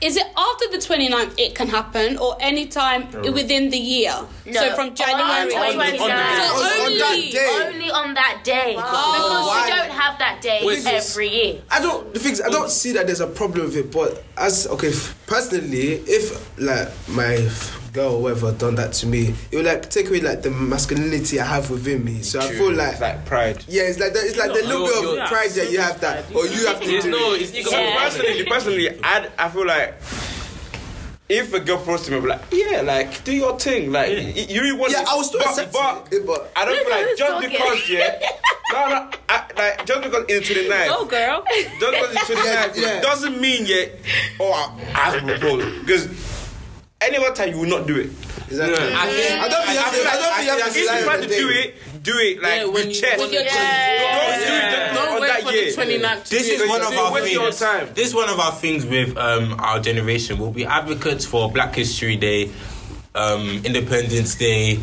is 0.00 0.16
it 0.16 0.26
after 0.36 0.68
the 0.70 0.78
29th 0.78 1.38
it 1.38 1.54
can 1.54 1.68
happen 1.68 2.16
or 2.18 2.36
any 2.40 2.66
time 2.66 3.10
within 3.32 3.70
the 3.70 3.78
year? 3.78 4.12
No, 4.46 4.52
so 4.52 4.74
from 4.74 4.88
on 4.88 4.94
January 4.94 5.50
the 5.50 5.56
onwards. 5.56 5.90
29th. 5.92 6.00
So 6.00 6.42
On- 6.42 6.80
on 6.80 6.86
only 6.86 6.98
that 6.98 7.30
day. 7.32 7.66
Only 7.66 7.90
on 7.90 8.14
that 8.14 8.40
day. 8.44 8.72
Because 8.76 9.46
Why? 9.46 9.62
we 9.64 9.70
don't 9.70 9.90
have 9.90 10.18
that 10.18 10.40
day 10.40 10.60
Wait, 10.64 10.86
every 10.86 11.28
year. 11.28 11.62
I 11.70 11.80
don't. 11.80 12.12
The 12.14 12.20
things 12.20 12.40
I 12.40 12.48
don't 12.48 12.70
see 12.70 12.92
that 12.92 13.06
there's 13.06 13.20
a 13.20 13.26
problem 13.26 13.66
with 13.66 13.76
it, 13.76 13.90
but 13.92 14.22
as 14.36 14.66
okay, 14.68 14.92
personally, 15.26 16.02
if 16.06 16.58
like 16.58 16.88
my 17.08 17.34
f- 17.34 17.79
girl 17.92 18.14
or 18.14 18.22
whatever 18.22 18.52
done 18.52 18.74
that 18.76 18.92
to 18.94 19.06
me, 19.06 19.34
it 19.50 19.56
would 19.56 19.66
like 19.66 19.90
take 19.90 20.08
away 20.08 20.20
like 20.20 20.42
the 20.42 20.50
masculinity 20.50 21.40
I 21.40 21.44
have 21.46 21.70
within 21.70 22.04
me. 22.04 22.22
So 22.22 22.40
I 22.40 22.48
feel 22.48 22.72
like. 22.72 22.92
It's 22.92 23.00
like 23.00 23.24
pride. 23.26 23.64
yeah, 23.68 23.82
it's 23.82 23.98
like 23.98 24.12
that, 24.12 24.24
it's 24.24 24.36
like 24.36 24.48
the 24.52 24.62
little 24.66 24.86
you're- 24.86 25.00
bit 25.00 25.04
of 25.10 25.14
you're- 25.16 25.26
pride 25.26 25.50
that 25.50 25.70
you 25.72 25.80
have 25.80 26.00
that, 26.00 26.24
or 26.34 26.46
you 26.46 26.66
have 26.66 26.80
to 26.80 26.88
It's 26.90 27.04
do. 27.04 27.10
no, 27.10 27.32
it. 27.34 27.42
it's 27.42 27.54
ego. 27.54 27.70
So 27.70 27.78
Yeah. 27.80 27.98
personally, 28.04 28.44
personally, 28.44 29.00
I 29.02 29.28
I 29.38 29.48
feel 29.48 29.66
like 29.66 29.94
if 31.28 31.52
a 31.54 31.60
girl 31.60 31.76
proposed 31.76 32.06
to 32.06 32.10
me, 32.10 32.16
I'd 32.16 32.22
be 32.22 32.28
like, 32.28 32.42
yeah, 32.50 32.80
like 32.82 33.22
do 33.24 33.32
your 33.32 33.58
thing, 33.58 33.92
like 33.92 34.08
y- 34.08 34.46
you 34.48 34.60
really 34.62 34.76
want. 34.78 34.92
Yeah, 34.92 35.02
it. 35.02 35.08
I 35.08 35.14
was 35.16 35.28
still 35.28 35.40
but, 35.40 35.48
accepting 35.50 35.80
but, 35.80 36.08
it, 36.12 36.22
eh, 36.22 36.24
but 36.26 36.52
I 36.56 36.64
don't 36.64 36.78
feel 36.78 36.90
like 36.90 37.16
just 37.16 37.32
Okay. 37.32 37.48
because 37.48 37.88
yeah, 37.88 38.18
no, 38.72 38.88
no, 38.88 39.10
I, 39.28 39.44
like 39.56 39.86
just 39.86 40.02
because 40.02 40.24
it's 40.28 40.48
twenty 40.48 40.68
nine. 40.68 40.88
Go, 40.88 41.04
girl. 41.06 41.44
Just 41.78 41.92
because 41.92 42.14
it's 42.14 42.26
29 42.26 42.44
Yeah, 42.44 42.72
yeah. 42.94 43.00
doesn't 43.00 43.40
mean 43.40 43.66
yet, 43.66 43.92
oh, 44.40 44.52
I, 44.52 44.80
I 44.94 45.10
have 45.10 45.20
to 45.20 45.26
propose. 45.38 45.78
Because 45.80 46.08
any 47.00 47.16
other 47.16 47.34
time 47.34 47.50
you 47.50 47.58
will 47.58 47.68
not 47.68 47.86
do 47.86 47.96
it. 47.96 48.06
Exactly. 48.48 48.76
I, 48.76 49.44
I 49.44 49.48
don't 49.48 49.64
think 49.64 49.74
you 49.74 49.80
have 49.80 49.94
to. 49.94 50.00
I 50.00 50.16
don't 50.16 50.34
think 50.34 50.44
you 50.44 50.50
have 50.50 50.60
to 50.60 50.66
If 50.68 50.76
you 50.76 50.86
lie 50.88 51.02
plan 51.02 51.16
on 51.16 51.22
to 51.22 51.28
do 51.28 51.48
it, 51.50 51.74
do 52.02 52.12
it 52.18 52.42
like 52.42 52.52
Yeah, 52.58 52.64
when 52.64 52.72
with 52.74 52.86
you- 52.88 52.94
chest. 52.94 53.18
Don't 53.18 53.30
do 53.30 53.36
it 53.38 53.44
just 53.44 55.08
on 55.10 55.20
wait 55.20 55.28
that 55.28 55.42
for 55.42 55.52
year. 55.52 55.70
the 55.70 55.98
29th. 55.98 56.24
to 56.24 56.30
This 56.30 56.48
is 56.48 56.68
one 56.68 56.80
of 56.82 56.92
our 56.92 57.20
things. 57.20 57.94
This 57.94 58.08
is 58.08 58.14
one 58.14 58.28
of 58.28 58.38
our 58.40 58.52
things 58.52 58.84
with 58.86 59.16
um, 59.16 59.54
our 59.60 59.78
generation. 59.80 60.38
We'll 60.38 60.50
be 60.52 60.64
advocates 60.66 61.24
for 61.24 61.50
Black 61.50 61.74
History 61.74 62.16
Day, 62.16 62.50
um, 63.14 63.62
Independence 63.64 64.34
Day, 64.34 64.78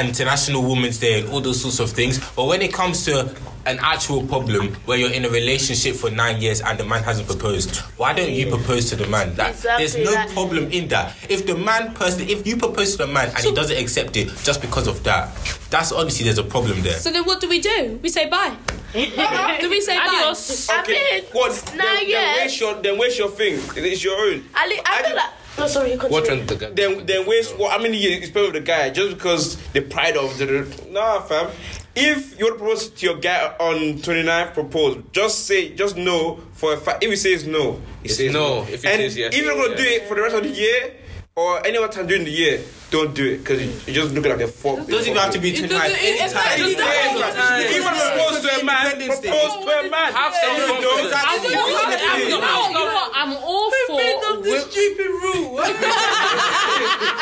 International 0.00 0.62
Women's 0.62 0.98
Day, 0.98 1.20
and 1.20 1.28
all 1.30 1.40
those 1.40 1.60
sorts 1.60 1.78
of 1.80 1.90
things. 1.90 2.18
But 2.34 2.46
when 2.46 2.62
it 2.62 2.72
comes 2.72 3.04
to 3.06 3.34
an 3.66 3.78
actual 3.80 4.26
problem 4.26 4.74
where 4.86 4.98
you're 4.98 5.12
in 5.12 5.24
a 5.24 5.28
relationship 5.30 5.96
for 5.96 6.10
nine 6.10 6.40
years 6.40 6.60
and 6.60 6.78
the 6.78 6.84
man 6.84 7.02
hasn't 7.02 7.26
proposed, 7.26 7.76
why 7.98 8.12
don't 8.12 8.30
you 8.32 8.48
propose 8.48 8.88
to 8.90 8.96
the 8.96 9.06
man? 9.06 9.34
That, 9.36 9.50
Exactly 9.50 9.86
there's 9.86 9.96
no 10.04 10.12
that. 10.12 10.30
problem 10.30 10.70
in 10.70 10.88
that. 10.88 11.14
If 11.28 11.46
the 11.46 11.56
man 11.56 11.94
personally, 11.94 12.32
if 12.32 12.46
you 12.46 12.56
propose 12.56 12.92
to 12.92 12.98
the 12.98 13.06
man 13.06 13.28
and 13.28 13.38
he 13.38 13.52
doesn't 13.52 13.76
accept 13.76 14.16
it 14.16 14.28
just 14.42 14.60
because 14.60 14.86
of 14.86 15.02
that, 15.04 15.34
that's 15.70 15.92
obviously 15.92 16.24
there's 16.24 16.38
a 16.38 16.44
problem 16.44 16.80
there. 16.82 16.98
So 16.98 17.10
then 17.10 17.24
what 17.24 17.40
do 17.40 17.48
we 17.48 17.60
do? 17.60 17.98
We 18.02 18.08
say 18.08 18.28
bye. 18.28 18.54
do 18.94 19.70
we 19.70 19.80
say 19.80 19.96
bye? 19.96 20.04
Adios. 20.20 20.68
I 20.70 20.80
Okay, 20.82 21.24
what? 21.32 21.50
it's 21.50 21.62
Then, 21.62 21.78
nine 21.78 21.96
then 21.96 22.08
years. 22.08 22.36
waste 22.44 22.60
your 22.60 22.74
then 22.82 22.98
waste 22.98 23.18
your 23.18 23.30
thing. 23.30 23.58
It's 23.76 24.04
your 24.04 24.16
own. 24.16 24.44
I, 24.54 24.68
li- 24.68 24.80
I 24.84 24.98
I 25.00 25.02
feel 25.02 25.16
like. 25.16 25.30
No, 25.56 25.66
sorry, 25.68 25.92
you 25.92 25.98
What 25.98 26.24
continue. 26.24 26.46
trend 26.46 26.48
the 26.48 26.56
guy? 26.66 26.70
Then 26.74 27.06
then 27.06 27.26
waste 27.26 27.56
what? 27.58 27.72
How 27.72 27.78
many 27.78 27.96
years 27.96 28.20
you 28.20 28.26
spend 28.26 28.46
with 28.46 28.54
the 28.54 28.60
guy 28.60 28.90
just 28.90 29.14
because 29.16 29.56
the 29.72 29.80
pride 29.82 30.16
of 30.16 30.36
the 30.38 30.46
nah, 30.90 31.20
fam. 31.22 31.50
If 31.96 32.38
you 32.38 32.46
want 32.46 32.58
to 32.58 32.64
propose 32.64 32.88
to 32.88 33.06
your 33.06 33.16
guy 33.18 33.54
on 33.60 33.98
29th, 33.98 34.54
propose. 34.54 35.02
Just 35.12 35.46
say, 35.46 35.74
just 35.74 35.96
no 35.96 36.40
for 36.52 36.74
a 36.74 36.76
fact. 36.76 37.04
If 37.04 37.10
he 37.10 37.16
says 37.16 37.46
no, 37.46 37.80
he 38.02 38.08
It's 38.08 38.16
says 38.16 38.32
no. 38.32 38.56
no. 38.56 38.62
If 38.62 38.82
he 38.82 38.88
and 38.88 39.00
says 39.00 39.16
yes, 39.16 39.34
if 39.34 39.44
you're 39.44 39.54
gonna 39.54 39.68
yes. 39.70 39.78
do 39.78 39.84
it 39.84 40.08
for 40.08 40.14
the 40.16 40.22
rest 40.22 40.34
of 40.36 40.42
the 40.42 40.50
year 40.50 40.94
or 41.36 41.66
any 41.66 41.76
other 41.76 41.88
time 41.88 42.06
during 42.06 42.22
the 42.24 42.30
year, 42.30 42.60
don't 42.92 43.12
do 43.12 43.26
it 43.26 43.38
because 43.38 43.58
you, 43.60 43.66
you 43.88 43.92
just 44.00 44.14
look 44.14 44.24
like 44.24 44.38
a 44.40 44.46
fuck. 44.46 44.78
It 44.78 44.86
doesn't 44.86 45.10
even 45.10 45.18
have 45.20 45.32
to 45.32 45.40
be 45.40 45.50
tonight. 45.50 45.90
doesn't- 45.90 45.98
it- 45.98 46.14
it's 46.22 46.30
Anytime. 46.32 46.78
like- 46.78 47.34
Anytime. 47.34 47.60
If 47.60 47.74
you 47.74 47.82
want 47.82 47.96
to 47.96 48.02
propose 48.06 48.40
to 48.42 48.60
a 48.60 48.64
man, 48.64 48.86
Independence 48.92 49.18
Day. 49.18 49.28
propose 49.34 49.64
to 49.66 49.70
a 49.80 49.90
man. 49.90 50.12
Have 50.14 50.34
some 50.34 50.54
You 50.54 50.62
confidence. 50.62 51.10
don't- 51.10 51.26
I 51.26 51.34
don't 51.34 51.50
know. 51.50 51.58
I'm, 51.58 51.90
Independence 51.90 52.18
you 52.18 52.24
Day. 52.24 52.30
know, 52.30 52.68
you 52.68 52.74
know? 52.74 53.10
I'm 53.14 53.32
all 53.34 53.70
for. 53.88 54.00
wi- 54.46 54.60
stupid 54.70 55.06
rule. 55.10 55.58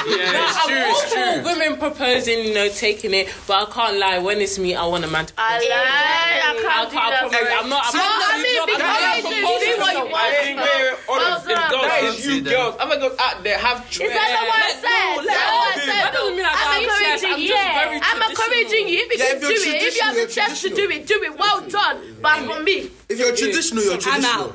Yeah, 0.03 0.33
No, 0.33 0.45
it's 0.49 0.57
I'm 0.57 0.69
true. 0.69 0.83
all 0.83 0.91
It's 0.91 1.03
for 1.03 1.15
true. 1.15 1.43
women 1.45 1.77
proposing, 1.79 2.39
you 2.45 2.55
know, 2.55 2.69
taking 2.69 3.15
it, 3.15 3.29
but 3.47 3.69
I 3.69 3.71
can't 3.73 3.99
lie. 3.99 4.19
When 4.19 4.41
it's 4.41 4.59
me, 4.59 4.75
I 4.75 4.85
want 4.87 5.05
a 5.05 5.07
man 5.09 5.27
to 5.27 5.33
propose. 5.35 5.63
I 5.63 5.69
lie. 5.69 6.41
I 6.43 6.63
can't 6.63 6.91
do 6.91 6.97
that. 6.97 7.21
propose. 7.21 7.49
I'm 7.63 7.69
not. 7.69 7.85
I'm 7.87 7.97
No, 7.97 8.03
not. 8.03 8.35
I 8.35 8.43
mean, 8.43 8.61
I'm 8.61 8.67
because 8.67 8.81
not 8.81 9.17
you 9.17 9.23
proposing 9.23 9.75
do 9.75 9.81
what 9.81 9.93
you 9.95 10.01
to 10.01 10.11
want. 10.11 10.25
I 10.25 10.43
think 10.43 10.61
we're 10.61 10.97
all 11.09 11.17
Well 11.19 11.37
of 11.37 11.45
done. 11.47 11.71
Girls 11.71 11.83
that 11.83 12.01
don't 12.03 12.15
is 12.17 12.25
see 12.25 12.35
you 12.37 12.41
that. 12.43 12.51
girls. 12.51 12.75
I'm 12.81 12.89
gonna 12.89 13.01
go 13.09 13.17
out 13.19 13.45
there 13.45 13.59
have. 13.59 13.91
Is 14.03 14.11
that 14.13 14.29
not 14.35 14.45
what 14.51 14.61
I 14.63 14.73
said? 14.73 15.13
That's 15.23 15.47
what 15.53 15.63
I 15.63 15.79
said. 15.79 16.01
That 16.03 16.11
doesn't 16.15 16.37
mean 16.37 16.47
I 16.47 16.53
I'm 16.53 16.61
don't 16.63 16.83
encouraging 16.83 17.33
I'm 17.33 17.41
you. 17.41 17.55
Yeah, 17.55 18.01
I'm 18.03 18.21
encouraging 18.31 18.85
you. 18.89 18.99
If 19.03 19.09
you 19.13 19.19
Yeah, 19.19 19.27
can 19.27 19.37
if 19.37 19.43
do 19.43 19.49
it, 19.49 19.83
if 19.83 19.95
you 19.97 20.03
have 20.03 20.17
the 20.17 20.27
chance 20.27 20.63
to 20.63 20.69
do 20.71 20.85
it, 20.91 21.07
do 21.07 21.19
it. 21.23 21.39
Well 21.39 21.61
done. 21.69 21.97
But 22.21 22.39
for 22.47 22.63
me, 22.63 22.91
If 23.09 23.19
you're 23.19 23.35
traditional, 23.35 23.83
you're 23.85 23.95
I'm 23.95 24.01
traditional. 24.01 24.51
out. 24.51 24.55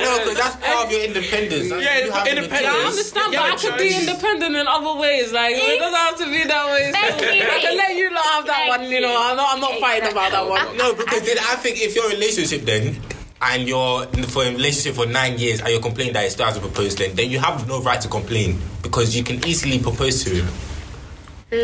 No, 0.00 0.18
because 0.22 0.36
that's 0.38 0.56
part 0.56 0.86
of 0.86 0.92
your 0.92 1.02
independence. 1.04 1.68
That's 1.70 1.82
Yeah, 1.82 2.04
you 2.04 2.10
having 2.12 2.36
independence. 2.38 2.74
I 2.74 2.86
understand, 2.86 3.32
Yeah, 3.32 3.42
but 3.42 3.52
I 3.52 3.56
could 3.56 3.78
be 3.78 3.90
independent 3.96 4.54
in 4.56 4.66
other 4.66 4.94
ways. 5.00 5.32
Like 5.32 5.54
it 5.56 5.78
doesn't 5.78 5.98
have 5.98 6.16
to 6.18 6.26
be 6.30 6.44
that 6.44 6.64
way. 6.70 6.92
Thank. 6.92 7.22
I 7.22 7.58
can 7.60 7.76
let 7.76 7.94
you 7.96 8.10
lot 8.14 8.24
have 8.38 8.46
that 8.46 8.56
Thank 8.68 8.80
one. 8.80 8.90
You 8.90 9.00
know, 9.00 9.12
you. 9.12 9.18
I'm 9.18 9.36
not. 9.36 9.54
I'm 9.54 9.60
not 9.60 9.78
fighting 9.80 10.10
about 10.12 10.30
that 10.32 10.46
one. 10.48 10.76
No, 10.76 10.94
because 10.94 11.22
then 11.22 11.38
I 11.38 11.56
think 11.56 11.80
if 11.80 11.94
you're 11.94 12.06
in 12.06 12.12
a 12.12 12.14
relationship 12.14 12.62
then 12.62 12.96
and 13.42 13.66
you're 13.66 14.04
in 14.14 14.24
for 14.24 14.44
a 14.44 14.50
relationship 14.52 14.94
for 14.94 15.06
nine 15.06 15.38
years 15.38 15.60
and 15.60 15.68
you're 15.70 15.80
complaining 15.80 16.12
that 16.12 16.24
it 16.26 16.30
still 16.30 16.46
hasn't 16.46 16.64
proposed 16.64 16.98
then 16.98 17.14
then 17.16 17.30
you 17.30 17.38
have 17.38 17.66
no 17.66 17.80
right 17.82 18.00
to 18.00 18.08
complain 18.08 18.60
because 18.82 19.16
you 19.16 19.22
can 19.24 19.36
easily 19.46 19.78
propose 19.78 20.22
to 20.24 20.30
him. 20.30 20.46
You 21.52 21.58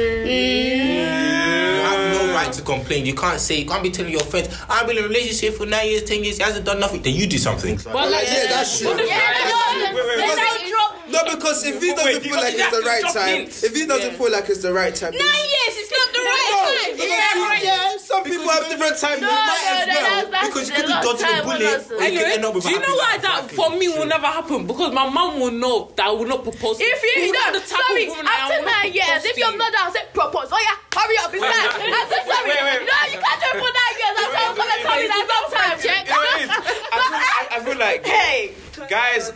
have 1.82 2.12
no 2.14 2.32
right 2.34 2.52
to 2.52 2.62
complain. 2.62 3.06
You 3.06 3.14
can't 3.14 3.38
say 3.40 3.60
you 3.60 3.66
can't 3.66 3.82
be 3.82 3.90
telling 3.90 4.10
your 4.12 4.20
friends, 4.24 4.48
I've 4.68 4.86
been 4.86 4.98
in 4.98 5.04
a 5.04 5.08
relationship 5.08 5.54
for 5.54 5.66
nine 5.66 5.86
years, 5.88 6.02
ten 6.04 6.24
years, 6.24 6.38
he 6.38 6.42
hasn't 6.42 6.64
done 6.66 6.80
nothing. 6.80 7.02
Then 7.02 7.14
you 7.14 7.26
do 7.26 7.38
something. 7.38 7.76
But 7.84 8.10
like, 8.10 8.24
Yeah, 8.26 8.46
that's 8.48 8.78
true. 8.80 8.88
no, 8.88 8.96
wait, 8.96 9.94
wait, 9.94 10.18
wait. 10.18 10.72
No, 11.08 11.22
because 11.36 11.64
if 11.64 11.80
he 11.80 11.94
doesn't 11.94 12.14
you 12.24 12.30
feel 12.30 12.34
like 12.36 12.54
it's 12.54 12.76
the 12.76 12.82
right 12.84 13.04
time, 13.12 13.36
hints. 13.46 13.62
if 13.62 13.74
he 13.76 13.86
doesn't 13.86 14.16
feel 14.16 14.30
like 14.32 14.48
it's 14.50 14.60
the 14.62 14.72
right 14.72 14.92
time, 14.94 15.12
Nine 15.12 15.20
years, 15.22 15.76
it's 15.78 15.92
not 15.92 16.05
the 16.36 16.52
No, 16.52 16.60
right 16.60 16.76
time. 16.76 16.92
because 16.96 17.62
you- 17.62 17.66
yeah, 17.66 17.96
some 17.98 18.22
people 18.24 18.48
have 18.48 18.64
different 18.68 18.96
time. 19.00 19.18
No, 19.20 19.28
you 19.28 19.34
no, 19.34 19.40
as 19.40 19.86
no, 19.86 19.94
well. 19.94 20.02
that's- 20.02 20.30
that's 20.30 20.46
because 20.48 20.66
you 20.68 20.74
a 20.74 20.76
could 20.76 20.86
be 20.86 20.92
lot 20.92 21.04
of 21.04 21.18
dodging 21.18 21.38
a 21.38 21.42
bullet, 21.42 21.62
us. 21.66 21.90
or 21.90 22.04
you 22.06 22.18
could 22.20 22.30
end 22.36 22.44
up 22.44 22.54
with 22.54 22.64
do 22.64 22.70
you 22.70 22.78
know 22.80 22.86
happy 22.86 22.98
why 22.98 23.18
that 23.18 23.36
Exactly. 23.44 23.56
for 23.56 23.68
me 23.76 23.86
will 23.88 24.06
never 24.06 24.26
happen? 24.26 24.66
Because 24.66 24.92
my 24.92 25.06
mum 25.08 25.40
will 25.40 25.50
know 25.52 25.90
that 25.96 26.06
I 26.06 26.10
will 26.10 26.26
not 26.26 26.42
propose. 26.44 26.76
If 26.80 26.98
you, 27.02 27.14
Who 27.26 27.32
no, 27.32 27.40
are 27.46 27.52
the 27.52 27.60
type 27.60 27.78
of 27.80 27.86
sorry, 27.86 28.08
woman 28.08 28.26
I 28.26 28.34
am, 28.36 28.52
after 28.52 28.60
nine 28.66 28.92
years, 28.92 29.24
if 29.24 29.34
to 29.34 29.40
your 29.40 29.50
you. 29.52 29.58
mother 29.58 29.78
has 29.78 29.92
said 29.94 30.12
propose, 30.14 30.48
oh 30.52 30.60
yeah, 30.60 30.76
hurry 30.94 31.16
up, 31.24 31.30
it's 31.34 31.42
time. 31.42 31.52
I 31.52 32.04
said 32.10 32.24
sorry. 32.26 32.50
wait, 32.50 32.62
wait. 32.62 32.80
No, 32.86 32.96
you 33.12 33.18
can't 33.20 33.40
do 33.40 33.48
it 33.52 33.58
for 33.60 33.70
nine 33.72 33.94
years. 33.96 34.14
I'm 34.16 34.30
trying 34.30 34.50
to 34.50 34.56
come 34.56 34.70
and 34.70 34.82
tell 34.86 34.98
me 35.00 35.06
that 35.08 35.24
sometimes, 35.26 35.84
You 35.84 35.90
know 35.90 36.16
what 36.16 36.40
it 36.40 36.44
is? 36.44 36.50
I 36.50 36.98
feel, 37.00 37.16
I, 37.16 37.42
I 37.50 37.58
feel 37.64 37.78
like 37.78 38.00
Hey, 38.06 38.54
guys 38.88 39.30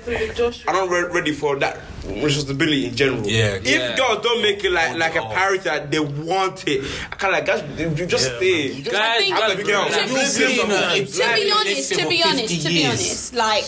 are 0.67 0.73
not 0.75 0.89
re- 0.91 1.09
ready 1.13 1.33
for 1.33 1.57
that 1.57 1.81
responsibility 2.07 2.87
in 2.87 2.97
general. 2.97 3.27
Yeah. 3.27 3.55
If 3.57 3.67
Yeah. 3.67 3.97
girls 3.97 4.23
don't 4.23 4.43
make 4.43 4.63
it 4.65 4.71
like 4.73 4.97
like 4.97 5.17
a 5.17 5.23
priority, 5.23 5.65
that 5.65 5.91
they 5.91 6.01
want 6.01 6.67
it. 6.69 6.85
I 7.13 7.17
kind 7.17 7.35
of 7.35 7.39
like 7.39 7.47
guys, 7.79 7.99
you 8.01 8.07
just 8.07 8.37
stay. 8.37 8.81
Guys, 8.83 9.25
think- 9.25 9.37
I'm 9.37 9.59
a 9.59 9.63
girl. 9.63 9.85
relax. 9.85 10.39
You'll 10.39 10.51
You'll 10.51 10.65
be 10.67 11.05
something. 11.05 11.07
to 11.07 11.35
be 11.45 11.53
honest, 11.53 11.93
to 11.95 12.09
be 12.09 12.23
honest, 12.25 12.63
to 12.63 12.69
be 12.69 12.87
honest, 12.87 13.35
like 13.35 13.65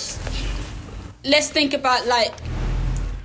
let's 1.24 1.48
think 1.50 1.74
about 1.74 2.06
like 2.06 2.32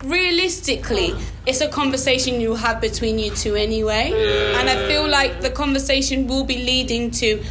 realistically, 0.03 1.13
it's 1.45 1.61
a 1.61 1.67
conversation 1.67 2.39
you 2.39 2.55
have 2.55 2.79
between 2.81 3.17
you 3.19 3.31
two 3.31 3.55
anyway, 3.55 4.11
and 4.57 4.69
I 4.69 4.87
feel 4.87 5.07
like 5.07 5.41
the 5.41 5.49
conversation 5.49 6.27
will 6.27 6.43
be 6.43 6.57
leading 6.63 7.11
to 7.11 7.43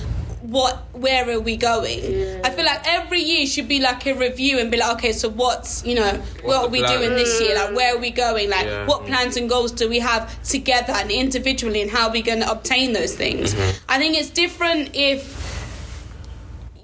what 0.51 0.75
where 0.93 1.29
are 1.29 1.41
we 1.41 1.57
going? 1.57 2.01
I 2.45 2.51
feel 2.51 2.65
like 2.65 2.83
every 2.87 3.21
year 3.21 3.47
should 3.47 3.67
be 3.69 3.81
like 3.81 4.07
a 4.07 4.15
review 4.15 4.59
and 4.59 4.71
be 4.71 4.77
like 4.77 4.93
okay 4.97 5.13
so 5.13 5.29
what's 5.29 5.85
you 5.85 5.95
know 5.97 6.13
what 6.43 6.57
are 6.65 6.69
we 6.69 6.81
plan? 6.81 6.99
doing 6.99 7.11
this 7.17 7.41
year? 7.41 7.55
Like 7.55 7.75
where 7.75 7.97
are 7.97 7.99
we 7.99 8.11
going? 8.11 8.51
Like 8.51 8.67
Yeah. 8.67 8.87
what 8.87 9.07
plans 9.07 9.37
and 9.37 9.49
goals 9.49 9.73
do 9.73 9.89
we 9.89 9.99
have 10.01 10.23
together 10.45 10.93
and 10.93 11.11
individually 11.11 11.83
and 11.83 11.91
how 11.91 12.07
are 12.09 12.13
we 12.13 12.23
going 12.23 12.41
to 12.41 12.51
obtain 12.51 12.93
those 12.93 13.15
things? 13.15 13.55
Mm-hmm. 13.55 13.77
i 13.89 13.99
think 13.99 14.17
it's 14.17 14.31
different 14.31 14.91
if 14.95 15.21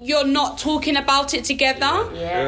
you're 0.01 0.27
not 0.27 0.57
talking 0.57 0.97
about 0.97 1.33
it 1.33 1.45
together 1.45 1.85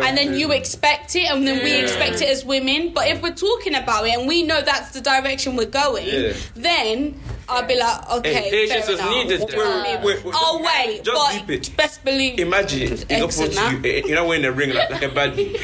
and 0.06 0.18
then 0.18 0.34
you 0.34 0.52
expect 0.52 1.16
it 1.16 1.32
and 1.32 1.48
then 1.48 1.64
we 1.64 1.74
expect 1.84 2.22
it 2.22 2.28
as 2.28 2.44
women. 2.44 2.92
But 2.94 3.08
if 3.08 3.22
we're 3.24 3.34
talking 3.34 3.76
about 3.76 4.06
it 4.06 4.18
and 4.18 4.28
we 4.28 4.44
know 4.44 4.62
that's 4.62 4.92
the 4.92 5.00
direction 5.00 5.56
we're 5.56 5.66
going 5.86 6.06
Yeah. 6.06 6.34
then 6.54 7.18
I'll 7.48 7.66
be 7.68 7.76
like 7.78 8.10
okay 8.12 8.34
Hey, 8.34 8.50
patience 8.52 8.86
fair 8.86 8.94
is 8.96 9.00
enough. 9.00 9.10
needed 9.12 9.40
Wait, 9.42 9.58
wait, 9.58 10.04
wait, 10.04 10.26
wait. 10.26 10.36
oh 10.38 10.62
wait 10.64 11.04
Just 11.04 11.16
but 11.18 11.32
deep 11.48 11.50
it. 11.50 11.78
best 11.78 12.04
believe 12.04 12.40
Imagine 12.40 12.82
it's 12.94 13.06
Excellent, 13.10 13.54
opposed 13.56 13.82
to 13.84 13.88
you. 13.90 14.04
You're 14.08 14.16
not 14.18 14.28
wearing 14.28 14.46
a 14.46 14.52
ring 14.52 14.74
like, 14.74 14.90
like 14.90 15.04
a 15.04 15.10
baddie. 15.10 15.56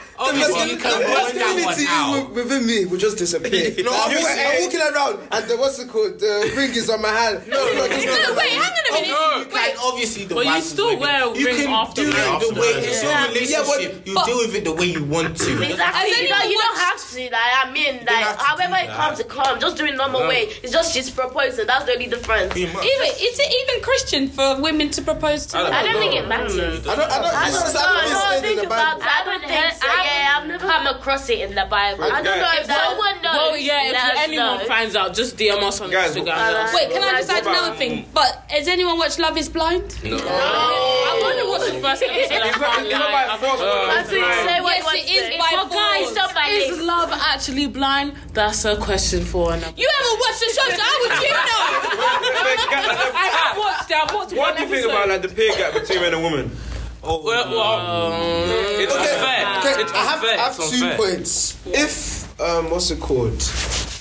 Exactly. 0.20 0.76
Like, 0.76 0.84
like, 0.84 1.00
the 1.00 1.08
masculinity 1.08 1.08
work 1.08 1.08
one 1.08 1.14
masculinity 1.16 1.86
out. 1.88 2.12
wi- 2.12 2.32
within 2.36 2.66
me 2.66 2.84
will 2.86 2.98
just 2.98 3.16
disappear. 3.18 3.70
No, 3.84 3.90
I'm, 3.92 4.10
you- 4.12 4.20
walking, 4.20 4.44
I'm 4.44 4.60
walking 4.62 4.80
around 4.80 5.14
and 5.32 5.42
the 5.48 5.56
what's 5.56 5.78
it 5.78 5.88
called? 5.88 6.18
The 6.20 6.52
ring 6.56 6.70
is 6.76 6.90
on 6.90 7.00
my 7.00 7.08
hand. 7.08 7.46
No, 7.48 7.56
no, 7.74 7.88
just 7.88 8.04
no 8.06 8.34
wait 8.36 8.52
hang 8.52 8.60
on 8.60 8.84
a 8.90 8.92
minute 8.92 9.08
You 9.40 9.46
can 9.46 9.76
obviously 9.82 10.24
the 10.26 10.34
But 10.34 10.46
you 10.46 10.60
still 10.60 10.98
wear 10.98 11.22
a 11.24 11.28
working. 11.28 11.40
you 11.40 11.46
ring 11.46 11.56
can 11.56 11.70
after 11.72 12.02
do 12.04 12.10
marriage. 12.12 12.42
it 12.42 12.54
the 12.54 12.60
way 12.60 12.66
it's 12.84 13.02
Yeah. 13.02 13.24
your 13.24 13.28
relationship. 13.34 14.06
you 14.06 14.14
but- 14.14 14.26
deal 14.26 14.38
with 14.38 14.54
it 14.54 14.64
the 14.64 14.72
way 14.74 14.86
you 14.86 15.04
want 15.04 15.36
to. 15.38 15.50
Exactly. 15.62 15.76
Has 15.80 16.08
You, 16.08 16.14
anyone 16.20 16.38
don't, 16.40 16.50
you 16.50 16.58
don't 16.58 16.78
have 16.78 16.98
to. 17.10 17.20
Like 17.20 17.52
I 17.64 17.70
mean, 17.72 17.94
like 18.06 18.36
however 18.38 18.76
it 18.84 18.90
comes, 18.90 19.20
it 19.20 19.28
comes. 19.28 19.60
Just 19.60 19.76
do 19.76 19.84
it 19.86 19.96
normal 19.96 20.20
way. 20.28 20.52
It's 20.62 20.72
just 20.72 20.92
she's 20.94 21.10
proposing. 21.10 21.66
That's 21.66 21.84
the 21.86 21.92
only 21.92 22.06
difference. 22.06 22.56
Even 22.56 22.76
is 22.76 23.36
it 23.40 23.50
even 23.62 23.82
Christian 23.82 24.28
for 24.28 24.60
women 24.60 24.90
to 24.90 25.02
propose 25.02 25.46
to 25.46 25.58
I 25.58 25.80
I 25.80 25.82
don't 25.82 25.98
think 26.00 26.14
it 26.14 26.28
matters. 26.28 26.56
I 26.86 26.94
don't, 26.94 27.10
I 27.10 27.18
don't, 27.20 27.34
I 27.34 27.50
don't 27.50 27.52
just, 27.52 27.74
know. 27.74 27.80
I 27.80 28.02
don't 28.04 28.12
No, 28.12 28.20
think 28.20 28.32
it's 28.32 28.40
think 28.42 28.62
in 28.62 28.68
the 28.68 28.74
about 28.74 29.02
I 29.02 29.24
don't 29.24 29.40
think 29.40 29.72
so. 29.74 29.86
Yeah, 30.40 30.56
I've 30.56 30.60
never 30.60 30.66
come 30.66 30.86
across 30.86 31.28
it 31.28 31.40
in 31.40 31.54
the 31.54 31.66
Bible. 31.68 32.04
I 32.04 32.22
don't 32.22 32.38
know 32.38 32.50
If 32.54 32.60
if 32.62 32.66
that. 32.68 32.84
someone 32.88 33.22
knows, 33.22 33.36
Well, 33.36 33.56
yeah, 33.56 33.86
if 33.86 33.92
let 33.92 34.16
anyone 34.28 34.58
know. 34.58 34.64
finds 34.64 34.96
out, 34.96 35.14
just 35.14 35.36
DM 35.36 35.62
us 35.62 35.80
on 35.80 35.90
Guys, 35.90 36.14
Instagram. 36.16 36.28
uh, 36.28 36.70
wait 36.74 36.90
can 36.90 37.02
I 37.02 37.18
just 37.18 37.30
add 37.30 37.46
another 37.46 37.74
thing 37.76 38.06
but 38.14 38.44
has 38.48 38.68
anyone 38.68 38.98
watched 38.98 39.18
Love 39.18 39.36
is 39.38 39.48
Blind 39.48 39.82
No. 40.04 40.16
I've 40.16 41.22
only 41.22 41.48
watched 41.48 41.72
the 41.74 41.80
first 41.80 42.02
episode. 42.02 42.42
I 42.42 42.50
can't 42.50 42.86
It's 42.86 42.92
not 42.92 43.12
by 43.12 43.36
force. 43.36 43.60
I 43.60 44.02
think 44.02 44.24
say 44.24 44.60
what 44.60 44.76
Yes, 44.76 44.78
you 44.78 44.84
want 44.84 44.98
to 44.98 45.12
is 45.12 45.22
say. 45.26 45.38
by 45.38 45.50
But 45.52 45.70
guys, 45.70 46.04
force. 46.04 46.14
Somebody- 46.16 46.52
is 46.56 46.80
love 46.80 47.10
actually 47.12 47.66
blind? 47.66 48.12
That's 48.32 48.64
a 48.64 48.76
question 48.76 49.24
for 49.24 49.52
another. 49.52 49.72
you 49.76 49.88
haven't 49.98 50.18
watched 50.20 50.40
the 50.40 50.50
show 50.56 50.68
so 50.76 50.82
how 50.82 51.00
would 51.00 51.22
you 51.22 51.30
know 51.30 51.40
I 53.14 53.26
have 53.38 53.58
watched 53.58 53.90
it. 53.90 53.96
I've 53.96 54.14
watched 54.14 54.32
What 54.32 54.56
do 54.56 54.62
you 54.64 54.68
think 54.68 54.86
about 54.86 55.08
like 55.08 55.22
the 55.22 55.28
pay 55.28 55.48
gap 55.56 55.72
between 55.74 56.00
men 56.00 56.14
and 56.14 56.22
women? 56.24 56.50
Oh, 57.02 57.22
Well, 57.24 57.50
well, 57.50 58.12
it's 58.80 58.92
Okay, 58.92 59.02
unfair. 59.02 59.58
okay, 59.58 59.82
It's 59.82 59.92
I 59.92 59.96
have, 60.04 60.20
unfair. 60.20 60.38
I 60.38 60.42
have 60.42 60.56
It's 60.58 60.70
two 60.70 60.84
unfair. 60.86 60.96
points. 60.98 61.56
If 61.66 62.40
um, 62.40 62.70
what's 62.70 62.90
it 62.90 63.00
called? 63.00 63.42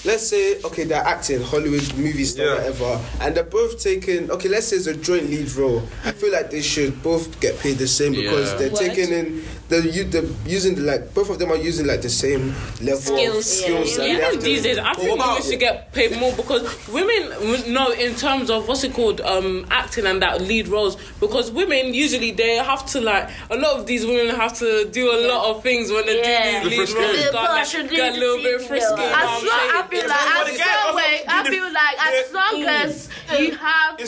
Let's 0.06 0.28
say 0.28 0.62
okay, 0.64 0.86
they're 0.86 1.04
acting 1.04 1.42
Hollywood 1.42 1.94
movies, 1.98 2.32
star, 2.32 2.46
Yeah. 2.46 2.56
whatever, 2.56 3.02
and 3.22 3.36
they're 3.36 3.44
both 3.44 3.82
taking 3.82 4.32
okay. 4.32 4.48
Let's 4.50 4.68
say 4.68 4.78
it's 4.78 4.88
a 4.88 4.96
joint 4.96 5.30
lead 5.30 5.52
role. 5.56 5.84
I 6.06 6.12
feel 6.12 6.32
like 6.32 6.52
they 6.52 6.62
should 6.62 7.02
both 7.04 7.40
get 7.42 7.60
paid 7.60 7.78
the 7.78 7.88
same 7.88 8.14
because 8.14 8.52
Yeah. 8.52 8.58
they're 8.58 8.70
What? 8.72 8.80
taking 8.82 9.10
in 9.14 9.44
they're, 9.70 9.86
u- 9.86 10.04
they're 10.04 10.24
using 10.46 10.76
the, 10.76 10.82
like 10.82 11.14
both 11.14 11.30
of 11.30 11.40
them 11.40 11.52
are 11.52 11.56
using 11.58 11.86
like 11.88 12.02
the 12.02 12.10
same 12.10 12.54
level 12.82 12.94
of 12.94 13.00
Skills. 13.44 13.60
skills. 13.62 13.98
that 13.98 14.08
Even 14.10 14.32
to- 14.34 14.38
these 14.40 14.64
days, 14.64 14.78
I 14.80 14.94
think 14.94 15.10
women 15.12 15.20
about- 15.26 15.44
should 15.44 15.60
get 15.60 15.94
paid 15.94 16.18
more 16.20 16.34
because 16.34 16.64
women 16.90 17.30
w- 17.30 17.72
know 17.74 17.92
in 17.92 18.16
terms 18.16 18.50
of 18.50 18.68
what's 18.68 18.84
it 18.84 18.94
called, 18.94 19.22
um, 19.22 19.66
acting 19.72 20.06
and 20.08 20.22
that 20.22 20.42
lead 20.42 20.68
roles. 20.68 20.98
Because 21.20 21.52
women 21.52 21.94
usually 21.94 22.32
they 22.32 22.56
have 22.58 22.86
to 22.88 23.02
like 23.02 23.30
a 23.50 23.56
lot 23.56 23.80
of 23.80 23.86
these 23.86 24.06
women 24.06 24.36
have 24.36 24.58
to 24.60 24.90
do 24.92 25.12
a 25.12 25.20
lot 25.28 25.50
of 25.56 25.64
things 25.64 25.92
when 25.92 26.06
they 26.06 26.20
Yeah. 26.20 26.64
do 26.64 26.70
these 26.70 26.94
lead 26.94 27.02
roles. 27.04 27.26
The 27.26 27.32
Got, 27.32 27.52
like, 27.52 27.90
get 27.92 28.16
a 28.16 28.20
little 28.20 28.38
bit 28.44 28.62
frisky. 28.64 28.90
you 28.90 28.98
know 28.98 29.04
As 29.06 29.14
what 29.14 29.44
long, 29.44 29.60
I'm 29.70 29.70
I 29.70 29.88
saying? 29.88 29.90
feel 29.90 30.08
like, 30.10 30.20
as 30.20 30.34
long, 30.50 30.88
also 30.90 31.00
I 31.28 31.44
feel 31.50 31.74
like 31.74 31.98
as 32.08 32.34
long 32.34 32.64
as 32.64 33.10
you 33.40 33.52
have, 33.56 34.00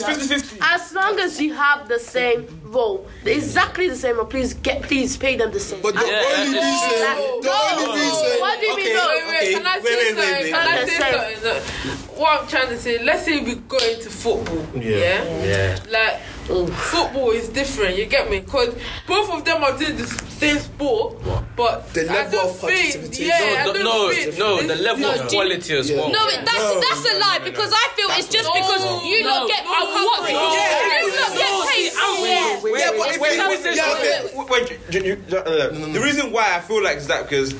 as 0.74 0.92
long 0.92 1.18
as 1.20 1.40
you 1.40 1.54
have 1.54 1.88
the 1.88 1.98
same 2.00 2.48
role, 2.64 3.06
exactly 3.24 3.88
the 3.88 3.96
same, 3.96 4.16
role, 4.16 4.24
please 4.26 4.54
get, 4.54 4.82
please 4.82 5.16
pay 5.16 5.36
them 5.36 5.51
the 5.52 5.60
same. 5.60 5.80
But 5.82 5.94
the 5.94 6.00
Yeah, 6.00 6.22
only 6.26 6.56
yeah, 6.58 6.66
reason, 6.66 6.88
it's 6.92 7.46
the 7.46 7.52
true. 7.52 7.86
only 7.86 8.00
reason. 8.00 8.40
What 8.40 8.60
do 8.60 8.66
you 8.66 8.76
mean? 8.76 8.86
okay, 8.86 8.94
no? 8.94 9.06
Wait, 9.08 9.26
wait, 9.28 9.54
can 9.54 9.66
I 9.66 9.76
wait, 9.78 9.84
say 9.84 9.96
wait, 9.96 10.06
something? 10.08 10.32
wait, 10.32 10.42
wait. 10.42 10.52
Can 10.52 10.68
I 10.68 10.82
Okay, 10.82 10.86
say 10.86 10.98
say. 10.98 11.12
something? 11.12 11.42
Look, 11.44 12.18
What 12.18 12.40
I'm 12.42 12.48
trying 12.48 12.68
to 12.68 12.78
say, 12.78 13.02
let's 13.02 13.24
say 13.24 13.40
we 13.40 13.54
go 13.56 13.78
into 13.78 14.10
football. 14.10 14.80
Yeah. 14.80 15.24
Yeah. 15.44 15.78
Like, 15.90 16.20
football 16.46 17.30
is 17.30 17.48
different, 17.48 17.96
you 17.96 18.06
get 18.06 18.30
me? 18.30 18.40
Because 18.40 18.74
both 19.06 19.30
of 19.30 19.44
them 19.44 19.62
are 19.62 19.76
doing 19.78 19.96
the 19.96 20.06
same 20.06 20.58
sport, 20.58 21.16
but 21.56 21.92
The 21.94 22.02
I 22.10 22.14
level 22.14 22.30
don't 22.32 22.50
of 22.50 22.60
think, 22.60 23.18
yeah, 23.18 23.38
No, 23.38 23.46
I 23.46 23.66
the- 23.66 23.72
don't 23.72 23.84
no, 23.84 24.10
think 24.12 24.38
no, 24.38 24.62
the 24.62 24.76
level 24.76 25.02
No, 25.02 25.12
of 25.14 25.28
quality 25.28 25.76
as 25.76 25.90
well. 25.92 26.10
No, 26.10 26.26
it- 26.28 26.44
that's 26.44 26.74
that's 26.88 27.14
a 27.14 27.18
lie 27.18 27.40
because 27.44 27.72
I 27.72 27.88
feel 27.94 28.08
it's 28.18 28.28
just 28.28 28.50
because 28.52 28.82
you 29.06 29.22
No, 29.22 29.28
not 29.40 29.48
get 29.48 29.60
I've 29.66 29.88
more 29.88 30.04
watched 30.06 30.32
coverage. 30.32 30.34
it. 30.34 31.02
You 31.02 31.12
Yeah, 31.12 31.20
not 31.20 31.36
get 31.36 31.50
no, 31.50 31.64
paid. 31.66 31.92
see, 31.92 31.98
I'm- 31.98 32.22
Yeah. 32.22 32.42
Yeah, 32.42 32.60
wait, 32.62 32.72
but 32.72 32.72
wait, 32.72 33.14
if 33.14 33.20
wait, 33.20 33.36
you- 33.36 33.48
wait, 33.48 33.76
yeah, 33.76 33.92
okay. 33.92 34.30
wait, 34.34 34.50
wait, 34.50 34.94
you- 34.94 35.02
you- 35.30 35.36
uh, 35.36 35.68
The 35.92 36.00
reason 36.00 36.32
why 36.32 36.54
I 36.56 36.60
feel 36.60 36.82
like 36.82 36.96
is 36.98 37.06
that 37.06 37.28
because 37.28 37.54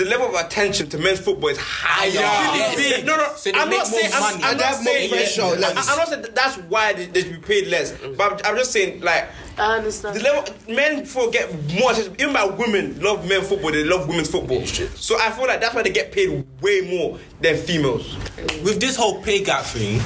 the 0.00 0.06
level 0.06 0.34
of 0.34 0.34
attention 0.46 0.88
to 0.88 0.98
men's 0.98 1.20
football 1.20 1.50
is 1.50 1.58
higher. 1.58 2.08
Yeah. 2.10 2.52
Really 2.52 2.76
big. 2.76 3.06
No, 3.06 3.16
no. 3.16 3.32
So 3.36 3.50
I'm 3.54 3.68
not 3.68 3.86
saying. 3.86 4.10
I'm. 4.14 4.34
I'm 4.42 4.56
not 4.56 4.60
have 4.66 4.82
more 4.84 4.94
saying. 4.94 5.10
pressure, 5.10 5.42
I- 5.42 5.52
like- 5.54 5.76
I'm 5.76 5.98
not 5.98 6.08
saying 6.08 6.22
that 6.22 6.34
that's 6.34 6.56
why 6.56 6.92
they, 6.94 7.06
they 7.06 7.22
should 7.22 7.32
be 7.32 7.46
paid 7.46 7.68
less. 7.68 7.92
But 8.16 8.44
I'm, 8.46 8.52
I'm 8.52 8.56
just 8.58 8.72
saying, 8.72 9.00
like, 9.02 9.28
I 9.58 9.76
understand. 9.76 10.16
the 10.16 10.22
level 10.22 10.54
men 10.68 11.04
football 11.04 11.30
get 11.30 11.52
more 11.78 11.92
attention. 11.92 12.14
Even 12.18 12.32
by 12.32 12.44
women 12.46 12.98
love 13.00 13.28
men 13.28 13.42
football. 13.42 13.72
They 13.72 13.84
love 13.84 14.08
women's 14.08 14.30
football. 14.30 14.64
So 14.64 15.18
I 15.20 15.30
feel 15.30 15.46
like 15.46 15.60
that's 15.60 15.74
why 15.74 15.82
they 15.82 15.90
get 15.90 16.12
paid 16.12 16.46
way 16.62 16.80
more 16.80 17.18
than 17.40 17.56
females. 17.58 18.16
with 18.64 18.80
this 18.80 18.96
whole 18.96 19.22
pay 19.22 19.44
gap 19.44 19.64
thing, 19.64 20.00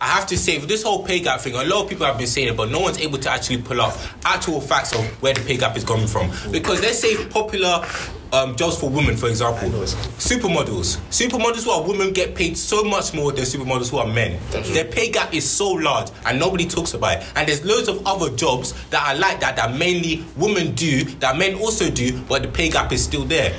I 0.00 0.08
have 0.08 0.26
to 0.26 0.36
say, 0.36 0.58
with 0.58 0.68
this 0.68 0.82
whole 0.82 1.02
pay 1.04 1.20
gap 1.20 1.40
thing, 1.40 1.54
a 1.54 1.64
lot 1.64 1.84
of 1.84 1.88
people 1.88 2.04
have 2.04 2.18
been 2.18 2.26
saying 2.26 2.48
it, 2.48 2.56
but 2.56 2.70
no 2.70 2.80
one's 2.80 2.98
able 2.98 3.16
to 3.18 3.30
actually 3.30 3.58
pull 3.62 3.80
up 3.80 3.96
actual 4.24 4.60
facts 4.60 4.92
of 4.92 5.02
where 5.22 5.32
the 5.32 5.40
pay 5.40 5.56
gap 5.56 5.76
is 5.76 5.84
coming 5.84 6.06
from. 6.06 6.30
Because 6.50 6.82
let's 6.82 6.98
say 6.98 7.16
popular 7.28 7.82
um, 8.34 8.56
jobs 8.56 8.76
for 8.78 8.90
women, 8.90 9.16
for 9.16 9.28
example, 9.28 9.68
supermodels. 10.18 10.96
Supermodels 11.10 11.64
who 11.64 11.70
are 11.70 11.82
women 11.86 12.12
get 12.12 12.34
paid 12.34 12.56
so 12.56 12.82
much 12.82 13.14
more 13.14 13.30
than 13.32 13.44
supermodels 13.44 13.90
who 13.90 13.98
are 13.98 14.06
men. 14.06 14.40
Their 14.50 14.84
pay 14.86 15.10
gap 15.10 15.32
is 15.32 15.48
so 15.48 15.70
large, 15.70 16.10
and 16.26 16.38
nobody 16.38 16.66
talks 16.66 16.94
about 16.94 17.18
it. 17.18 17.32
And 17.36 17.48
there's 17.48 17.64
loads 17.64 17.88
of 17.88 18.04
other 18.06 18.34
jobs 18.34 18.74
that 18.90 19.06
are 19.06 19.18
like 19.18 19.40
that 19.40 19.56
that 19.56 19.76
mainly 19.78 20.24
women 20.36 20.74
do, 20.74 21.04
that 21.20 21.36
men 21.36 21.54
also 21.54 21.90
do, 21.90 22.20
but 22.22 22.42
the 22.42 22.48
pay 22.48 22.68
gap 22.68 22.92
is 22.92 23.04
still 23.04 23.24
there. 23.24 23.52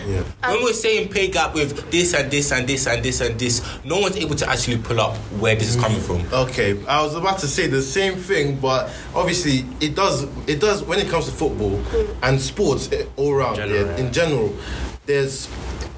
When 0.43 0.63
we're 0.63 0.73
saying 0.73 1.09
pay 1.09 1.29
gap 1.29 1.53
with 1.53 1.89
this 1.91 2.13
and 2.13 2.29
this 2.29 2.51
and 2.51 2.67
this 2.67 2.87
and 2.87 3.03
this 3.03 3.21
and 3.21 3.39
this, 3.39 3.61
no 3.85 3.99
one's 3.99 4.17
able 4.17 4.35
to 4.35 4.49
actually 4.49 4.77
pull 4.77 4.99
up 4.99 5.15
where 5.39 5.55
this 5.55 5.69
is 5.73 5.81
coming 5.81 6.01
from. 6.01 6.21
Okay, 6.33 6.83
I 6.85 7.01
was 7.01 7.15
about 7.15 7.39
to 7.39 7.47
say 7.47 7.67
the 7.67 7.81
same 7.81 8.15
thing, 8.15 8.57
but 8.59 8.91
obviously 9.13 9.65
it 9.79 9.95
does. 9.95 10.23
It 10.47 10.59
does 10.59 10.83
when 10.83 10.99
it 10.99 11.07
comes 11.07 11.25
to 11.25 11.31
football 11.31 11.81
and 12.23 12.39
sports 12.41 12.91
eh, 12.91 13.05
all 13.15 13.33
around. 13.33 13.57
Yeah, 13.57 13.95
in 13.95 14.11
general, 14.11 14.53
there's 15.05 15.47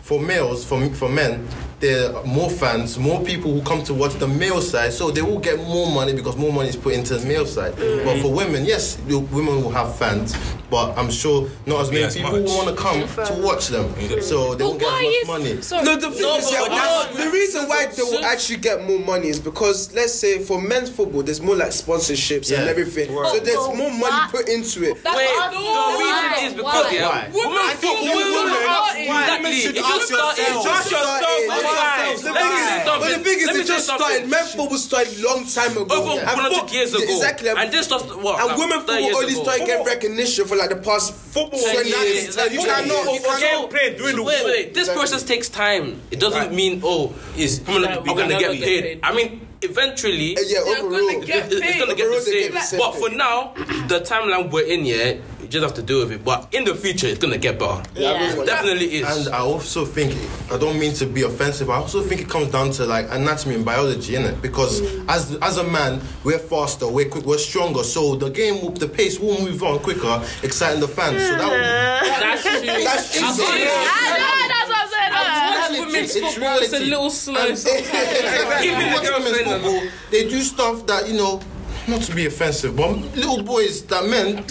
for 0.01 0.19
males, 0.19 0.65
for 0.65 0.89
for 0.91 1.09
men, 1.09 1.47
there 1.79 2.15
are 2.15 2.23
more 2.25 2.49
fans, 2.49 2.97
more 2.97 3.23
people 3.23 3.53
who 3.53 3.61
come 3.61 3.83
to 3.83 3.93
watch 3.93 4.13
the 4.15 4.27
male 4.27 4.61
side, 4.61 4.91
so 4.91 5.11
they 5.11 5.21
will 5.21 5.37
get 5.39 5.59
more 5.59 5.91
money 5.91 6.11
because 6.13 6.35
more 6.35 6.51
money 6.51 6.69
is 6.69 6.75
put 6.75 6.93
into 6.95 7.15
the 7.15 7.25
male 7.27 7.45
side. 7.45 7.73
Mm. 7.75 8.03
But 8.03 8.19
for 8.21 8.33
women, 8.33 8.65
yes, 8.65 8.97
women 9.07 9.61
will 9.63 9.69
have 9.69 9.95
fans, 9.95 10.35
but 10.71 10.97
I'm 10.97 11.11
sure 11.11 11.47
not 11.67 11.81
as 11.81 11.91
many 11.91 12.05
as 12.05 12.15
people 12.17 12.31
much. 12.31 12.41
will 12.49 12.57
want 12.57 12.69
to 12.69 12.75
come 12.75 13.01
to 13.25 13.33
watch 13.43 13.67
them, 13.67 13.93
so 14.21 14.55
they 14.55 14.63
won't 14.63 14.79
get 14.79 14.87
why 14.87 15.05
as 15.05 15.13
is 15.21 15.27
much 15.27 15.39
money. 15.39 15.61
sorry? 15.61 15.83
No, 15.85 15.95
the 15.97 16.09
thing 16.11 16.21
No, 16.23 16.35
is, 16.37 16.51
yeah, 16.51 16.65
that's- 16.67 17.15
the 17.25 17.29
reason 17.29 17.67
why 17.69 17.85
they 17.85 18.01
will 18.01 18.25
actually 18.25 18.57
get 18.57 18.83
more 18.83 18.99
money 18.99 19.27
is 19.27 19.39
because, 19.39 19.93
let's 19.93 20.13
say, 20.13 20.39
for 20.43 20.59
men's 20.59 20.89
football, 20.89 21.21
there's 21.21 21.41
more 21.41 21.55
like 21.55 21.69
sponsorships 21.69 22.49
and 22.51 22.65
Yeah. 22.65 22.71
everything. 22.71 23.07
So 23.09 23.39
there's 23.39 23.57
more 23.77 23.91
money 23.91 24.01
why- 24.01 24.29
put 24.31 24.49
into 24.49 24.83
it. 24.83 25.03
That's 25.03 25.15
Wait, 25.15 25.27
what 25.27 25.43
I'm- 25.43 25.53
the 25.53 26.03
reason 26.03 26.47
is 26.47 26.53
because 26.53 26.85
Why? 26.85 26.91
yeah, 26.91 27.07
Why? 27.09 27.29
women 27.31 27.51
Women 27.53 27.69
football, 27.77 27.95
think 27.95 28.15
women 28.15 28.33
women 28.33 28.53
are 28.53 28.67
are 28.67 28.97
exactly. 28.97 29.59
should 29.61 29.77
It 29.77 29.83
ask 29.85 29.95
just 29.95 30.07
started. 30.07 30.41
yourselves. 30.41 30.65
Just 30.65 30.91
yourself. 30.91 31.17
Started- 31.21 31.47
Why? 31.47 31.61
But 31.66 31.66
the 31.67 32.31
Let 32.31 32.43
me 32.43 32.49
thing 32.49 32.67
say 32.67 32.77
is- 32.79 32.85
something. 32.85 32.99
But 32.99 33.17
the 33.17 33.23
thing 33.23 33.39
is, 33.39 33.55
it 33.57 33.67
just 33.67 33.85
started. 33.85 34.29
Men 34.29 34.45
football 34.45 34.77
started 34.77 35.19
long 35.21 35.45
time 35.45 35.71
ago. 35.77 35.95
over 35.95 36.23
100 36.23 36.71
years 36.71 36.93
ago. 36.93 37.03
Exactly. 37.03 37.49
And 37.49 37.71
this 37.71 37.87
just 37.87 38.05
what? 38.17 38.39
And 38.41 38.57
women 38.57 38.79
30 38.81 38.85
football 38.85 38.99
years 39.01 39.15
only 39.17 39.33
ago. 39.33 39.43
started 39.43 39.65
getting 39.65 39.85
recognition 39.85 40.45
for 40.47 40.55
like 40.55 40.69
the 40.69 40.77
past 40.77 41.13
Football, 41.37 41.59
20 41.59 41.89
years. 41.89 42.35
You 42.35 42.61
cannot- 42.63 43.13
you 43.13 43.19
So- 43.21 43.37
cannot 43.39 43.69
play 43.69 43.93
during 43.95 44.15
the 44.15 44.23
wait, 44.23 44.45
wait. 44.45 44.73
This 44.73 44.89
process 44.89 45.23
takes 45.23 45.49
time. 45.49 46.01
It 46.11 46.19
doesn't 46.19 46.53
mean 46.53 46.81
oh, 46.83 47.13
is 47.37 47.61
women 47.67 47.83
That 47.83 47.97
are 47.99 48.03
going 48.05 48.29
to 48.29 48.37
get 48.37 48.41
never 48.41 48.53
paid. 48.53 48.83
paid. 48.83 48.99
I 49.03 49.13
mean, 49.13 49.41
eventually. 49.61 50.37
Uh, 50.37 50.41
yeah, 50.47 50.59
They're 50.65 50.77
overall. 50.83 51.11
gonna 51.13 51.25
get 51.25 51.45
it- 51.47 51.53
it's 51.53 51.61
paid. 51.61 51.79
gonna 51.79 51.95
get 51.95 52.09
the 52.09 52.21
same. 52.21 52.41
get 52.41 52.53
the 52.53 52.61
same 52.61 52.79
But 52.79 52.91
thing. 52.93 53.01
for 53.01 53.09
now, 53.15 53.53
the 53.87 53.99
timeline 54.01 54.49
we're 54.51 54.65
in, 54.65 54.85
yeah, 54.85 55.13
you 55.47 55.51
just 55.51 55.63
have 55.63 55.73
to 55.75 55.81
deal 55.81 55.99
with 55.99 56.11
it. 56.11 56.25
But 56.25 56.53
in 56.53 56.65
the 56.65 56.75
future, 56.75 57.07
it's 57.07 57.19
gonna 57.19 57.37
get 57.37 57.57
better. 57.57 57.81
Yeah. 57.95 58.33
It 58.33 58.45
definitely 58.45 58.95
is. 58.95 59.07
And 59.07 59.33
I 59.33 59.39
also 59.39 59.85
think, 59.85 60.13
I 60.51 60.57
don't 60.57 60.77
mean 60.77 60.93
to 60.95 61.05
be 61.05 61.21
offensive, 61.23 61.69
I 61.69 61.77
also 61.77 62.01
think 62.01 62.19
it 62.21 62.29
comes 62.29 62.51
down 62.51 62.71
to 62.71 62.85
like 62.85 63.07
anatomy 63.11 63.55
and 63.55 63.65
biology, 63.65 64.13
innit? 64.13 64.41
Because 64.41 64.81
mm. 64.81 65.05
as 65.07 65.35
as 65.41 65.57
a 65.57 65.63
man, 65.63 66.01
we're 66.23 66.39
faster, 66.39 66.87
we're 66.87 67.07
quick, 67.07 67.25
we're 67.25 67.37
stronger, 67.37 67.83
so 67.83 68.15
the 68.15 68.29
game, 68.29 68.61
will, 68.61 68.71
the 68.71 68.87
pace 68.87 69.19
will 69.19 69.39
move 69.39 69.63
on 69.63 69.79
quicker, 69.79 70.21
exciting 70.43 70.81
the 70.81 70.87
fans. 70.87 71.21
So 71.23 71.37
that 71.37 71.49
mm-hmm. 71.49 72.03
will, 72.03 72.19
That's 72.19 72.43
true. 72.43 72.83
That's 72.83 73.17
true. 73.17 73.27
I've 73.27 73.35
seen- 73.35 73.47
I 73.47 74.17
know, 74.19 74.47
that's 74.51 74.69
what 74.69 74.79
I'm 74.83 74.89
saying. 74.89 75.11
I've 75.13 75.27
reality. 75.47 75.79
watched 75.79 75.93
women's 75.93 76.15
It's 76.15 76.33
football. 76.33 76.57
It's 76.59 76.73
a 76.73 76.79
little 76.79 77.09
slow. 77.09 77.47
And- 77.47 77.57
sometimes. 77.57 78.63
Even 78.65 78.93
the 78.93 78.99
girls 79.01 79.23
women's 79.23 79.47
football, 79.47 79.81
they 80.11 80.27
do 80.27 80.41
stuff 80.41 80.85
that 80.87 81.07
you 81.07 81.15
know. 81.15 81.41
Not 81.87 82.01
to 82.01 82.15
be 82.15 82.25
offensive, 82.25 82.75
but 82.75 82.97
little 83.15 83.41
boys 83.43 83.83
that 83.83 84.05
men 84.05 84.43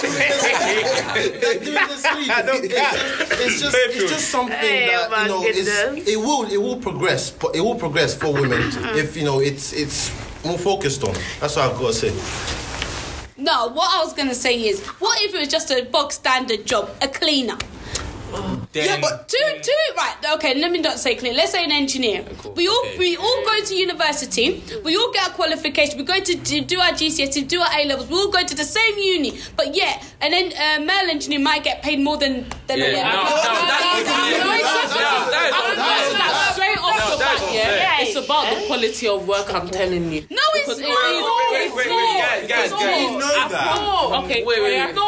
they're 0.00 1.58
doing 1.58 1.74
this. 1.88 2.04
It's 3.40 3.60
just, 3.60 3.76
it's 3.76 4.10
just 4.12 4.28
something 4.28 4.56
Hey, 4.56 4.86
that 4.86 5.10
oh 5.10 5.22
you 5.22 5.28
know 5.28 5.42
is, 5.44 5.68
it 6.06 6.16
will 6.16 6.44
it 6.44 6.56
will 6.56 6.76
progress, 6.76 7.30
but 7.30 7.56
it 7.56 7.60
will 7.60 7.74
progress 7.74 8.14
for 8.14 8.32
women 8.32 8.62
mm-hmm. 8.62 8.96
if 8.96 9.16
you 9.16 9.24
know 9.24 9.40
it's 9.40 9.72
it's 9.72 10.12
more 10.44 10.58
focused 10.58 11.02
on. 11.02 11.14
That's 11.40 11.56
what 11.56 11.70
I've 11.70 11.78
got 11.78 11.92
to 11.94 12.12
say. 12.12 12.12
No, 13.36 13.68
what 13.68 13.94
I 13.94 14.04
was 14.04 14.12
gonna 14.12 14.34
say 14.34 14.68
is, 14.68 14.80
what 15.00 15.20
if 15.22 15.34
it 15.34 15.38
was 15.38 15.48
just 15.48 15.70
a 15.70 15.84
bog 15.84 16.12
standard 16.12 16.64
job, 16.66 16.90
a 17.02 17.08
cleaner? 17.08 17.56
Then, 18.72 18.84
Yeah, 18.84 19.00
but 19.00 19.28
To 19.28 19.38
to 19.62 19.72
right, 19.96 20.16
okay. 20.34 20.54
Let 20.60 20.70
me 20.70 20.78
not 20.80 20.98
say 20.98 21.14
clean. 21.16 21.34
Let's 21.36 21.52
say 21.52 21.64
an 21.64 21.72
engineer. 21.72 22.24
We 22.54 22.68
all 22.68 22.84
we 22.98 23.16
all 23.16 23.42
go 23.44 23.64
to 23.64 23.74
university. 23.74 24.62
We 24.84 24.96
all 24.96 25.10
get 25.12 25.28
a 25.28 25.32
qualification. 25.32 25.98
We 25.98 26.04
go 26.04 26.20
to 26.20 26.34
do, 26.36 26.60
do 26.60 26.78
our 26.78 26.92
GCSE, 26.92 27.48
do 27.48 27.60
our 27.60 27.72
A 27.78 27.84
levels. 27.86 28.08
We 28.10 28.16
all 28.16 28.28
go 28.30 28.42
to 28.44 28.54
the 28.54 28.64
same 28.64 28.98
uni. 28.98 29.38
But 29.56 29.74
yet, 29.74 30.04
an 30.20 30.34
en- 30.34 30.52
uh, 30.52 30.84
male 30.84 31.08
engineer 31.10 31.40
might 31.40 31.64
get 31.64 31.82
paid 31.82 32.00
more 32.00 32.16
than 32.18 32.44
than 32.66 32.80
a 32.80 32.84
Yeah, 32.84 33.08
woman. 33.08 33.16
no, 33.16 33.22
no, 33.22 33.42
that's- 33.42 33.48
No, 33.58 33.66
that 33.68 33.82
is 33.98 35.54
I'm 35.54 35.70
unfair. 35.70 36.18
like, 36.18 36.54
straight 36.54 36.78
off 36.78 37.10
the 37.10 37.16
that 37.18 37.34
is 37.34 37.40
bat, 37.40 37.54
yeah, 37.54 38.00
it's 38.02 38.16
about 38.16 38.44
the 38.54 38.66
quality 38.66 39.08
of 39.08 39.26
work. 39.26 39.52
I'm 39.54 39.68
telling 39.70 40.12
you. 40.12 40.20
No, 40.30 40.44
it's 40.54 40.66
Because 40.68 40.80
not. 40.80 40.88
is- 40.88 40.96
wait, 41.52 41.66
it's 41.66 41.74
wait, 41.74 41.86
wait, 41.86 41.88
not. 41.88 42.18
guys, 42.20 42.48
guys, 42.48 42.64
It's 42.72 42.82
guys. 42.82 43.02
You 43.02 43.18
know 43.18 43.48
that? 43.48 43.74
No. 43.80 44.24
Okay, 44.24 44.44
Wait, 44.44 44.62
wait, 44.62 44.72
yeah. 44.74 44.86
wait. 44.86 44.94
No. 44.94 45.07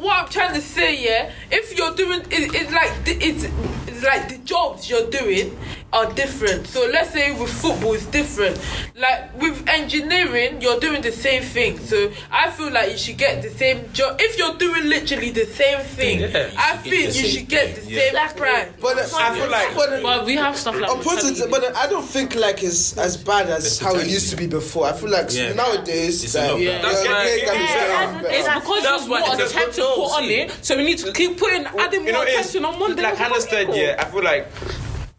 What 0.00 0.24
I'm 0.24 0.30
trying 0.30 0.54
to 0.54 0.62
say, 0.62 1.04
yeah, 1.04 1.30
if 1.50 1.76
you're 1.76 1.94
doing, 1.94 2.20
it, 2.30 2.54
it's 2.54 2.72
like 2.72 2.90
it's, 3.06 3.44
it's 3.86 4.02
like 4.02 4.30
the 4.30 4.38
jobs 4.38 4.88
you're 4.88 5.10
doing 5.10 5.58
are 5.92 6.12
different. 6.14 6.66
So 6.68 6.88
let's 6.92 7.10
say 7.10 7.32
with 7.38 7.50
football, 7.52 7.94
it's 7.94 8.06
different. 8.06 8.58
Like 8.96 9.36
with 9.40 9.68
engineering, 9.68 10.60
you're 10.60 10.78
doing 10.78 11.02
the 11.02 11.10
same 11.12 11.42
thing. 11.42 11.78
So 11.78 12.12
I 12.30 12.50
feel 12.50 12.70
like 12.70 12.92
you 12.92 12.96
should 12.98 13.18
get 13.18 13.42
the 13.42 13.50
same 13.50 13.92
job. 13.92 14.16
If 14.20 14.38
you're 14.38 14.54
doing 14.56 14.84
literally 14.88 15.30
the 15.30 15.46
same 15.46 15.80
thing, 15.80 16.20
Yeah, 16.20 16.50
I 16.56 16.76
should 16.82 16.90
think 16.90 17.14
you 17.16 17.24
should 17.28 17.48
get 17.48 17.74
the 17.74 17.80
thing, 17.82 17.98
same 17.98 18.14
yeah. 18.14 18.32
price. 18.32 18.68
But 18.80 18.98
uh, 18.98 19.08
I 19.16 19.34
feel 19.34 19.50
like 19.50 19.74
but, 19.74 19.92
uh, 19.92 20.02
But 20.02 20.26
we 20.26 20.36
have 20.36 20.56
stuff 20.56 20.78
like. 20.80 20.90
I'm 20.90 21.00
positive, 21.02 21.50
but 21.50 21.76
I 21.76 21.86
don't 21.88 22.04
think 22.06 22.34
like 22.36 22.62
it's 22.62 22.96
as 22.96 23.16
bad 23.16 23.48
as 23.48 23.78
how 23.80 23.94
it 23.96 24.06
used 24.06 24.30
to 24.30 24.36
be 24.36 24.46
before. 24.46 24.86
I 24.86 24.92
feel 24.92 25.10
like 25.10 25.32
Yeah. 25.32 25.52
nowadays, 25.54 26.22
It's 26.24 26.34
a 26.36 26.52
like, 26.52 26.62
yeah. 26.62 26.82
That's 26.82 27.04
yeah, 27.04 27.12
why- 27.12 27.24
yeah, 27.26 28.22
Yeah, 28.22 28.28
It's 28.30 28.48
because 28.48 28.82
That's 28.82 29.06
there's 29.06 29.08
why 29.08 29.20
more 29.20 29.40
it's 29.40 29.52
attention 29.52 29.84
put 29.84 30.10
on 30.18 30.24
it, 30.24 30.52
so 30.64 30.76
we 30.76 30.84
need 30.84 30.98
to 30.98 31.12
keep 31.12 31.36
putting 31.38 31.66
adding 31.66 32.06
you 32.06 32.12
more 32.12 32.24
know, 32.24 32.30
it's 32.30 32.38
attention 32.50 32.64
on 32.64 32.78
one. 32.78 32.96
like 32.96 33.16
Hannah 33.16 33.40
said, 33.40 33.74
yeah. 33.74 33.96
I 33.98 34.04
feel 34.04 34.22
like 34.22 34.46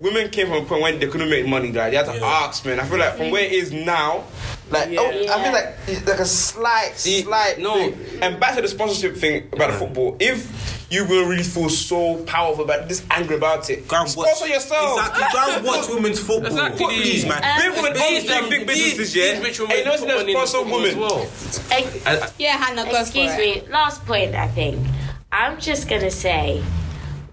women 0.01 0.29
came 0.29 0.47
from 0.47 0.57
a 0.57 0.65
point 0.65 0.81
when 0.81 0.99
they 0.99 1.07
couldn't 1.07 1.29
make 1.29 1.45
money. 1.47 1.71
Like 1.71 1.91
they 1.91 1.97
had 1.97 2.07
to 2.07 2.17
Yeah. 2.17 2.25
ask, 2.25 2.65
man. 2.65 2.79
I 2.79 2.85
feel 2.85 2.97
like 2.99 3.15
from 3.17 3.29
where 3.31 3.43
it 3.45 3.51
is 3.53 3.71
now, 3.71 4.23
like 4.71 4.89
Yeah. 4.89 4.99
oh, 4.99 5.33
I 5.33 5.43
feel 5.43 5.53
like 5.53 5.75
it's 5.87 6.07
like 6.07 6.19
a 6.19 6.25
slight, 6.25 6.93
See, 6.99 7.21
slight 7.21 7.59
no. 7.59 7.75
thing. 7.75 7.97
And 8.21 8.39
back 8.39 8.55
to 8.55 8.61
the 8.61 8.67
sponsorship 8.67 9.15
thing 9.15 9.47
about 9.53 9.71
the 9.71 9.77
football. 9.77 10.17
If 10.19 10.47
you 10.89 11.05
will 11.05 11.25
really 11.25 11.43
feel 11.43 11.69
so 11.69 12.15
powerful 12.25 12.65
about 12.65 12.89
this, 12.89 13.01
angry 13.11 13.35
about 13.37 13.69
it, 13.69 13.87
Go 13.87 13.97
and 14.01 14.15
watch. 14.17 14.27
sponsor 14.35 14.47
yourself. 14.53 14.99
Exactly. 14.99 15.25
Go 15.39 15.55
and 15.55 15.65
watch 15.65 15.87
women's 15.93 16.19
football. 16.19 16.47
Exactly. 16.47 16.85
Please, 16.85 17.25
man. 17.25 17.61
Big 17.61 17.71
women 17.81 17.93
These, 17.93 18.29
own 18.31 18.43
um, 18.43 18.49
big, 18.49 18.59
big 18.65 18.67
businesses, 18.67 19.15
yeah. 19.15 19.33
these 19.35 19.43
rich 19.43 19.59
And 19.59 19.69
you 19.71 19.85
know 19.85 19.91
put 19.91 19.99
there's 20.07 20.17
money 20.17 20.31
in 20.33 20.39
the 20.39 20.45
sponsor 20.47 20.57
football 20.57 20.81
women. 20.81 20.99
well. 20.99 21.27
Ex- 21.71 22.05
I- 22.07 22.17
I- 22.25 22.29
Yeah, 22.39 22.57
Hannah, 22.57 22.83
go 22.91 22.99
Excuse 22.99 23.33
for 23.35 23.39
it. 23.41 23.67
me. 23.67 23.71
Last 23.71 24.03
point, 24.05 24.35
I 24.35 24.47
think. 24.47 24.85
I'm 25.31 25.61
just 25.61 25.87
gonna 25.87 26.11
say, 26.11 26.61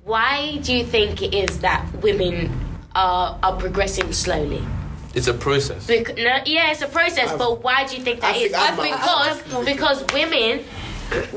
why 0.08 0.56
do 0.62 0.72
you 0.74 0.84
think 0.84 1.22
it 1.22 1.34
is 1.34 1.60
that 1.60 1.86
women 2.02 2.50
are 2.94 3.38
are 3.42 3.56
progressing 3.56 4.12
slowly? 4.12 4.62
It's 5.14 5.26
a 5.28 5.34
process. 5.34 5.86
Bec- 5.86 6.16
no, 6.16 6.38
yeah, 6.46 6.70
it's 6.72 6.82
a 6.82 6.86
process, 6.88 7.32
but 7.36 7.62
why 7.62 7.86
do 7.86 7.96
you 7.96 8.02
think 8.02 8.20
that 8.20 8.34
I 8.34 8.38
is? 8.38 8.52
think 8.52 8.56
I'm- 8.56 8.76
because 8.76 9.64
because 9.64 10.04
women 10.12 10.64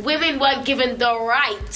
women 0.04 0.40
weren't 0.40 0.66
given 0.66 0.98
the 0.98 1.14
right 1.20 1.72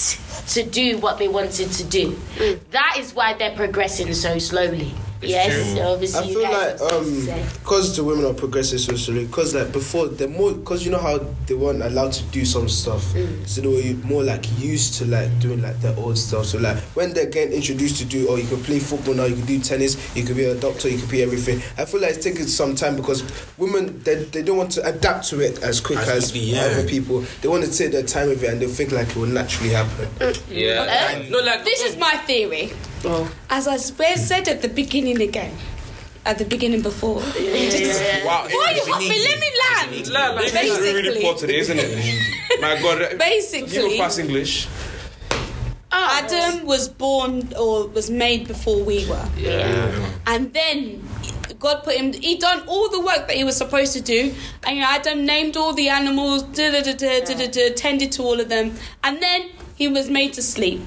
to 0.50 0.64
do 0.64 0.98
what 0.98 1.18
they 1.18 1.28
wanted 1.28 1.72
to 1.72 1.84
do. 1.84 2.12
Mm. 2.38 2.60
That 2.72 2.96
is 3.00 3.14
why 3.14 3.34
they're 3.34 3.56
progressing 3.56 4.14
so 4.14 4.38
slowly. 4.40 4.94
Yes, 5.22 5.78
I 5.78 5.82
obviously. 5.84 6.28
you 6.30 6.34
feel 6.40 6.44
like 6.44 6.80
have 6.80 6.82
um 6.82 7.26
because 7.54 7.96
the 7.96 8.04
women 8.04 8.26
are 8.26 8.34
progressive 8.34 8.80
socially 8.80 9.26
because 9.26 9.56
like 9.56 9.72
before 9.72 10.08
they're 10.08 10.28
more 10.28 10.54
because 10.54 10.86
you 10.86 10.92
know 10.92 11.00
how 11.00 11.18
they 11.48 11.54
weren't 11.54 11.82
allowed 11.82 12.12
to 12.14 12.24
do 12.26 12.46
some 12.46 12.68
stuff 12.70 13.04
Mm. 13.16 13.48
so 13.48 13.62
they 13.62 13.68
were 13.68 14.08
more 14.08 14.24
like 14.24 14.44
used 14.60 14.96
to 14.96 15.06
like 15.06 15.30
doing 15.40 15.62
like 15.62 15.80
their 15.82 15.96
old 15.98 16.18
stuff 16.18 16.46
so 16.46 16.58
like 16.58 16.78
when 16.96 17.14
they're 17.14 17.26
getting 17.30 17.54
introduced 17.54 17.98
to 17.98 18.06
do 18.06 18.28
oh 18.30 18.36
you 18.36 18.48
can 18.48 18.62
play 18.64 18.80
football 18.80 19.14
now 19.14 19.26
you 19.26 19.36
can 19.36 19.46
do 19.46 19.60
tennis 19.60 19.96
you 20.16 20.24
can 20.24 20.36
be 20.36 20.44
a 20.46 20.56
doctor 20.56 20.90
you 20.90 20.98
can 20.98 21.08
be 21.10 21.22
everything 21.24 21.62
I 21.78 21.86
feel 21.86 22.02
like 22.02 22.12
it's 22.16 22.24
taking 22.24 22.48
some 22.48 22.76
time 22.76 22.96
because 22.96 23.24
women 23.58 24.00
they, 24.04 24.16
they 24.26 24.44
don't 24.44 24.58
want 24.58 24.72
to 24.74 24.86
adapt 24.86 25.28
to 25.30 25.40
it 25.40 25.62
as 25.64 25.80
quick 25.82 26.00
As 26.00 26.10
as, 26.10 26.32
quickly, 26.32 26.52
yeah. 26.52 26.62
other 26.64 26.88
people 26.88 27.22
they 27.42 27.48
want 27.48 27.64
to 27.64 27.72
take 27.72 27.92
their 27.92 28.04
time 28.04 28.28
with 28.30 28.44
it 28.44 28.50
and 28.52 28.62
they 28.62 28.68
think 28.68 28.92
like 28.92 29.10
it 29.10 29.16
will 29.16 29.28
naturally 29.28 29.72
happen 29.74 30.08
Yeah. 30.50 30.82
Uh, 31.16 31.30
No, 31.30 31.40
like 31.40 31.64
This 31.64 31.82
is 31.84 31.96
my 31.98 32.12
theory. 32.28 32.72
Oh. 33.08 33.32
As 33.50 33.68
I 33.68 33.76
s- 33.76 33.94
said 34.28 34.48
at 34.48 34.62
the 34.62 34.68
beginning 34.70 35.22
again, 35.22 35.56
at 36.26 36.38
the 36.40 36.46
beginning 36.46 36.82
before. 36.82 37.16
Wow, 37.18 37.22
Why 38.50 38.74
you 38.76 38.92
hot 38.92 39.00
me? 39.00 39.24
Let 39.24 39.40
me 39.40 39.52
land. 39.64 40.08
La- 40.12 40.30
la- 40.34 40.42
This 40.42 40.54
is 40.56 40.80
really, 40.80 40.94
really 40.94 41.04
Basically, 41.10 41.22
poor 41.24 41.36
today, 41.36 41.58
isn't 41.60 41.78
it? 41.80 42.62
My 42.62 42.82
God, 42.82 43.02
uh, 43.02 43.10
you 43.12 43.18
basically, 43.18 43.78
don't 43.78 43.98
pass 43.98 44.18
English. 44.18 44.68
Ah. 45.92 46.24
Adam 46.24 46.66
was 46.66 46.90
born 46.90 47.54
or 47.58 47.88
was 47.88 48.10
made 48.10 48.48
before 48.48 48.82
we 48.84 49.06
were. 49.08 49.26
yeah. 49.38 49.92
And 50.28 50.52
then 50.54 51.08
God 51.60 51.84
put 51.84 51.96
him, 51.96 52.12
he 52.12 52.38
done 52.38 52.64
all 52.68 52.90
the 52.90 53.00
work 53.00 53.28
that 53.28 53.36
he 53.38 53.44
was 53.44 53.56
supposed 53.56 53.94
to 53.94 54.02
do. 54.02 54.34
And 54.66 54.76
you 54.78 54.82
know, 54.82 54.90
Adam 54.90 55.26
named 55.26 55.56
all 55.56 55.74
the 55.74 55.88
animals, 55.90 56.44
da, 56.44 56.72
da, 56.72 56.82
da, 56.82 56.94
da, 56.94 57.20
da, 57.24 57.34
da, 57.36 57.48
da, 57.48 57.74
tended 57.76 58.12
to 58.14 58.24
all 58.24 58.40
of 58.42 58.50
them. 58.50 58.76
And 59.04 59.22
then 59.22 59.50
he 59.76 59.88
was 59.88 60.10
made 60.10 60.34
to 60.34 60.42
sleep. 60.42 60.82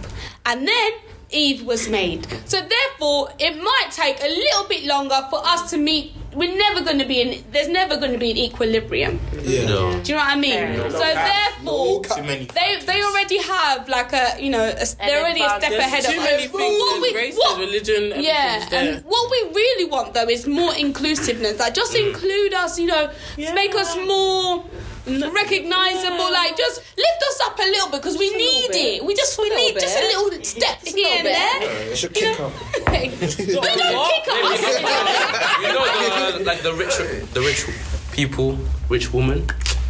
And 0.44 0.66
then 0.68 0.92
Eve 1.30 1.64
was 1.64 1.88
made. 1.88 2.26
So 2.46 2.60
therefore, 2.60 3.30
it 3.38 3.56
might 3.62 3.88
take 3.90 4.20
a 4.22 4.28
little 4.28 4.66
bit 4.68 4.84
longer 4.84 5.26
for 5.30 5.40
us 5.44 5.70
to 5.70 5.76
meet. 5.76 6.12
We're 6.34 6.54
never 6.56 6.82
going 6.84 6.98
to 6.98 7.04
be 7.06 7.20
in, 7.20 7.44
there's 7.52 7.68
never 7.68 7.96
going 7.96 8.12
to 8.12 8.18
be 8.18 8.30
an 8.30 8.36
equilibrium. 8.36 9.18
yeah 9.42 9.66
No. 9.66 10.02
Do 10.02 10.12
you 10.12 10.16
know 10.16 10.24
what 10.24 10.36
I 10.36 10.36
mean? 10.36 10.52
Fair 10.52 10.90
so 10.90 10.98
therefore, 10.98 12.04
Too 12.04 12.22
many 12.22 12.44
they 12.44 12.78
they 12.84 13.02
already 13.02 13.38
have 13.42 13.88
like 13.88 14.12
a 14.12 14.36
you 14.40 14.50
know 14.50 14.62
a, 14.62 14.84
they're 14.98 15.20
already 15.20 15.40
a 15.42 15.48
step 15.58 15.72
ahead 15.72 16.04
of 16.04 16.12
Too 16.12 16.20
us. 16.20 16.24
many 16.30 16.48
But 16.48 16.58
things. 16.58 16.78
what 16.80 17.02
we- 17.02 17.14
race, 17.14 17.36
what- 17.36 17.58
religion. 17.58 18.12
yeah, 18.22 18.68
there. 18.68 18.96
and 18.96 19.04
what 19.04 19.30
we 19.30 19.40
really 19.54 19.90
want 19.90 20.14
though 20.14 20.28
is 20.28 20.46
more 20.46 20.74
inclusiveness. 20.74 21.58
Like 21.58 21.74
just 21.74 21.92
mm. 21.94 22.06
include 22.08 22.54
us, 22.54 22.78
you 22.78 22.86
know, 22.86 23.10
make 23.36 23.74
us 23.74 23.96
more 23.96 24.64
recognizable. 25.08 26.30
Like 26.32 26.56
just 26.56 26.82
lift 26.96 27.22
us 27.30 27.40
up 27.46 27.58
a 27.58 27.62
little 27.62 27.90
bit 27.90 28.00
because 28.02 28.18
we 28.18 28.30
need 28.34 28.70
it. 28.70 29.04
We 29.04 29.14
just 29.14 29.38
we 29.38 29.48
need 29.50 29.74
just 29.74 29.96
a 29.98 30.02
little 30.02 30.44
step 30.44 30.80
Just 30.84 30.96
a 30.96 30.98
here 30.98 31.08
and 31.16 31.24
bit. 31.24 31.34
there. 31.34 31.92
It 31.92 31.96
should 31.98 32.14
kick 32.20 32.38
up. 32.40 32.52
But 32.84 32.84
don't 32.84 34.12
kick 34.12 34.28
us. 34.28 34.62
you 35.62 35.68
know 35.68 36.38
the 36.38 36.44
like 36.44 36.62
the 36.62 36.74
rich 36.74 36.96
the 37.34 37.40
rich 37.40 37.66
people, 38.12 38.58
rich 38.88 39.12
woman. 39.12 39.46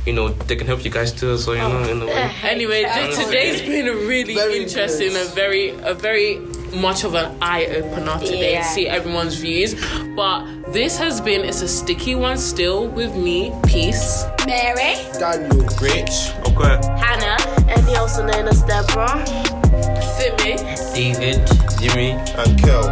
You 0.07 0.15
know 0.15 0.29
they 0.29 0.57
can 0.57 0.67
help 0.67 0.85
you 0.85 0.91
guys 0.91 1.13
too. 1.13 1.37
So 1.37 1.53
you 1.53 1.59
know 1.59 1.83
in 1.91 2.03
a 2.03 2.07
way. 2.07 2.33
Anyway, 2.43 2.83
today's 3.15 3.61
been 3.63 3.89
a 3.89 3.95
really 3.95 4.35
Very 4.35 4.63
interesting, 4.63 5.15
a 5.17 5.25
very, 5.35 5.71
a 5.83 5.93
very 5.95 6.39
much 6.75 7.05
of 7.05 7.15
an 7.15 7.37
eye 7.41 7.67
opener 7.67 8.19
today 8.19 8.53
Yeah. 8.53 8.63
to 8.63 8.69
see 8.69 8.89
everyone's 8.89 9.35
views. 9.37 9.75
But 10.17 10.45
this 10.73 10.97
has 10.99 11.21
been 11.21 11.45
it's 11.45 11.63
a 11.63 11.69
sticky 11.69 12.15
one 12.15 12.39
still 12.39 12.89
with 12.89 13.15
me. 13.15 13.53
Peace. 13.67 14.25
Mary. 14.47 14.97
Daniel. 15.19 15.67
Rich. 15.81 16.33
Okay. 16.49 16.77
Hannah, 16.99 17.37
and 17.69 17.87
he 17.89 17.97
also 17.97 18.23
known 18.27 18.49
as 18.49 18.63
Deborah. 18.63 19.25
Simi. 20.17 20.57
David. 20.95 21.47
Jimmy. 21.81 22.11
And 22.13 22.59
Kel. 22.61 22.89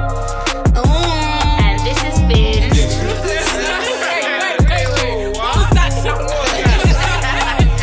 And 0.77 1.81
this 1.87 1.99
has 2.03 2.18
been. 2.29 2.72
Oh, 6.09 6.47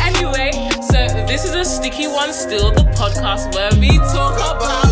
anyway, 0.00 0.50
so 0.80 1.06
this 1.26 1.44
is 1.44 1.54
a 1.54 1.64
sticky 1.64 2.06
one 2.08 2.32
still, 2.32 2.70
the 2.70 2.82
podcast 2.96 3.54
where 3.54 3.70
we 3.78 3.98
talk 4.12 4.34
about 4.38 4.62
sticky 4.62 4.83